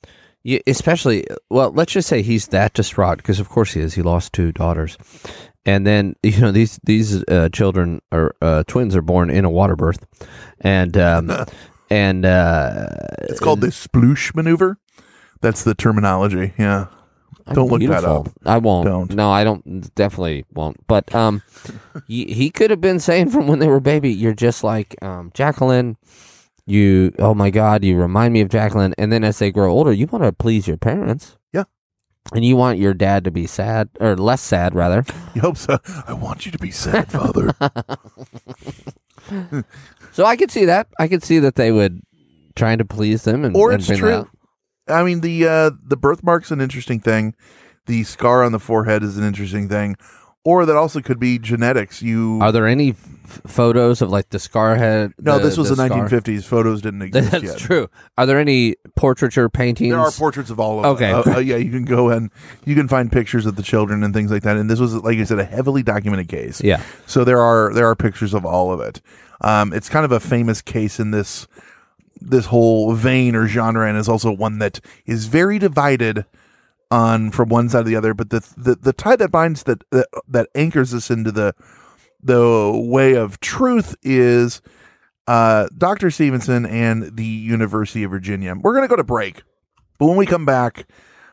especially, 0.67 1.27
well, 1.51 1.73
let's 1.73 1.93
just 1.93 2.09
say 2.09 2.23
he's 2.23 2.49
that 2.49 2.73
distraught 2.75 3.19
because, 3.19 3.41
of 3.41 3.49
course, 3.49 3.73
he 3.75 3.81
is. 3.81 3.95
He 3.95 4.03
lost 4.03 4.33
two 4.33 4.53
daughters, 4.53 4.97
and 5.65 5.87
then 5.87 6.17
you 6.23 6.41
know 6.41 6.53
these 6.53 6.79
these 6.85 7.23
uh, 7.25 7.49
children 7.51 8.01
or 8.13 8.35
uh, 8.43 8.65
twins 8.67 8.95
are 8.97 9.03
born 9.03 9.31
in 9.31 9.45
a 9.45 9.51
water 9.51 9.77
birth, 9.77 10.07
and 10.61 10.97
um, 10.97 11.31
and 11.91 12.25
uh, 12.25 12.89
It's 13.23 13.41
called 13.41 13.61
the 13.61 13.69
sploosh 13.69 14.35
maneuver. 14.35 14.79
That's 15.41 15.63
the 15.65 15.75
terminology. 15.75 16.53
Yeah. 16.59 16.89
Don't 17.55 17.71
look 17.71 17.81
that 17.83 18.05
up. 18.05 18.29
I 18.45 18.59
won't. 18.59 18.87
Don't. 18.87 19.15
No, 19.15 19.31
I 19.31 19.43
don't. 19.43 19.95
Definitely 19.95 20.45
won't. 20.53 20.87
But 20.87 21.15
um, 21.15 21.43
he, 22.07 22.27
he 22.27 22.51
could 22.51 22.71
have 22.71 22.81
been 22.81 23.01
saying 23.01 23.31
from 23.31 23.47
when 23.47 23.59
they 23.59 23.69
were 23.69 23.81
baby, 23.81 24.13
"You're 24.13 24.35
just 24.35 24.63
like 24.63 25.03
um, 25.03 25.31
Jacqueline." 25.35 25.97
You, 26.67 27.15
oh 27.19 27.33
my 27.33 27.49
God, 27.49 27.83
you 27.83 27.97
remind 27.97 28.35
me 28.35 28.43
of 28.43 28.51
Jacqueline. 28.51 28.95
And 28.99 29.11
then 29.11 29.25
as 29.25 29.39
they 29.39 29.51
grow 29.51 29.73
older, 29.73 29.91
you 29.91 30.07
want 30.07 30.25
to 30.25 30.33
please 30.33 30.69
your 30.69 30.77
parents. 30.77 31.38
And 32.35 32.45
you 32.45 32.57
want 32.57 32.79
your 32.79 32.95
dad 32.95 33.25
to 33.25 33.31
be 33.31 33.47
sad 33.47 33.89
or 34.01 34.17
less 34.17 34.43
sad, 34.43 34.75
rather. 34.75 35.05
You 35.35 35.43
hope 35.43 35.57
so. 35.57 35.79
I 36.09 36.15
want 36.15 36.47
you 36.47 36.53
to 36.53 36.59
be 36.59 36.73
sad, 36.73 37.13
father. 37.13 37.55
so 40.13 40.25
I 40.25 40.37
could 40.37 40.51
see 40.51 40.65
that. 40.65 40.89
I 40.99 41.07
could 41.07 41.23
see 41.23 41.39
that 41.39 41.55
they 41.55 41.71
would 41.71 42.03
trying 42.57 42.79
to 42.79 42.85
please 42.85 43.23
them 43.23 43.45
and 43.45 43.55
or 43.55 43.71
and 43.71 43.81
it's 43.81 43.99
true. 43.99 44.29
I 44.89 45.05
mean, 45.05 45.21
the 45.21 45.47
uh, 45.47 45.71
the 45.87 45.97
birthmark's 45.97 46.51
an 46.51 46.61
interesting 46.61 46.99
thing. 46.99 47.35
The 47.87 48.05
scar 48.05 48.43
on 48.43 48.53
the 48.53 48.59
forehead 48.59 49.03
is 49.03 49.17
an 49.17 49.25
interesting 49.25 49.69
thing. 49.69 49.97
Or 50.49 50.65
that 50.65 50.77
also 50.77 51.01
could 51.03 51.19
be 51.21 51.39
genetics. 51.39 52.01
You 52.01 52.39
Are 52.41 52.53
there 52.53 52.67
any 52.67 52.91
f- 52.91 53.43
photos 53.47 54.01
of 54.01 54.09
like 54.09 54.31
the 54.31 54.39
scar 54.39 54.77
head? 54.77 55.13
no, 55.19 55.39
this 55.39 55.59
was 55.59 55.69
the, 55.69 55.75
scar? 55.77 55.91
1950s. 56.09 56.45
Photos 56.45 56.81
didn't 56.81 57.03
exist 57.09 57.31
That's 57.33 57.45
yet. 57.45 57.59
true. 57.59 57.91
Are 58.17 58.25
there 58.25 58.39
any 58.39 58.77
portraiture 58.97 59.51
paintings? 59.51 59.91
There 59.91 60.01
are 60.01 60.11
portraits 60.11 60.49
of 60.49 60.59
all 60.59 60.79
of 60.81 60.87
Okay. 60.97 61.11
them. 61.13 61.23
Uh, 61.27 61.37
uh, 61.37 61.39
yeah, 61.41 61.57
you 61.57 61.71
can 61.71 61.85
go 61.85 62.09
and 62.09 62.31
you 62.65 62.75
can 62.75 62.89
find 62.89 63.13
pictures 63.13 63.45
of 63.45 63.57
the 63.57 63.63
children 63.63 64.03
and 64.03 64.15
things 64.15 64.31
like 64.31 64.43
that. 64.45 64.57
And 64.57 64.71
this 64.71 64.81
was, 64.81 64.95
like 64.95 65.19
I 65.19 65.25
said, 65.25 65.39
a 65.39 65.45
heavily 65.45 65.83
documented 65.83 66.29
case. 66.29 66.63
Yeah. 66.63 66.83
So 67.07 67.25
there 67.25 67.41
are 67.41 67.73
there 67.75 67.87
are 67.87 67.95
pictures 67.95 68.33
of 68.33 68.47
all 68.47 68.73
of 68.73 68.81
it. 68.81 69.03
Um, 69.43 69.75
it's 69.75 69.91
kind 69.91 70.07
of 70.07 70.13
a 70.13 70.21
famous 70.21 70.63
case 70.63 70.99
in 70.99 71.11
this 71.11 71.47
this 72.21 72.47
whole 72.47 72.95
vein 72.95 73.37
or 73.37 73.47
genre, 73.47 73.87
and 73.87 73.99
is 73.99 74.09
also 74.09 74.33
one 74.33 74.59
that 74.61 74.81
is 75.05 75.27
very 75.27 75.59
divided 75.59 76.25
on 76.91 77.31
from 77.31 77.49
one 77.49 77.69
side 77.69 77.85
to 77.85 77.89
the 77.89 77.97
other. 77.97 78.15
But 78.15 78.31
the 78.31 78.41
the, 78.57 78.75
the 78.75 78.93
tie 78.93 79.17
that 79.17 79.31
binds 79.31 79.65
that, 79.65 79.83
that 79.91 80.09
that 80.29 80.49
anchors 80.55 80.95
us 80.95 81.11
into 81.11 81.33
the 81.33 81.55
the 82.23 82.73
way 82.75 83.15
of 83.15 83.41
truth 83.41 83.95
is 84.03 84.61
uh, 85.27 85.69
Dr. 85.77 86.11
Stevenson 86.11 86.67
and 86.67 87.17
the 87.17 87.25
University 87.25 88.03
of 88.03 88.11
Virginia. 88.11 88.55
We're 88.55 88.73
going 88.73 88.85
to 88.85 88.89
go 88.89 88.97
to 88.97 89.05
break, 89.05 89.43
but 89.99 90.07
when 90.07 90.17
we 90.17 90.27
come 90.27 90.45
back, 90.45 90.89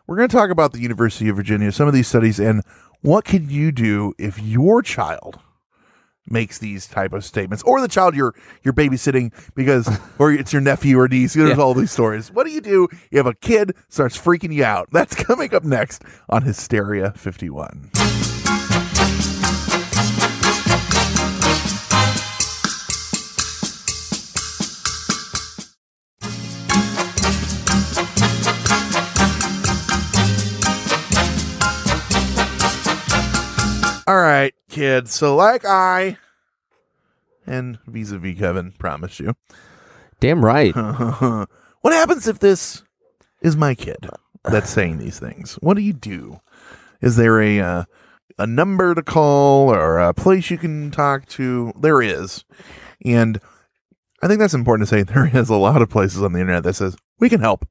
we're 0.06 0.18
going 0.18 0.30
to 0.30 0.36
talk 0.36 0.49
about 0.49 0.74
the 0.74 0.80
University 0.80 1.30
of 1.30 1.38
Virginia, 1.38 1.72
some 1.72 1.88
of 1.88 1.93
these 1.93 2.08
studies, 2.08 2.39
and 2.39 2.62
what 3.01 3.26
can 3.26 3.49
you 3.49 3.72
do 3.72 4.14
if 4.20 4.39
your 4.41 4.82
child 4.82 5.39
makes 6.28 6.58
these 6.58 6.88
type 6.88 7.14
of 7.14 7.24
statements, 7.24 7.64
or 7.64 7.82
the 7.82 7.88
child 7.88 8.16
you're 8.16 8.34
you're 8.64 8.74
babysitting 8.74 9.32
because, 9.56 9.88
or 10.20 10.32
it's 10.32 10.52
your 10.54 10.62
nephew 10.62 11.00
or 11.00 11.08
niece. 11.08 11.34
There's 11.34 11.58
Yeah. 11.58 11.64
all 11.64 11.74
these 11.74 11.92
stories. 11.92 12.32
What 12.32 12.46
do 12.46 12.52
you 12.52 12.62
do? 12.62 12.88
You 13.12 13.18
have 13.18 13.28
a 13.28 13.34
kid 13.36 13.76
starts 13.90 14.18
freaking 14.18 14.54
you 14.54 14.64
out. 14.64 14.90
That's 14.92 15.16
coming 15.24 15.54
up 15.54 15.64
next 15.64 16.04
on 16.30 16.44
Hysteria 16.44 17.12
51. 17.16 18.45
All 34.08 34.18
right, 34.18 34.53
kids. 34.70 35.14
So, 35.14 35.36
like 35.36 35.66
I 35.66 36.18
and 37.47 37.80
vis-a-vis 37.88 38.38
Kevin 38.38 38.72
promised 38.74 39.20
you, 39.20 39.36
Damn 40.20 40.43
right. 40.43 40.76
what 41.82 41.93
happens 41.93 42.28
if 42.28 42.39
this 42.39 42.84
is 43.41 43.56
my 43.56 43.76
kid 43.76 44.10
that's 44.43 44.70
saying 44.74 44.97
these 44.97 45.20
things? 45.20 45.56
What 45.56 45.76
do 45.76 45.82
you 45.82 45.93
do? 45.93 46.39
Is 47.01 47.16
there 47.16 47.41
a 47.41 47.60
uh, 47.60 47.84
a 48.38 48.47
number 48.47 48.95
to 48.95 49.03
call 49.03 49.74
or 49.74 49.99
a 49.99 50.14
place 50.14 50.49
you 50.49 50.58
can 50.58 50.91
talk 50.91 51.26
to? 51.30 51.74
There 51.80 52.01
is, 52.01 52.45
and 53.03 53.39
I 54.22 54.28
think 54.28 54.39
that's 54.39 54.53
important 54.53 54.88
to 54.89 54.95
say. 54.95 55.03
There 55.14 55.30
is 55.36 55.49
a 55.49 55.56
lot 55.56 55.82
of 55.82 55.89
places 55.89 56.24
on 56.24 56.34
the 56.34 56.39
internet 56.39 56.64
that 56.64 56.76
says 56.76 56.95
we 57.20 57.30
can 57.30 57.41
help. 57.41 57.68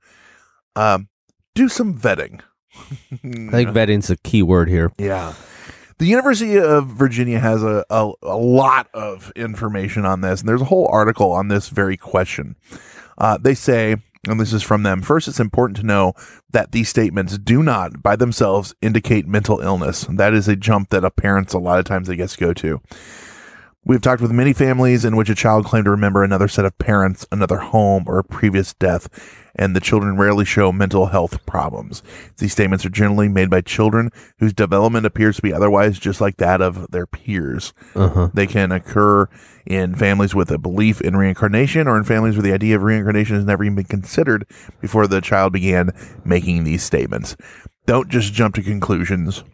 Um, 0.77 1.09
do 1.55 1.69
some 1.69 1.97
vetting. 1.97 2.41
I 3.13 3.51
think 3.51 3.71
vetting's 3.71 4.11
a 4.11 4.17
key 4.17 4.43
word 4.43 4.69
here. 4.69 4.93
Yeah. 4.99 5.35
The 5.99 6.07
University 6.07 6.59
of 6.59 6.87
Virginia 6.87 7.39
has 7.39 7.63
a, 7.63 7.85
a, 7.89 8.13
a 8.23 8.37
lot 8.37 8.89
of 8.93 9.33
information 9.37 10.05
on 10.05 10.23
this, 10.23 10.41
and 10.41 10.49
there's 10.49 10.63
a 10.63 10.67
whole 10.67 10.89
article 10.89 11.31
on 11.31 11.49
this 11.49 11.69
very 11.69 11.97
question. 11.97 12.57
Uh, 13.17 13.39
they 13.39 13.55
say, 13.55 13.97
and 14.27 14.41
this 14.41 14.53
is 14.53 14.63
from 14.63 14.83
them 14.83 15.03
first, 15.03 15.29
it's 15.29 15.39
important 15.39 15.77
to 15.77 15.87
know 15.87 16.15
that 16.51 16.73
these 16.73 16.89
statements 16.89 17.39
do 17.39 17.63
not, 17.63 18.03
by 18.03 18.17
themselves, 18.17 18.75
indicate 18.83 19.29
mental 19.29 19.61
illness. 19.61 20.07
That 20.11 20.35
is 20.35 20.49
a 20.49 20.57
jump 20.57 20.91
that 20.91 21.05
a 21.05 21.11
parents, 21.11 21.53
a 21.53 21.59
lot 21.59 21.79
of 21.79 21.85
times, 21.85 22.11
I 22.11 22.17
guess, 22.17 22.35
go 22.35 22.53
to. 22.55 22.81
We've 23.87 24.01
talked 24.01 24.23
with 24.23 24.33
many 24.33 24.55
families 24.55 25.05
in 25.05 25.15
which 25.15 25.29
a 25.29 25.35
child 25.35 25.67
claimed 25.67 25.85
to 25.85 25.91
remember 25.91 26.25
another 26.25 26.49
set 26.49 26.65
of 26.65 26.79
parents, 26.79 27.27
another 27.31 27.59
home, 27.59 28.05
or 28.07 28.19
a 28.19 28.25
previous 28.25 28.73
death, 28.73 29.09
and 29.57 29.77
the 29.77 29.81
children 29.81 30.17
rarely 30.17 30.47
show 30.47 30.73
mental 30.73 31.07
health 31.07 31.45
problems. 31.45 32.03
These 32.39 32.53
statements 32.53 32.87
are 32.87 32.91
generally 32.91 33.29
made 33.29 33.51
by 33.51 33.61
children 33.61 34.11
whose 34.39 34.55
development 34.55 35.05
appears 35.05 35.37
to 35.37 35.43
be 35.43 35.53
otherwise 35.53 35.99
just 35.99 36.19
like 36.19 36.39
that 36.39 36.63
of 36.63 36.91
their 36.93 37.07
peers. 37.07 37.75
Uh-huh. 37.95 38.31
They 38.33 38.47
can 38.47 38.73
occur 38.73 39.29
in 39.67 39.95
families 39.95 40.35
with 40.35 40.51
a 40.51 40.59
belief 40.59 41.03
in 41.03 41.17
reincarnation 41.17 41.87
or 41.87 41.99
in 41.99 42.05
families 42.05 42.37
where 42.37 42.43
the 42.43 42.55
idea 42.55 42.77
of 42.77 42.83
reincarnation 42.83 43.37
has 43.37 43.45
never 43.45 43.65
even 43.65 43.77
been 43.77 43.85
considered 43.85 44.47
before 44.81 45.07
the 45.07 45.21
child 45.21 45.53
began 45.53 45.91
making 46.25 46.65
these 46.65 46.83
statements. 46.83 47.37
Don't 47.85 48.09
just 48.09 48.33
jump 48.33 48.55
to 48.55 48.63
conclusions. 48.63 49.45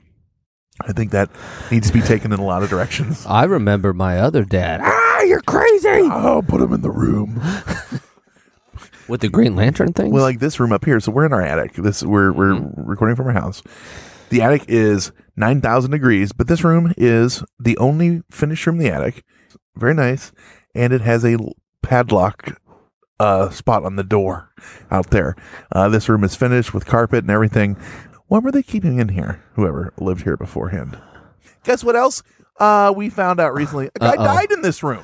I 0.80 0.92
think 0.92 1.10
that 1.12 1.30
needs 1.70 1.88
to 1.88 1.92
be 1.92 2.00
taken 2.00 2.32
in 2.32 2.38
a 2.40 2.44
lot 2.44 2.62
of 2.62 2.70
directions. 2.70 3.24
I 3.28 3.44
remember 3.44 3.92
my 3.92 4.18
other 4.18 4.44
dad. 4.44 4.80
Ah, 4.82 5.20
you're 5.22 5.42
crazy. 5.42 5.88
Oh, 5.88 6.42
put 6.46 6.60
him 6.60 6.72
in 6.72 6.80
the 6.82 6.90
room. 6.90 7.40
With 9.08 9.20
the 9.22 9.28
Green 9.28 9.56
Lantern 9.56 9.92
thing? 9.92 10.12
Well, 10.12 10.22
like 10.22 10.38
this 10.38 10.60
room 10.60 10.72
up 10.72 10.84
here. 10.84 11.00
So 11.00 11.10
we're 11.10 11.26
in 11.26 11.32
our 11.32 11.42
attic. 11.42 11.74
This 11.74 12.02
we're 12.02 12.32
we're 12.32 12.52
Mm-hmm. 12.52 12.82
recording 12.88 13.16
from 13.16 13.26
our 13.26 13.32
house. 13.32 13.60
The 14.28 14.40
attic 14.42 14.64
is 14.68 15.10
nine 15.36 15.60
thousand 15.60 15.90
degrees, 15.90 16.30
but 16.32 16.46
this 16.46 16.62
room 16.62 16.94
is 16.96 17.42
the 17.58 17.76
only 17.78 18.22
finished 18.30 18.66
room 18.66 18.76
in 18.80 18.84
the 18.86 18.92
attic. 18.92 19.24
Very 19.74 19.94
nice, 19.94 20.30
and 20.76 20.92
it 20.92 21.00
has 21.00 21.24
a 21.24 21.32
l- 21.32 21.54
padlock 21.82 22.60
uh, 23.18 23.50
spot 23.50 23.84
on 23.84 23.96
the 23.96 24.04
door 24.04 24.50
out 24.92 25.10
there. 25.10 25.34
Uh, 25.72 25.88
this 25.88 26.08
room 26.08 26.22
is 26.22 26.36
finished 26.36 26.72
with 26.72 26.86
carpet 26.86 27.24
and 27.24 27.30
everything. 27.30 27.76
What 28.30 28.44
were 28.44 28.52
they 28.52 28.62
keeping 28.62 29.00
in 29.00 29.08
here? 29.08 29.42
Whoever 29.54 29.92
lived 29.98 30.22
here 30.22 30.36
beforehand. 30.36 30.96
Guess 31.64 31.82
what 31.82 31.96
else? 31.96 32.22
Uh, 32.60 32.92
we 32.94 33.10
found 33.10 33.40
out 33.40 33.52
recently. 33.54 33.90
A 33.96 33.98
guy 33.98 34.10
Uh-oh. 34.10 34.24
died 34.24 34.52
in 34.52 34.62
this 34.62 34.84
room. 34.84 35.02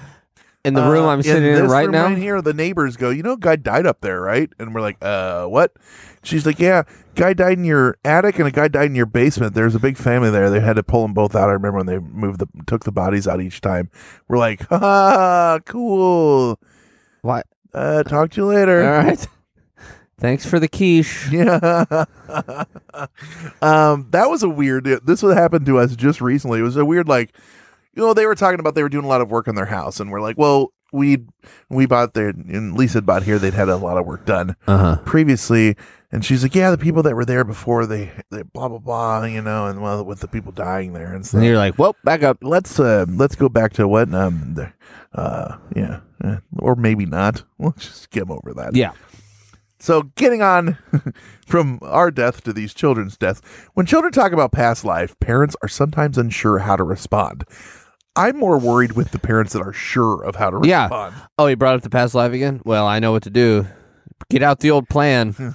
In 0.64 0.74
the 0.74 0.88
room 0.88 1.06
I'm 1.06 1.22
sitting 1.22 1.42
in 1.42 1.62
this 1.62 1.70
right 1.72 1.90
now? 1.90 2.04
right 2.04 2.16
here, 2.16 2.40
the 2.40 2.54
neighbors 2.54 2.96
go, 2.96 3.10
you 3.10 3.24
know, 3.24 3.32
a 3.32 3.36
guy 3.36 3.56
died 3.56 3.84
up 3.84 4.00
there, 4.00 4.20
right? 4.20 4.48
And 4.60 4.72
we're 4.72 4.80
like, 4.80 4.98
uh, 5.02 5.46
what? 5.46 5.72
She's 6.22 6.46
like, 6.46 6.60
yeah, 6.60 6.84
guy 7.16 7.32
died 7.32 7.58
in 7.58 7.64
your 7.64 7.98
attic 8.04 8.38
and 8.38 8.46
a 8.46 8.52
guy 8.52 8.68
died 8.68 8.86
in 8.86 8.94
your 8.94 9.06
basement. 9.06 9.54
There's 9.54 9.74
a 9.74 9.80
big 9.80 9.96
family 9.96 10.30
there. 10.30 10.48
They 10.48 10.60
had 10.60 10.76
to 10.76 10.84
pull 10.84 11.02
them 11.02 11.12
both 11.12 11.34
out. 11.34 11.48
I 11.48 11.52
remember 11.52 11.78
when 11.78 11.86
they 11.86 11.98
moved 11.98 12.38
the 12.38 12.46
took 12.68 12.84
the 12.84 12.92
bodies 12.92 13.26
out 13.26 13.40
each 13.40 13.60
time. 13.60 13.90
We're 14.28 14.38
like, 14.38 14.70
ah, 14.70 15.58
cool. 15.64 16.60
What? 17.22 17.48
Uh, 17.74 18.04
talk 18.04 18.30
to 18.32 18.42
you 18.42 18.46
later. 18.46 18.84
All 18.84 19.02
right. 19.04 19.26
Thanks 20.18 20.46
for 20.46 20.58
the 20.58 20.68
quiche. 20.68 21.28
Yeah. 21.30 22.04
um, 23.62 24.06
that 24.10 24.28
was 24.30 24.42
a 24.42 24.48
weird. 24.48 24.84
This 25.04 25.22
would 25.22 25.36
happen 25.36 25.64
to 25.66 25.78
us 25.78 25.94
just 25.96 26.20
recently. 26.20 26.60
It 26.60 26.62
was 26.62 26.76
a 26.76 26.84
weird, 26.84 27.08
like, 27.08 27.34
you 27.94 28.02
know, 28.02 28.14
they 28.14 28.26
were 28.26 28.34
talking 28.34 28.60
about 28.60 28.74
they 28.74 28.82
were 28.82 28.88
doing 28.88 29.04
a 29.04 29.08
lot 29.08 29.20
of 29.20 29.30
work 29.30 29.48
on 29.48 29.54
their 29.54 29.66
house, 29.66 30.00
and 30.00 30.10
we're 30.10 30.20
like, 30.20 30.38
well, 30.38 30.72
we 30.92 31.24
we 31.68 31.86
bought 31.86 32.14
there, 32.14 32.28
and 32.28 32.74
Lisa 32.76 33.02
bought 33.02 33.22
here. 33.24 33.38
They'd 33.38 33.54
had 33.54 33.68
a 33.68 33.76
lot 33.76 33.98
of 33.98 34.06
work 34.06 34.24
done 34.24 34.56
Uh-huh. 34.66 34.96
previously, 35.04 35.76
and 36.12 36.24
she's 36.24 36.42
like, 36.42 36.54
yeah, 36.54 36.70
the 36.70 36.78
people 36.78 37.02
that 37.02 37.14
were 37.16 37.24
there 37.24 37.44
before 37.44 37.86
they, 37.86 38.10
they 38.30 38.42
blah 38.42 38.68
blah 38.68 38.78
blah, 38.78 39.24
you 39.24 39.42
know, 39.42 39.66
and 39.66 39.82
well, 39.82 40.04
with 40.04 40.20
the 40.20 40.28
people 40.28 40.52
dying 40.52 40.92
there 40.92 41.12
and 41.14 41.26
stuff. 41.26 41.38
And 41.38 41.44
you're 41.46 41.56
like, 41.58 41.78
well, 41.78 41.96
back 42.04 42.22
up. 42.22 42.38
let's 42.42 42.78
uh 42.80 43.04
let's 43.08 43.34
go 43.34 43.48
back 43.48 43.72
to 43.74 43.88
what 43.88 44.12
um 44.14 44.54
the, 44.54 44.72
uh 45.14 45.56
yeah 45.74 46.00
eh, 46.24 46.36
or 46.58 46.76
maybe 46.76 47.04
not. 47.06 47.42
We'll 47.58 47.72
just 47.72 48.02
skim 48.02 48.30
over 48.30 48.52
that. 48.54 48.76
Yeah. 48.76 48.92
So, 49.78 50.04
getting 50.16 50.42
on 50.42 50.78
from 51.46 51.78
our 51.82 52.10
death 52.10 52.42
to 52.44 52.52
these 52.52 52.72
children's 52.72 53.16
deaths, 53.16 53.42
when 53.74 53.86
children 53.86 54.12
talk 54.12 54.32
about 54.32 54.52
past 54.52 54.84
life, 54.84 55.18
parents 55.20 55.56
are 55.62 55.68
sometimes 55.68 56.16
unsure 56.16 56.60
how 56.60 56.76
to 56.76 56.82
respond. 56.82 57.44
I'm 58.16 58.38
more 58.38 58.58
worried 58.58 58.92
with 58.92 59.10
the 59.10 59.18
parents 59.18 59.52
that 59.52 59.60
are 59.60 59.74
sure 59.74 60.22
of 60.22 60.36
how 60.36 60.48
to 60.48 60.56
respond. 60.56 61.14
Yeah. 61.14 61.26
Oh, 61.38 61.46
you 61.46 61.56
brought 61.56 61.76
up 61.76 61.82
the 61.82 61.90
past 61.90 62.14
life 62.14 62.32
again? 62.32 62.62
Well, 62.64 62.86
I 62.86 62.98
know 62.98 63.12
what 63.12 63.24
to 63.24 63.30
do. 63.30 63.66
Get 64.28 64.42
out 64.42 64.60
the 64.60 64.70
old 64.70 64.88
plan. 64.88 65.54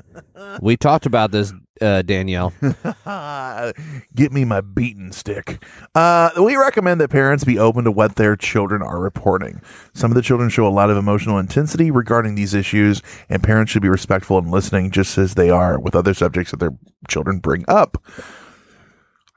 we 0.60 0.76
talked 0.76 1.06
about 1.06 1.30
this, 1.30 1.52
uh, 1.80 2.02
Danielle. 2.02 2.52
Get 4.14 4.32
me 4.32 4.44
my 4.44 4.60
beaten 4.60 5.12
stick. 5.12 5.64
Uh, 5.94 6.30
we 6.36 6.56
recommend 6.56 7.00
that 7.00 7.08
parents 7.08 7.44
be 7.44 7.58
open 7.58 7.84
to 7.84 7.90
what 7.90 8.16
their 8.16 8.36
children 8.36 8.82
are 8.82 9.00
reporting. 9.00 9.62
Some 9.94 10.10
of 10.10 10.14
the 10.14 10.22
children 10.22 10.50
show 10.50 10.66
a 10.66 10.68
lot 10.68 10.90
of 10.90 10.96
emotional 10.98 11.38
intensity 11.38 11.90
regarding 11.90 12.34
these 12.34 12.52
issues, 12.52 13.02
and 13.30 13.42
parents 13.42 13.72
should 13.72 13.82
be 13.82 13.88
respectful 13.88 14.36
and 14.36 14.50
listening 14.50 14.90
just 14.90 15.16
as 15.16 15.34
they 15.34 15.48
are 15.48 15.80
with 15.80 15.96
other 15.96 16.12
subjects 16.12 16.50
that 16.50 16.60
their 16.60 16.76
children 17.08 17.38
bring 17.38 17.64
up. 17.66 17.96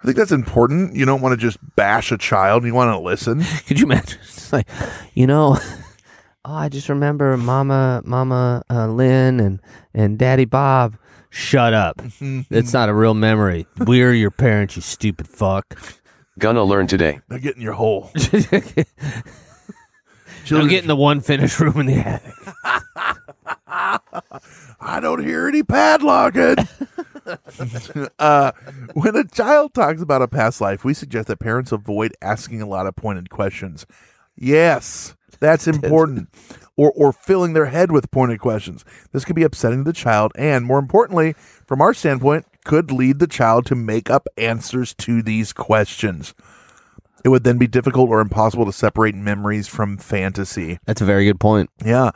I 0.06 0.08
think 0.08 0.18
that's 0.18 0.32
important. 0.32 0.96
You 0.96 1.06
don't 1.06 1.22
want 1.22 1.34
to 1.34 1.38
just 1.38 1.58
bash 1.76 2.12
a 2.12 2.18
child. 2.18 2.64
You 2.64 2.76
want 2.76 2.92
to 2.92 3.00
listen. 3.00 3.44
Could 3.68 3.80
you 3.80 3.86
imagine? 3.86 4.20
It's 4.22 4.54
like, 4.54 4.68
you 5.16 5.26
know, 5.26 5.58
oh, 6.46 6.54
I 6.54 6.70
just 6.70 6.88
remember 6.90 7.36
Mama, 7.38 8.02
Mama 8.06 8.64
uh, 8.70 8.88
Lynn, 8.88 9.40
and 9.40 9.60
and 9.94 10.18
Daddy 10.18 10.46
Bob. 10.46 10.98
Shut 11.30 11.74
up. 11.74 12.02
it's 12.22 12.72
not 12.72 12.88
a 12.88 12.94
real 12.94 13.14
memory. 13.14 13.68
We're 13.80 14.14
your 14.14 14.32
parents, 14.32 14.78
you 14.78 14.82
stupid 14.82 15.28
fuck. 15.28 15.78
Gonna 16.40 16.64
learn 16.64 16.88
today. 16.88 17.20
Now 17.30 17.38
get 17.38 17.56
in 17.56 17.62
your 17.62 17.74
hole. 17.74 18.12
Don't 20.46 20.68
get 20.68 20.84
in 20.84 20.88
the 20.88 20.96
one 20.96 21.22
finished 21.22 21.60
room 21.60 21.80
in 21.80 21.88
the 21.88 21.96
attic. 21.96 22.34
I 24.80 25.00
don't 25.00 25.24
hear 25.24 25.48
any 25.48 25.64
padlocking. 25.64 26.68
uh, 28.20 28.52
when 28.94 29.16
a 29.16 29.24
child 29.24 29.74
talks 29.74 30.04
about 30.04 30.22
a 30.22 30.28
past 30.28 30.62
life, 30.62 30.86
we 30.86 30.94
suggest 30.94 31.30
that 31.30 31.40
parents 31.40 31.72
avoid 31.72 32.14
asking 32.22 32.62
a 32.62 32.68
lot 32.68 32.86
of 32.86 32.96
pointed 32.96 33.32
questions. 33.32 33.88
Yes, 34.36 35.16
that's 35.40 35.68
important. 35.68 36.30
or 36.78 36.92
or 36.96 37.14
filling 37.14 37.54
their 37.54 37.68
head 37.68 37.92
with 37.92 38.12
pointed 38.12 38.40
questions. 38.40 38.84
This 39.12 39.24
could 39.26 39.36
be 39.36 39.44
upsetting 39.44 39.80
to 39.86 39.92
the 39.92 39.94
child, 39.94 40.32
and 40.36 40.66
more 40.66 40.80
importantly, 40.80 41.34
from 41.66 41.82
our 41.82 41.94
standpoint, 41.94 42.46
could 42.66 42.92
lead 42.92 43.20
the 43.20 43.28
child 43.28 43.66
to 43.68 43.76
make 43.76 44.10
up 44.10 44.28
answers 44.38 44.94
to 44.96 45.22
these 45.22 45.54
questions. 45.54 46.34
It 47.24 47.30
would 47.30 47.44
then 47.44 47.58
be 47.58 47.66
difficult 47.66 48.10
or 48.10 48.20
impossible 48.20 48.66
to 48.66 48.72
separate 48.72 49.16
memories 49.16 49.68
from 49.68 49.98
fantasy. 49.98 50.78
That's 50.86 51.02
a 51.02 51.06
very 51.06 51.26
good 51.26 51.40
point. 51.40 51.72
Yeah. 51.84 52.12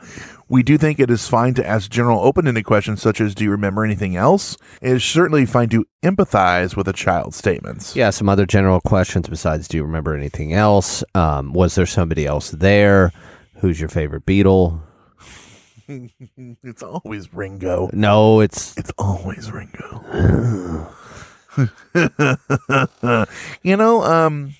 We 0.50 0.64
do 0.64 0.76
think 0.76 0.98
it 0.98 1.12
is 1.12 1.28
fine 1.28 1.54
to 1.54 1.64
ask 1.64 1.88
general 1.88 2.18
open 2.18 2.48
ended 2.48 2.64
questions 2.64 3.00
such 3.00 3.20
as 3.20 3.36
Do 3.36 3.44
you 3.44 3.52
remember 3.52 3.84
anything 3.84 4.16
else? 4.16 4.56
It 4.82 4.90
is 4.90 5.04
certainly 5.04 5.46
fine 5.46 5.68
to 5.68 5.86
empathize 6.02 6.74
with 6.74 6.88
a 6.88 6.92
child's 6.92 7.36
statements. 7.36 7.94
Yeah, 7.94 8.10
some 8.10 8.28
other 8.28 8.46
general 8.46 8.80
questions 8.80 9.28
besides 9.28 9.68
do 9.68 9.76
you 9.76 9.84
remember 9.84 10.12
anything 10.12 10.52
else? 10.52 11.04
Um, 11.14 11.52
was 11.52 11.76
there 11.76 11.86
somebody 11.86 12.26
else 12.26 12.50
there? 12.50 13.12
Who's 13.60 13.78
your 13.78 13.88
favorite 13.88 14.26
Beatle? 14.26 14.80
it's 16.64 16.82
always 16.82 17.32
Ringo. 17.32 17.88
No, 17.92 18.40
it's 18.40 18.76
It's 18.76 18.90
always 18.98 19.52
Ringo. 19.52 20.88
you 23.62 23.76
know, 23.76 24.02
um, 24.02 24.56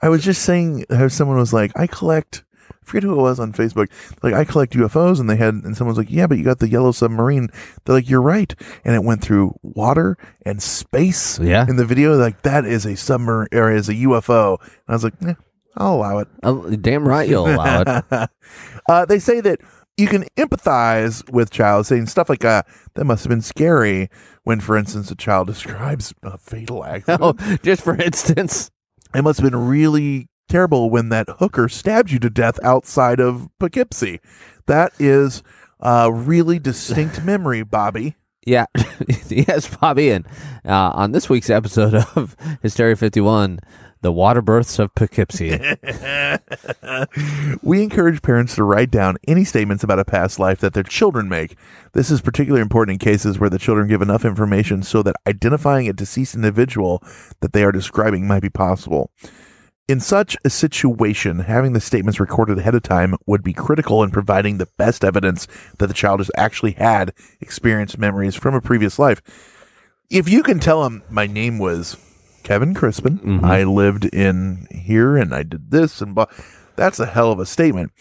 I 0.00 0.08
was 0.08 0.22
just 0.22 0.42
saying 0.42 0.86
how 0.88 1.08
someone 1.08 1.36
was 1.36 1.52
like, 1.52 1.72
I 1.74 1.88
collect. 1.88 2.44
I 2.80 2.84
forget 2.84 3.02
who 3.04 3.12
it 3.18 3.22
was 3.22 3.38
on 3.40 3.52
Facebook. 3.52 3.88
Like 4.22 4.34
I 4.34 4.44
collect 4.44 4.72
UFOs, 4.74 5.20
and 5.20 5.28
they 5.30 5.36
had, 5.36 5.54
and 5.54 5.76
someone's 5.76 5.98
like, 5.98 6.10
"Yeah, 6.10 6.26
but 6.26 6.38
you 6.38 6.44
got 6.44 6.58
the 6.58 6.68
yellow 6.68 6.92
submarine." 6.92 7.48
They're 7.84 7.94
like, 7.96 8.08
"You're 8.08 8.22
right," 8.22 8.54
and 8.84 8.94
it 8.94 9.04
went 9.04 9.22
through 9.22 9.54
water 9.62 10.16
and 10.44 10.62
space. 10.62 11.38
Yeah. 11.38 11.66
in 11.68 11.76
the 11.76 11.84
video, 11.86 12.14
like 12.16 12.42
that 12.42 12.64
is 12.64 12.84
a 12.86 12.96
submarine 12.96 13.48
or 13.52 13.70
is 13.72 13.88
a 13.88 13.94
UFO. 13.94 14.58
And 14.60 14.70
I 14.88 14.92
was 14.92 15.04
like, 15.04 15.14
eh, 15.26 15.34
I'll 15.76 15.94
allow 15.94 16.18
it. 16.18 16.28
oh, 16.42 16.68
damn 16.76 17.06
right 17.08 17.28
you'll 17.28 17.46
allow 17.48 17.82
it. 17.82 18.04
uh, 18.88 19.04
they 19.06 19.18
say 19.18 19.40
that 19.40 19.60
you 19.96 20.06
can 20.06 20.24
empathize 20.36 21.28
with 21.30 21.50
child 21.50 21.86
saying 21.86 22.06
stuff 22.06 22.28
like 22.28 22.44
uh, 22.44 22.62
that 22.94 23.04
must 23.04 23.24
have 23.24 23.30
been 23.30 23.42
scary 23.42 24.08
when 24.44 24.58
for 24.60 24.76
instance 24.76 25.10
a 25.10 25.14
child 25.14 25.46
describes 25.46 26.12
a 26.22 26.36
fatal 26.38 26.84
accident 26.84 27.20
Oh, 27.22 27.32
just 27.62 27.82
for 27.82 27.94
instance. 28.00 28.70
it 29.14 29.22
must 29.22 29.40
have 29.40 29.50
been 29.50 29.58
really 29.68 30.28
terrible 30.52 30.90
when 30.90 31.08
that 31.08 31.26
hooker 31.38 31.68
stabbed 31.68 32.10
you 32.10 32.18
to 32.18 32.28
death 32.28 32.58
outside 32.62 33.18
of 33.18 33.48
poughkeepsie 33.58 34.20
that 34.66 34.92
is 34.98 35.42
a 35.80 36.12
really 36.12 36.58
distinct 36.58 37.24
memory 37.32 37.62
bobby 37.62 38.16
Yeah, 38.44 38.66
yes, 39.28 39.72
Bobby. 39.76 40.10
And 40.10 40.26
uh, 40.64 40.90
on 40.94 41.12
this 41.12 41.28
week's 41.28 41.48
episode 41.48 41.94
of 41.94 42.34
Hysteria 42.60 42.96
51, 42.96 43.60
the 44.00 44.10
water 44.10 44.42
births 44.42 44.80
of 44.80 44.92
Poughkeepsie. 44.96 45.50
we 47.62 47.84
encourage 47.84 48.20
parents 48.20 48.56
to 48.56 48.64
write 48.64 48.90
down 48.90 49.16
any 49.28 49.44
statements 49.44 49.84
about 49.84 50.00
a 50.00 50.04
past 50.04 50.40
life 50.40 50.58
that 50.58 50.74
their 50.74 50.82
children 50.82 51.28
make. 51.28 51.54
This 51.92 52.10
is 52.10 52.20
particularly 52.20 52.62
important 52.62 52.94
in 52.94 52.98
cases 52.98 53.38
where 53.38 53.50
the 53.50 53.60
children 53.60 53.86
give 53.86 54.02
enough 54.02 54.24
information 54.24 54.82
so 54.82 55.04
that 55.04 55.14
identifying 55.24 55.88
a 55.88 55.92
deceased 55.92 56.34
individual 56.34 57.00
that 57.42 57.52
they 57.52 57.62
are 57.62 57.70
describing 57.70 58.26
might 58.26 58.42
be 58.42 58.50
possible. 58.50 59.12
In 59.88 59.98
such 59.98 60.36
a 60.44 60.50
situation, 60.50 61.40
having 61.40 61.72
the 61.72 61.80
statements 61.80 62.20
recorded 62.20 62.56
ahead 62.56 62.74
of 62.74 62.82
time 62.82 63.16
would 63.26 63.42
be 63.42 63.52
critical 63.52 64.02
in 64.02 64.10
providing 64.10 64.58
the 64.58 64.68
best 64.78 65.04
evidence 65.04 65.48
that 65.78 65.88
the 65.88 65.94
child 65.94 66.20
has 66.20 66.30
actually 66.36 66.72
had 66.72 67.12
experienced 67.40 67.98
memories 67.98 68.36
from 68.36 68.54
a 68.54 68.60
previous 68.60 68.98
life. 68.98 69.20
If 70.08 70.28
you 70.28 70.44
can 70.44 70.60
tell 70.60 70.84
them, 70.84 71.02
my 71.10 71.26
name 71.26 71.58
was 71.58 71.96
Kevin 72.44 72.74
Crispin, 72.74 73.18
mm-hmm. 73.18 73.44
I 73.44 73.64
lived 73.64 74.04
in 74.04 74.68
here 74.70 75.16
and 75.16 75.34
I 75.34 75.42
did 75.42 75.70
this 75.72 76.00
and 76.00 76.14
blah, 76.14 76.26
that's 76.76 77.00
a 77.00 77.06
hell 77.06 77.32
of 77.32 77.40
a 77.40 77.46
statement. 77.46 77.92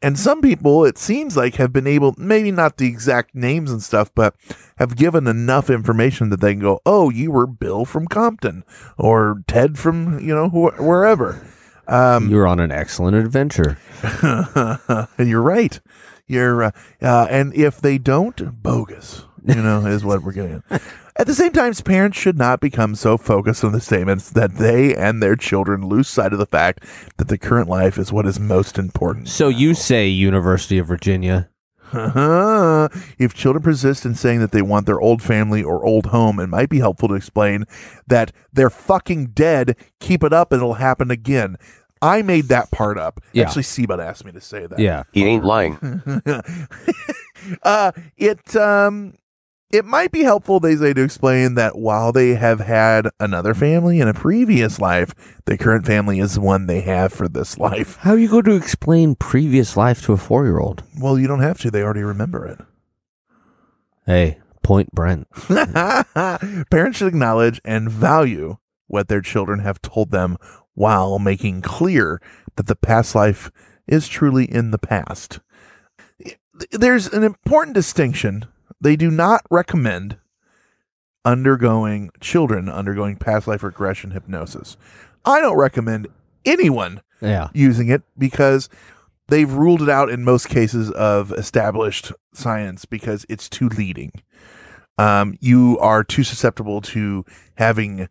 And 0.00 0.16
some 0.18 0.40
people, 0.40 0.84
it 0.84 0.96
seems 0.96 1.36
like, 1.36 1.56
have 1.56 1.72
been 1.72 1.86
able, 1.86 2.14
maybe 2.16 2.52
not 2.52 2.76
the 2.76 2.86
exact 2.86 3.34
names 3.34 3.72
and 3.72 3.82
stuff, 3.82 4.12
but 4.14 4.34
have 4.76 4.96
given 4.96 5.26
enough 5.26 5.68
information 5.68 6.30
that 6.30 6.40
they 6.40 6.52
can 6.52 6.60
go, 6.60 6.80
oh, 6.86 7.10
you 7.10 7.32
were 7.32 7.48
Bill 7.48 7.84
from 7.84 8.06
Compton 8.06 8.64
or 8.96 9.42
Ted 9.48 9.76
from, 9.76 10.20
you 10.20 10.34
know, 10.34 10.48
wh- 10.48 10.78
wherever. 10.80 11.44
Um, 11.88 12.30
You're 12.30 12.46
on 12.46 12.60
an 12.60 12.70
excellent 12.70 13.16
adventure. 13.16 13.78
and 14.22 15.08
you're 15.28 15.42
right. 15.42 15.80
You're, 16.28 16.64
uh, 16.64 16.70
uh, 17.02 17.26
and 17.30 17.52
if 17.54 17.80
they 17.80 17.98
don't, 17.98 18.62
bogus, 18.62 19.24
you 19.44 19.54
know, 19.62 19.84
is 19.86 20.04
what 20.04 20.22
we're 20.22 20.32
getting 20.32 20.62
at. 21.18 21.22
At 21.22 21.26
the 21.26 21.34
same 21.34 21.52
time, 21.52 21.74
parents 21.74 22.18
should 22.18 22.38
not 22.38 22.60
become 22.60 22.94
so 22.94 23.18
focused 23.18 23.64
on 23.64 23.72
the 23.72 23.80
statements 23.80 24.30
that 24.30 24.56
they 24.56 24.94
and 24.94 25.22
their 25.22 25.36
children 25.36 25.86
lose 25.86 26.08
sight 26.08 26.32
of 26.32 26.38
the 26.38 26.46
fact 26.46 26.84
that 27.18 27.28
the 27.28 27.38
current 27.38 27.68
life 27.68 27.98
is 27.98 28.12
what 28.12 28.26
is 28.26 28.40
most 28.40 28.78
important. 28.78 29.28
So 29.28 29.48
you 29.48 29.74
say 29.74 30.08
University 30.08 30.78
of 30.78 30.86
Virginia. 30.86 31.50
Uh-huh. 31.92 32.88
If 33.18 33.34
children 33.34 33.62
persist 33.62 34.04
in 34.04 34.14
saying 34.14 34.40
that 34.40 34.52
they 34.52 34.62
want 34.62 34.86
their 34.86 35.00
old 35.00 35.22
family 35.22 35.62
or 35.62 35.84
old 35.84 36.06
home, 36.06 36.38
it 36.38 36.48
might 36.48 36.68
be 36.68 36.78
helpful 36.78 37.08
to 37.08 37.14
explain 37.14 37.64
that 38.06 38.32
they're 38.52 38.70
fucking 38.70 39.28
dead. 39.28 39.76
Keep 40.00 40.22
it 40.24 40.32
up, 40.32 40.52
and 40.52 40.60
it'll 40.60 40.74
happen 40.74 41.10
again. 41.10 41.56
I 42.00 42.22
made 42.22 42.44
that 42.46 42.70
part 42.70 42.98
up. 42.98 43.20
Yeah. 43.32 43.44
Actually, 43.44 43.62
Seabud 43.62 44.04
asked 44.04 44.24
me 44.24 44.32
to 44.32 44.40
say 44.40 44.66
that. 44.66 44.78
Yeah. 44.78 45.04
He 45.12 45.24
ain't 45.24 45.44
lying. 45.44 46.02
uh, 47.62 47.92
it 48.16 48.56
um, 48.56 49.14
it 49.70 49.84
might 49.84 50.10
be 50.10 50.22
helpful, 50.22 50.60
they 50.60 50.76
say, 50.76 50.94
to 50.94 51.02
explain 51.02 51.54
that 51.54 51.76
while 51.76 52.10
they 52.10 52.34
have 52.34 52.60
had 52.60 53.08
another 53.20 53.52
family 53.52 54.00
in 54.00 54.08
a 54.08 54.14
previous 54.14 54.80
life, 54.80 55.14
the 55.44 55.58
current 55.58 55.84
family 55.84 56.20
is 56.20 56.34
the 56.34 56.40
one 56.40 56.66
they 56.66 56.80
have 56.80 57.12
for 57.12 57.28
this 57.28 57.58
life. 57.58 57.96
How 57.96 58.12
are 58.12 58.18
you 58.18 58.28
going 58.28 58.44
to 58.44 58.56
explain 58.56 59.14
previous 59.14 59.76
life 59.76 60.02
to 60.02 60.14
a 60.14 60.16
four 60.16 60.46
year 60.46 60.58
old? 60.58 60.84
Well, 60.98 61.18
you 61.18 61.26
don't 61.26 61.42
have 61.42 61.58
to. 61.60 61.70
They 61.70 61.82
already 61.82 62.02
remember 62.02 62.46
it. 62.46 62.60
Hey, 64.06 64.38
point 64.62 64.90
Brent. 64.92 65.28
Parents 66.70 66.98
should 66.98 67.08
acknowledge 67.08 67.60
and 67.62 67.90
value 67.90 68.56
what 68.86 69.08
their 69.08 69.20
children 69.20 69.60
have 69.60 69.82
told 69.82 70.10
them 70.10 70.38
while 70.72 71.18
making 71.18 71.60
clear 71.60 72.22
that 72.56 72.68
the 72.68 72.76
past 72.76 73.14
life 73.14 73.50
is 73.86 74.08
truly 74.08 74.44
in 74.46 74.70
the 74.70 74.78
past. 74.78 75.40
There's 76.70 77.06
an 77.08 77.22
important 77.22 77.74
distinction. 77.74 78.46
They 78.80 78.96
do 78.96 79.10
not 79.10 79.42
recommend 79.50 80.18
undergoing 81.24 82.10
children 82.20 82.68
undergoing 82.68 83.16
past 83.16 83.46
life 83.46 83.62
regression 83.62 84.12
hypnosis. 84.12 84.76
I 85.24 85.40
don't 85.40 85.58
recommend 85.58 86.08
anyone 86.44 87.02
Yeah. 87.20 87.48
using 87.52 87.88
it 87.88 88.02
because 88.16 88.68
they've 89.28 89.52
ruled 89.52 89.82
it 89.82 89.88
out 89.88 90.08
in 90.10 90.24
most 90.24 90.48
cases 90.48 90.90
of 90.92 91.32
established 91.32 92.12
science 92.32 92.84
because 92.84 93.26
it's 93.28 93.48
too 93.48 93.68
leading. 93.68 94.12
Um, 94.96 95.36
you 95.40 95.78
are 95.80 96.02
too 96.02 96.24
susceptible 96.24 96.80
to 96.82 97.24
having, 97.56 98.08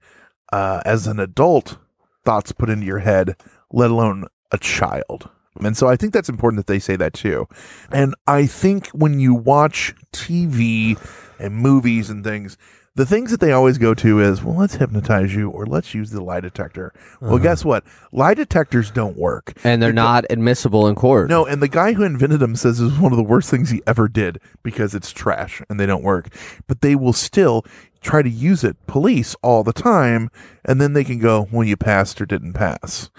uh, 0.54 0.82
as 0.86 1.08
an 1.08 1.20
adult, 1.20 1.78
thoughts 2.24 2.52
put 2.52 2.70
into 2.70 2.86
your 2.86 3.00
head, 3.00 3.36
let 3.72 3.90
alone 3.90 4.26
a 4.52 4.58
child. 4.58 5.30
And 5.66 5.76
so 5.78 5.88
I 5.88 5.96
think 5.96 6.14
that's 6.14 6.30
important 6.30 6.58
that 6.66 6.72
they 6.72 6.80
say 6.80 6.96
that 6.96 7.14
too. 7.14 7.48
And 7.92 8.16
I 8.28 8.46
think 8.46 8.88
when 8.90 9.20
you 9.20 9.34
watch 9.34 9.94
TV 10.14 10.98
and 11.40 11.56
movies 11.56 12.10
and 12.10 12.24
things, 12.24 12.58
the 12.96 13.06
things 13.06 13.30
that 13.30 13.40
they 13.40 13.52
always 13.52 13.78
go 13.78 13.94
to 13.94 14.20
is, 14.20 14.44
well, 14.44 14.56
let's 14.56 14.78
hypnotize 14.78 15.36
you 15.36 15.52
or 15.52 15.68
let's 15.68 15.94
use 15.94 16.10
the 16.10 16.24
lie 16.24 16.40
detector. 16.40 16.92
Well, 17.22 17.36
Uh-huh. 17.36 17.44
guess 17.44 17.64
what? 17.64 17.84
Lie 18.12 18.34
detectors 18.34 18.90
don't 18.90 19.16
work. 19.16 19.54
And 19.64 19.80
they're 19.84 19.94
not 19.94 20.26
admissible 20.32 20.88
in 20.88 20.96
court. 20.96 21.30
No, 21.30 21.46
and 21.46 21.62
the 21.62 21.68
guy 21.68 21.94
who 21.94 22.02
invented 22.02 22.40
them 22.40 22.56
says 22.56 22.80
it's 22.80 22.98
one 22.98 23.12
of 23.14 23.18
the 23.18 23.24
worst 23.24 23.52
things 23.52 23.70
he 23.70 23.84
ever 23.86 24.08
did 24.08 24.40
because 24.64 24.96
it's 24.96 25.12
trash 25.12 25.62
and 25.70 25.80
they 25.80 25.86
don't 25.86 26.02
work. 26.04 26.30
But 26.66 26.82
they 26.82 26.96
will 26.96 27.14
still 27.14 27.64
try 28.02 28.24
to 28.24 28.30
use 28.30 28.64
it, 28.64 28.78
police, 28.88 29.36
all 29.44 29.64
the 29.64 29.74
time, 29.74 30.32
and 30.66 30.82
then 30.82 30.94
they 30.94 31.04
can 31.04 31.20
go, 31.20 31.48
well, 31.52 31.64
you 31.68 31.78
passed 31.78 32.20
or 32.20 32.26
didn't 32.26 32.54
pass. 32.54 33.12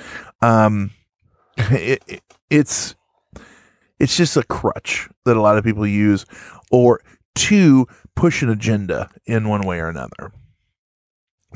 Um, 0.42 0.90
it, 1.72 2.02
it- 2.06 2.22
it's 2.50 2.94
it's 4.00 4.16
just 4.16 4.36
a 4.38 4.42
crutch 4.42 5.08
that 5.26 5.36
a 5.36 5.40
lot 5.42 5.58
of 5.58 5.64
people 5.64 5.86
use, 5.86 6.24
or 6.70 7.00
to 7.34 7.86
push 8.14 8.42
an 8.42 8.48
agenda 8.48 9.10
in 9.26 9.48
one 9.48 9.62
way 9.66 9.78
or 9.80 9.88
another. 9.88 10.32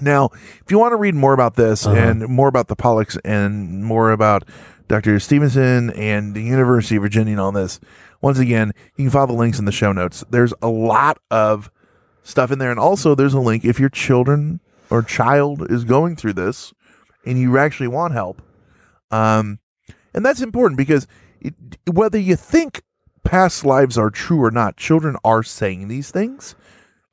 Now, 0.00 0.30
if 0.64 0.70
you 0.70 0.78
want 0.78 0.92
to 0.92 0.96
read 0.96 1.14
more 1.14 1.32
about 1.32 1.54
this 1.56 1.86
Uh-huh. 1.86 1.96
and 1.96 2.28
more 2.28 2.48
about 2.48 2.68
the 2.68 2.76
Pollocks 2.76 3.16
and 3.24 3.84
more 3.84 4.10
about 4.10 4.44
Dr. 4.88 5.18
Stevenson 5.20 5.90
and 5.90 6.34
the 6.34 6.42
University 6.42 6.96
of 6.96 7.02
Virginia 7.02 7.32
and 7.32 7.40
all 7.40 7.52
this, 7.52 7.78
once 8.20 8.38
again, 8.38 8.72
you 8.96 9.04
can 9.04 9.10
follow 9.10 9.26
the 9.28 9.32
links 9.34 9.58
in 9.58 9.64
the 9.64 9.72
show 9.72 9.92
notes. 9.92 10.24
There's 10.30 10.52
a 10.62 10.68
lot 10.68 11.18
of 11.30 11.70
stuff 12.22 12.50
in 12.50 12.58
there. 12.58 12.70
And 12.70 12.80
also, 12.80 13.14
there's 13.14 13.34
a 13.34 13.40
link 13.40 13.64
if 13.64 13.78
your 13.80 13.88
children 13.90 14.60
or 14.90 15.02
child 15.02 15.70
is 15.70 15.84
going 15.84 16.16
through 16.16 16.34
this 16.34 16.72
and 17.24 17.38
you 17.38 17.56
actually 17.58 17.88
want 17.88 18.12
help. 18.14 18.42
Um, 19.10 19.58
and 20.14 20.24
that's 20.24 20.40
important 20.40 20.76
because 20.78 21.06
it, 21.40 21.54
whether 21.90 22.18
you 22.18 22.36
think 22.36 22.82
past 23.24 23.64
lives 23.64 23.96
are 23.98 24.10
true 24.10 24.42
or 24.42 24.50
not, 24.50 24.76
children 24.76 25.16
are 25.24 25.42
saying 25.42 25.88
these 25.88 26.10
things. 26.10 26.54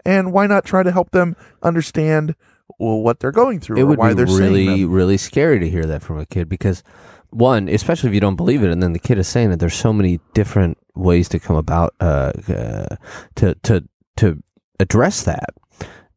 And 0.06 0.32
why 0.32 0.48
not 0.48 0.66
try 0.66 0.84
to 0.84 0.92
help 0.92 1.12
them 1.12 1.36
understand 1.62 2.36
well, 2.78 3.02
what 3.02 3.20
they're 3.20 3.32
going 3.32 3.60
through 3.60 3.78
it 3.78 3.82
or 3.82 3.86
would 3.88 3.98
why 3.98 4.10
be 4.10 4.14
they're 4.16 4.28
saying 4.28 4.54
really, 4.54 4.86
really 4.86 5.18
scary 5.18 5.60
to 5.60 5.70
hear 5.70 5.86
that 5.86 6.02
from 6.02 6.20
a 6.20 6.26
kid 6.26 6.48
because, 6.48 6.84
one, 7.30 7.68
especially 7.68 8.10
if 8.10 8.14
you 8.14 8.22
don't 8.22 8.38
believe 8.38 8.64
it, 8.64 8.72
and 8.72 8.82
then 8.82 8.94
the 8.94 9.00
kid 9.00 9.18
is 9.18 9.28
saying 9.28 9.50
that 9.50 9.60
there's 9.60 9.76
so 9.76 9.92
many 9.92 10.20
different 10.34 10.78
ways 10.96 11.28
to 11.30 11.40
come 11.40 11.56
about 11.56 11.94
uh, 12.00 12.32
uh, 12.48 12.96
to 13.36 13.56
to 13.64 13.88
to 14.18 14.42
address 14.80 15.24
that, 15.24 15.50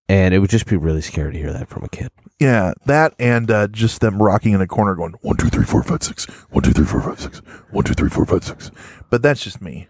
and 0.08 0.32
it 0.32 0.38
would 0.38 0.50
just 0.50 0.66
be 0.66 0.76
really 0.76 1.00
scary 1.00 1.32
to 1.32 1.38
hear 1.38 1.52
that 1.52 1.68
from 1.68 1.82
a 1.82 1.88
kid. 1.88 2.10
Yeah, 2.42 2.72
that 2.86 3.14
and 3.20 3.48
uh, 3.52 3.68
just 3.68 4.00
them 4.00 4.20
rocking 4.20 4.52
in 4.52 4.60
a 4.60 4.66
corner 4.66 4.96
going 4.96 5.14
one, 5.20 5.36
two, 5.36 5.48
three, 5.48 5.64
four, 5.64 5.84
five, 5.84 6.02
six, 6.02 6.24
one, 6.50 6.64
two, 6.64 6.72
three, 6.72 6.84
four, 6.84 7.00
five, 7.00 7.20
six, 7.20 7.38
one, 7.70 7.84
two, 7.84 7.94
three, 7.94 8.10
four, 8.10 8.26
five, 8.26 8.42
six. 8.42 8.72
But 9.10 9.22
that's 9.22 9.44
just 9.44 9.62
me. 9.62 9.86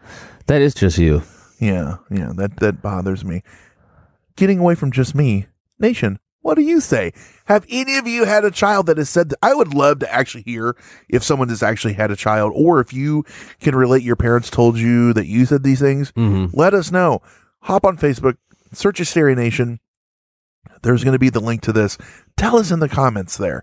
That 0.49 0.61
is 0.61 0.75
just 0.75 0.99
you. 0.99 1.23
Yeah, 1.59 1.97
yeah, 2.11 2.33
that 2.37 2.57
that 2.57 2.83
bothers 2.83 3.25
me. 3.25 3.43
Getting 4.37 4.59
away 4.59 4.75
from 4.75 4.93
just 4.93 5.15
me, 5.15 5.47
nation. 5.79 6.19
What 6.43 6.57
do 6.57 6.63
you 6.63 6.81
say? 6.81 7.15
Have 7.47 7.65
any 7.71 7.97
of 7.97 8.07
you 8.07 8.27
had 8.27 8.45
a 8.45 8.51
child 8.51 8.85
that 8.87 8.99
has 8.99 9.09
said 9.09 9.31
that? 9.31 9.39
I 9.43 9.55
would 9.55 9.73
love 9.73 10.01
to 10.01 10.13
actually 10.13 10.43
hear 10.43 10.77
if 11.09 11.23
someone 11.23 11.49
has 11.49 11.63
actually 11.63 11.95
had 11.95 12.11
a 12.11 12.17
child, 12.17 12.53
or 12.55 12.81
if 12.81 12.93
you 12.93 13.25
can 13.61 13.75
relate 13.75 14.03
your 14.03 14.17
parents 14.17 14.51
told 14.51 14.77
you 14.77 15.15
that 15.15 15.27
you 15.27 15.47
said 15.47 15.63
these 15.63 15.81
things. 15.81 16.13
Mm-hmm. 16.13 16.55
Let 16.55 16.75
us 16.75 16.93
know. 16.93 17.23
Hop 17.61 17.87
on 17.87 17.97
Facebook, 17.97 18.37
search 18.73 18.99
Hysteria 18.99 19.37
Nation. 19.37 19.81
There's 20.83 21.05
going 21.05 21.13
to 21.15 21.19
be 21.19 21.31
the 21.31 21.41
link 21.41 21.63
to 21.63 21.73
this. 21.73 21.97
Tell 22.37 22.57
us 22.57 22.71
in 22.71 22.81
the 22.81 22.89
comments 22.89 23.37
there. 23.37 23.63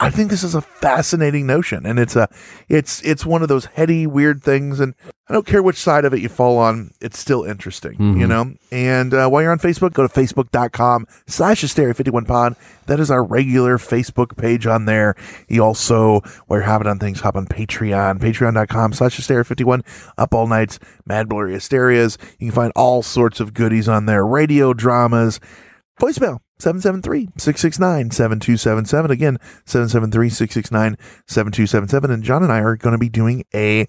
I 0.00 0.10
think 0.10 0.30
this 0.30 0.44
is 0.44 0.54
a 0.54 0.60
fascinating 0.60 1.44
notion, 1.44 1.84
and 1.84 1.98
it's 1.98 2.14
a, 2.14 2.28
it's 2.68 3.02
it's 3.02 3.26
one 3.26 3.42
of 3.42 3.48
those 3.48 3.64
heady, 3.64 4.06
weird 4.06 4.44
things, 4.44 4.78
and 4.78 4.94
I 5.28 5.32
don't 5.32 5.44
care 5.44 5.60
which 5.60 5.76
side 5.76 6.04
of 6.04 6.14
it 6.14 6.20
you 6.20 6.28
fall 6.28 6.56
on, 6.56 6.92
it's 7.00 7.18
still 7.18 7.42
interesting, 7.42 7.94
you 8.16 8.24
Mhm. 8.24 8.28
know. 8.28 8.52
And 8.70 9.12
uh, 9.12 9.28
while 9.28 9.42
you're 9.42 9.50
on 9.50 9.58
Facebook, 9.58 9.94
go 9.94 10.06
to 10.06 10.12
facebook.com 10.12 11.08
slash 11.26 11.64
hysteria51pod. 11.64 12.54
That 12.86 13.00
is 13.00 13.10
our 13.10 13.24
regular 13.24 13.76
Facebook 13.76 14.36
page 14.36 14.68
on 14.68 14.84
there. 14.84 15.16
You 15.48 15.64
also, 15.64 16.20
while 16.46 16.60
you're 16.60 16.66
hopping 16.68 16.86
on 16.86 17.00
things, 17.00 17.18
hop 17.20 17.34
on 17.34 17.46
Patreon, 17.46 18.20
patreon.com 18.20 18.92
slash 18.92 19.18
hysteria51, 19.18 19.84
up 20.16 20.32
all 20.32 20.46
nights, 20.46 20.78
mad 21.06 21.28
blurry 21.28 21.54
hysterias. 21.54 22.18
You 22.38 22.46
can 22.52 22.54
find 22.54 22.72
all 22.76 23.02
sorts 23.02 23.40
of 23.40 23.52
goodies 23.52 23.88
on 23.88 24.06
there, 24.06 24.24
radio 24.24 24.72
dramas, 24.74 25.40
voicemail 26.00 26.38
773-669-7277 26.58 29.10
again 29.10 29.38
773-669-7277 29.66 32.10
and 32.12 32.22
john 32.22 32.42
and 32.42 32.52
i 32.52 32.60
are 32.60 32.76
going 32.76 32.92
to 32.92 32.98
be 32.98 33.08
doing 33.08 33.44
a 33.54 33.86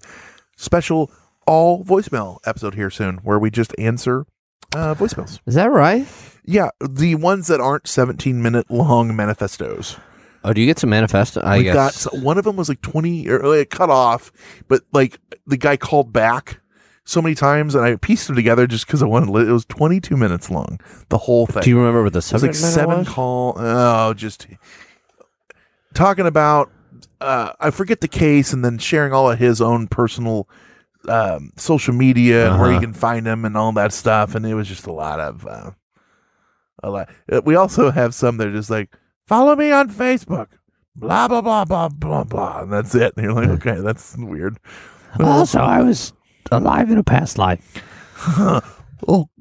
special 0.56 1.10
all 1.46 1.84
voicemail 1.84 2.38
episode 2.46 2.74
here 2.74 2.90
soon 2.90 3.16
where 3.18 3.38
we 3.38 3.50
just 3.50 3.74
answer 3.78 4.24
uh, 4.74 4.94
voicemails 4.94 5.38
Is 5.46 5.54
that 5.54 5.70
right? 5.70 6.06
yeah 6.44 6.70
the 6.80 7.14
ones 7.16 7.46
that 7.48 7.60
aren't 7.60 7.86
17 7.88 8.40
minute 8.42 8.70
long 8.70 9.14
manifestos 9.16 9.96
Oh, 10.42 10.54
do 10.54 10.62
you 10.62 10.66
get 10.66 10.78
some 10.78 10.88
manifesto? 10.88 11.42
I 11.42 11.58
we 11.58 11.64
guess. 11.64 12.06
got 12.06 12.22
one 12.22 12.38
of 12.38 12.44
them 12.44 12.56
was 12.56 12.70
like 12.70 12.80
20 12.80 13.28
or 13.28 13.54
it 13.56 13.68
cut 13.68 13.90
off 13.90 14.32
but 14.68 14.80
like 14.90 15.18
the 15.46 15.58
guy 15.58 15.76
called 15.76 16.14
back 16.14 16.59
so 17.10 17.20
many 17.20 17.34
times 17.34 17.74
and 17.74 17.84
i 17.84 17.96
pieced 17.96 18.26
them 18.28 18.36
together 18.36 18.66
just 18.66 18.86
because 18.86 19.02
i 19.02 19.06
wanted 19.06 19.26
to 19.26 19.36
it 19.36 19.52
was 19.52 19.64
22 19.66 20.16
minutes 20.16 20.50
long 20.50 20.78
the 21.08 21.18
whole 21.18 21.46
thing 21.46 21.62
do 21.62 21.70
you 21.70 21.78
remember 21.78 22.02
what 22.02 22.12
the 22.12 22.18
it 22.18 22.32
was 22.32 22.42
like 22.42 22.54
seven 22.54 22.98
was? 23.00 23.08
call. 23.08 23.54
Oh, 23.58 24.14
just 24.14 24.46
talking 25.94 26.26
about. 26.26 26.70
Uh, 27.20 27.52
I 27.60 27.70
forget 27.70 28.00
the 28.00 28.08
case, 28.08 28.52
and 28.54 28.64
then 28.64 28.78
sharing 28.78 29.12
all 29.12 29.30
of 29.30 29.38
his 29.38 29.60
own 29.60 29.88
personal 29.88 30.48
um, 31.08 31.52
social 31.56 31.92
media 31.94 32.50
and 32.50 32.58
where 32.60 32.70
you 32.70 32.76
Uh-huh. 32.76 32.80
can 32.86 32.92
find 32.94 33.26
him 33.26 33.44
and 33.44 33.56
all 33.56 33.72
that 33.72 33.92
stuff. 33.92 34.34
And 34.34 34.46
it 34.46 34.54
was 34.54 34.66
just 34.68 34.86
a 34.86 34.92
lot 34.92 35.20
of 35.20 35.46
uh, 35.46 35.70
a 36.82 36.90
lot. 36.90 37.10
Uh, 37.30 37.42
We 37.44 37.56
also 37.56 37.90
have 37.90 38.14
some 38.14 38.38
that 38.38 38.46
are 38.46 38.52
just 38.52 38.70
like, 38.70 38.88
follow 39.26 39.54
me 39.54 39.70
on 39.70 39.90
Facebook. 39.90 40.48
Blah 40.96 41.28
blah 41.28 41.42
blah 41.42 41.64
blah 41.66 41.88
blah 41.90 42.24
blah, 42.24 42.62
and 42.62 42.72
that's 42.72 42.94
it. 42.94 43.12
And 43.16 43.24
you're 43.24 43.34
like, 43.34 43.48
okay, 43.50 43.80
that's 43.80 44.16
weird. 44.16 44.58
Also, 45.18 45.58
I 45.60 45.82
was 45.82 46.12
alive 46.50 46.90
in 46.90 46.98
a 46.98 47.04
past 47.04 47.38
life. 47.38 47.82
oh, 49.08 49.28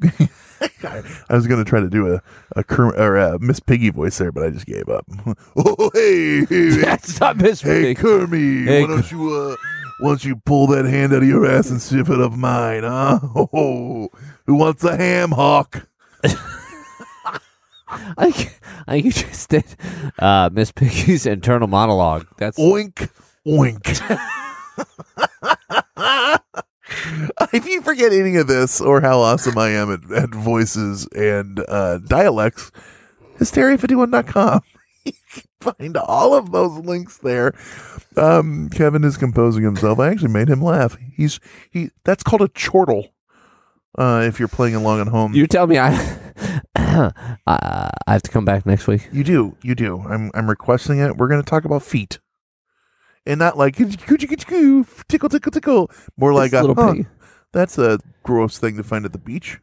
I 0.83 1.03
was 1.35 1.47
gonna 1.47 1.63
try 1.65 1.79
to 1.79 1.89
do 1.89 2.13
a 2.13 2.21
a 2.55 2.63
Kerm- 2.63 2.97
or 2.97 3.15
a 3.17 3.39
Miss 3.39 3.59
Piggy 3.59 3.89
voice 3.89 4.17
there, 4.17 4.31
but 4.31 4.43
I 4.43 4.49
just 4.49 4.65
gave 4.65 4.89
up. 4.89 5.05
oh, 5.55 5.91
hey, 5.93 6.45
hey, 6.45 6.69
That's 6.81 7.19
not 7.19 7.37
Miss 7.37 7.61
hey, 7.61 7.93
Piggy. 7.93 8.01
Kermie, 8.01 8.65
Hey, 8.65 8.81
why 8.81 8.87
don't 8.87 9.11
you 9.11 9.33
uh, 9.33 9.55
why 9.99 10.09
don't 10.09 10.25
you 10.25 10.35
pull 10.37 10.67
that 10.67 10.85
hand 10.85 11.13
out 11.13 11.23
of 11.23 11.27
your 11.27 11.45
ass 11.45 11.69
and 11.69 11.81
sip 11.81 12.09
it 12.09 12.19
of 12.19 12.37
mine, 12.37 12.83
huh? 12.83 13.19
Oh, 13.23 14.09
who 14.45 14.55
wants 14.55 14.83
a 14.83 14.95
ham 14.97 15.31
hock? 15.31 15.87
I 18.17 18.29
think, 18.31 18.59
I 18.87 18.91
think 18.93 19.05
you 19.05 19.11
just 19.11 19.49
did 19.49 19.65
uh, 20.19 20.49
Miss 20.53 20.71
Piggy's 20.71 21.25
internal 21.25 21.67
monologue. 21.67 22.27
That's 22.37 22.59
Oink, 22.59 23.09
oink. 23.47 23.99
if 27.53 27.65
you 27.65 27.81
forget 27.81 28.11
any 28.11 28.35
of 28.35 28.47
this 28.47 28.81
or 28.81 29.01
how 29.01 29.19
awesome 29.19 29.57
I 29.57 29.69
am 29.69 29.91
at, 29.91 30.11
at 30.11 30.29
voices 30.29 31.07
and 31.15 31.63
uh, 31.67 31.99
dialects, 31.99 32.71
hysteria51.com. 33.39 34.61
You 35.05 35.13
can 35.31 35.43
find 35.77 35.97
all 35.97 36.35
of 36.35 36.51
those 36.51 36.77
links 36.85 37.17
there. 37.19 37.55
Um, 38.17 38.69
Kevin 38.69 39.05
is 39.05 39.15
composing 39.15 39.63
himself. 39.63 39.97
I 39.97 40.09
actually 40.09 40.33
made 40.33 40.49
him 40.49 40.61
laugh. 40.61 40.97
He's 41.15 41.39
he. 41.71 41.89
That's 42.03 42.21
called 42.21 42.41
a 42.41 42.49
chortle. 42.49 43.07
Uh, 43.97 44.23
if 44.27 44.39
you're 44.39 44.49
playing 44.49 44.75
along 44.75 44.99
at 44.99 45.07
home, 45.07 45.33
You 45.33 45.47
tell 45.47 45.67
me 45.67 45.79
I, 45.79 45.93
uh, 46.75 47.11
I 47.47 47.89
have 48.07 48.21
to 48.23 48.29
come 48.29 48.45
back 48.45 48.65
next 48.65 48.87
week. 48.87 49.07
You 49.11 49.23
do, 49.23 49.55
you 49.63 49.73
do. 49.73 49.99
I'm 50.01 50.31
I'm 50.33 50.49
requesting 50.49 50.99
it. 50.99 51.15
We're 51.17 51.29
going 51.29 51.41
to 51.41 51.49
talk 51.49 51.63
about 51.63 51.81
feet, 51.81 52.19
and 53.29 53.37
not 53.39 53.57
like 53.57 53.75
tickle 53.75 55.29
tickle 55.29 55.51
tickle. 55.51 55.91
More 56.17 56.33
like 56.33 56.51
a, 56.51 56.73
huh, 56.73 56.95
that's 57.53 57.77
a 57.77 57.99
gross 58.23 58.57
thing 58.57 58.75
to 58.77 58.83
find 58.83 59.05
at 59.05 59.13
the 59.13 59.19
beach. 59.19 59.59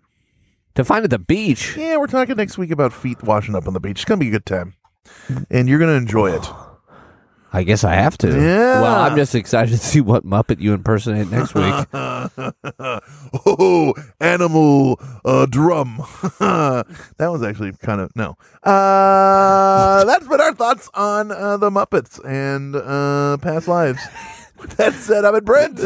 To 0.77 0.85
find 0.85 1.05
at 1.05 1.11
the 1.11 1.19
beach. 1.19 1.77
Yeah, 1.77 1.97
we're 1.97 2.07
talking 2.07 2.37
next 2.37 2.59
week 2.59 2.71
about 2.71 2.93
feet 2.93 3.23
washing 3.23 3.55
up 3.55 3.67
on 3.67 3.75
the 3.75 3.81
beach. 3.81 3.99
It's 3.99 4.05
gonna 4.05 4.21
be 4.21 4.29
a 4.29 4.31
good 4.31 4.47
time, 4.47 4.75
and 5.51 5.69
you're 5.69 5.79
gonna 5.79 5.93
enjoy 5.93 6.31
it. 6.31 6.49
I 7.53 7.63
guess 7.63 7.85
I 7.85 7.95
have 7.95 8.19
to. 8.19 8.29
Yeah. 8.29 8.83
Well, 8.83 9.03
I'm 9.03 9.17
just 9.17 9.35
excited 9.35 9.71
to 9.71 9.79
see 9.79 10.01
what 10.01 10.25
Muppet 10.25 10.61
you 10.61 10.75
impersonate 10.75 11.31
next 11.31 11.55
week. 11.55 11.75
oh, 13.47 13.95
animal 14.21 15.01
uh, 15.25 15.47
drum. 15.47 16.05
that 16.39 16.87
was 17.19 17.43
actually 17.43 17.73
kind 17.73 18.01
of 18.01 18.15
no. 18.17 18.37
Uh, 18.63 20.05
that's 20.05 20.27
been 20.27 20.41
our 20.41 20.55
thoughts 20.55 20.91
on 20.95 21.31
uh, 21.31 21.57
the 21.57 21.71
Muppets 21.71 22.23
and 22.25 22.77
uh, 22.77 23.37
past 23.39 23.69
lives. 23.69 24.03
With 24.59 24.77
that 24.77 24.95
said, 24.95 25.25
I'm 25.25 25.35
at 25.35 25.45
Brent. 25.45 25.81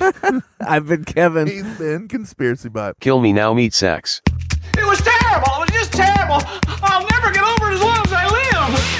I've 0.60 0.86
been 0.86 1.04
Kevin. 1.04 1.46
He's 1.46 1.78
been 1.78 2.08
conspiracy 2.08 2.68
bot. 2.68 2.98
Kill 3.00 3.20
me 3.20 3.32
now, 3.32 3.54
meat 3.54 3.74
sacks. 3.74 4.22
It 4.76 4.86
was 4.86 5.00
terrible. 5.00 5.62
It 5.62 5.70
was 5.70 5.70
just 5.70 5.92
terrible. 5.92 6.40
I'll 6.82 7.06
never 7.08 7.32
get 7.32 7.44
over 7.44 7.70
it 7.70 7.74
as 7.74 7.82
long 7.82 7.98
as 8.06 8.12
I 8.12 8.26
live. 8.28 8.99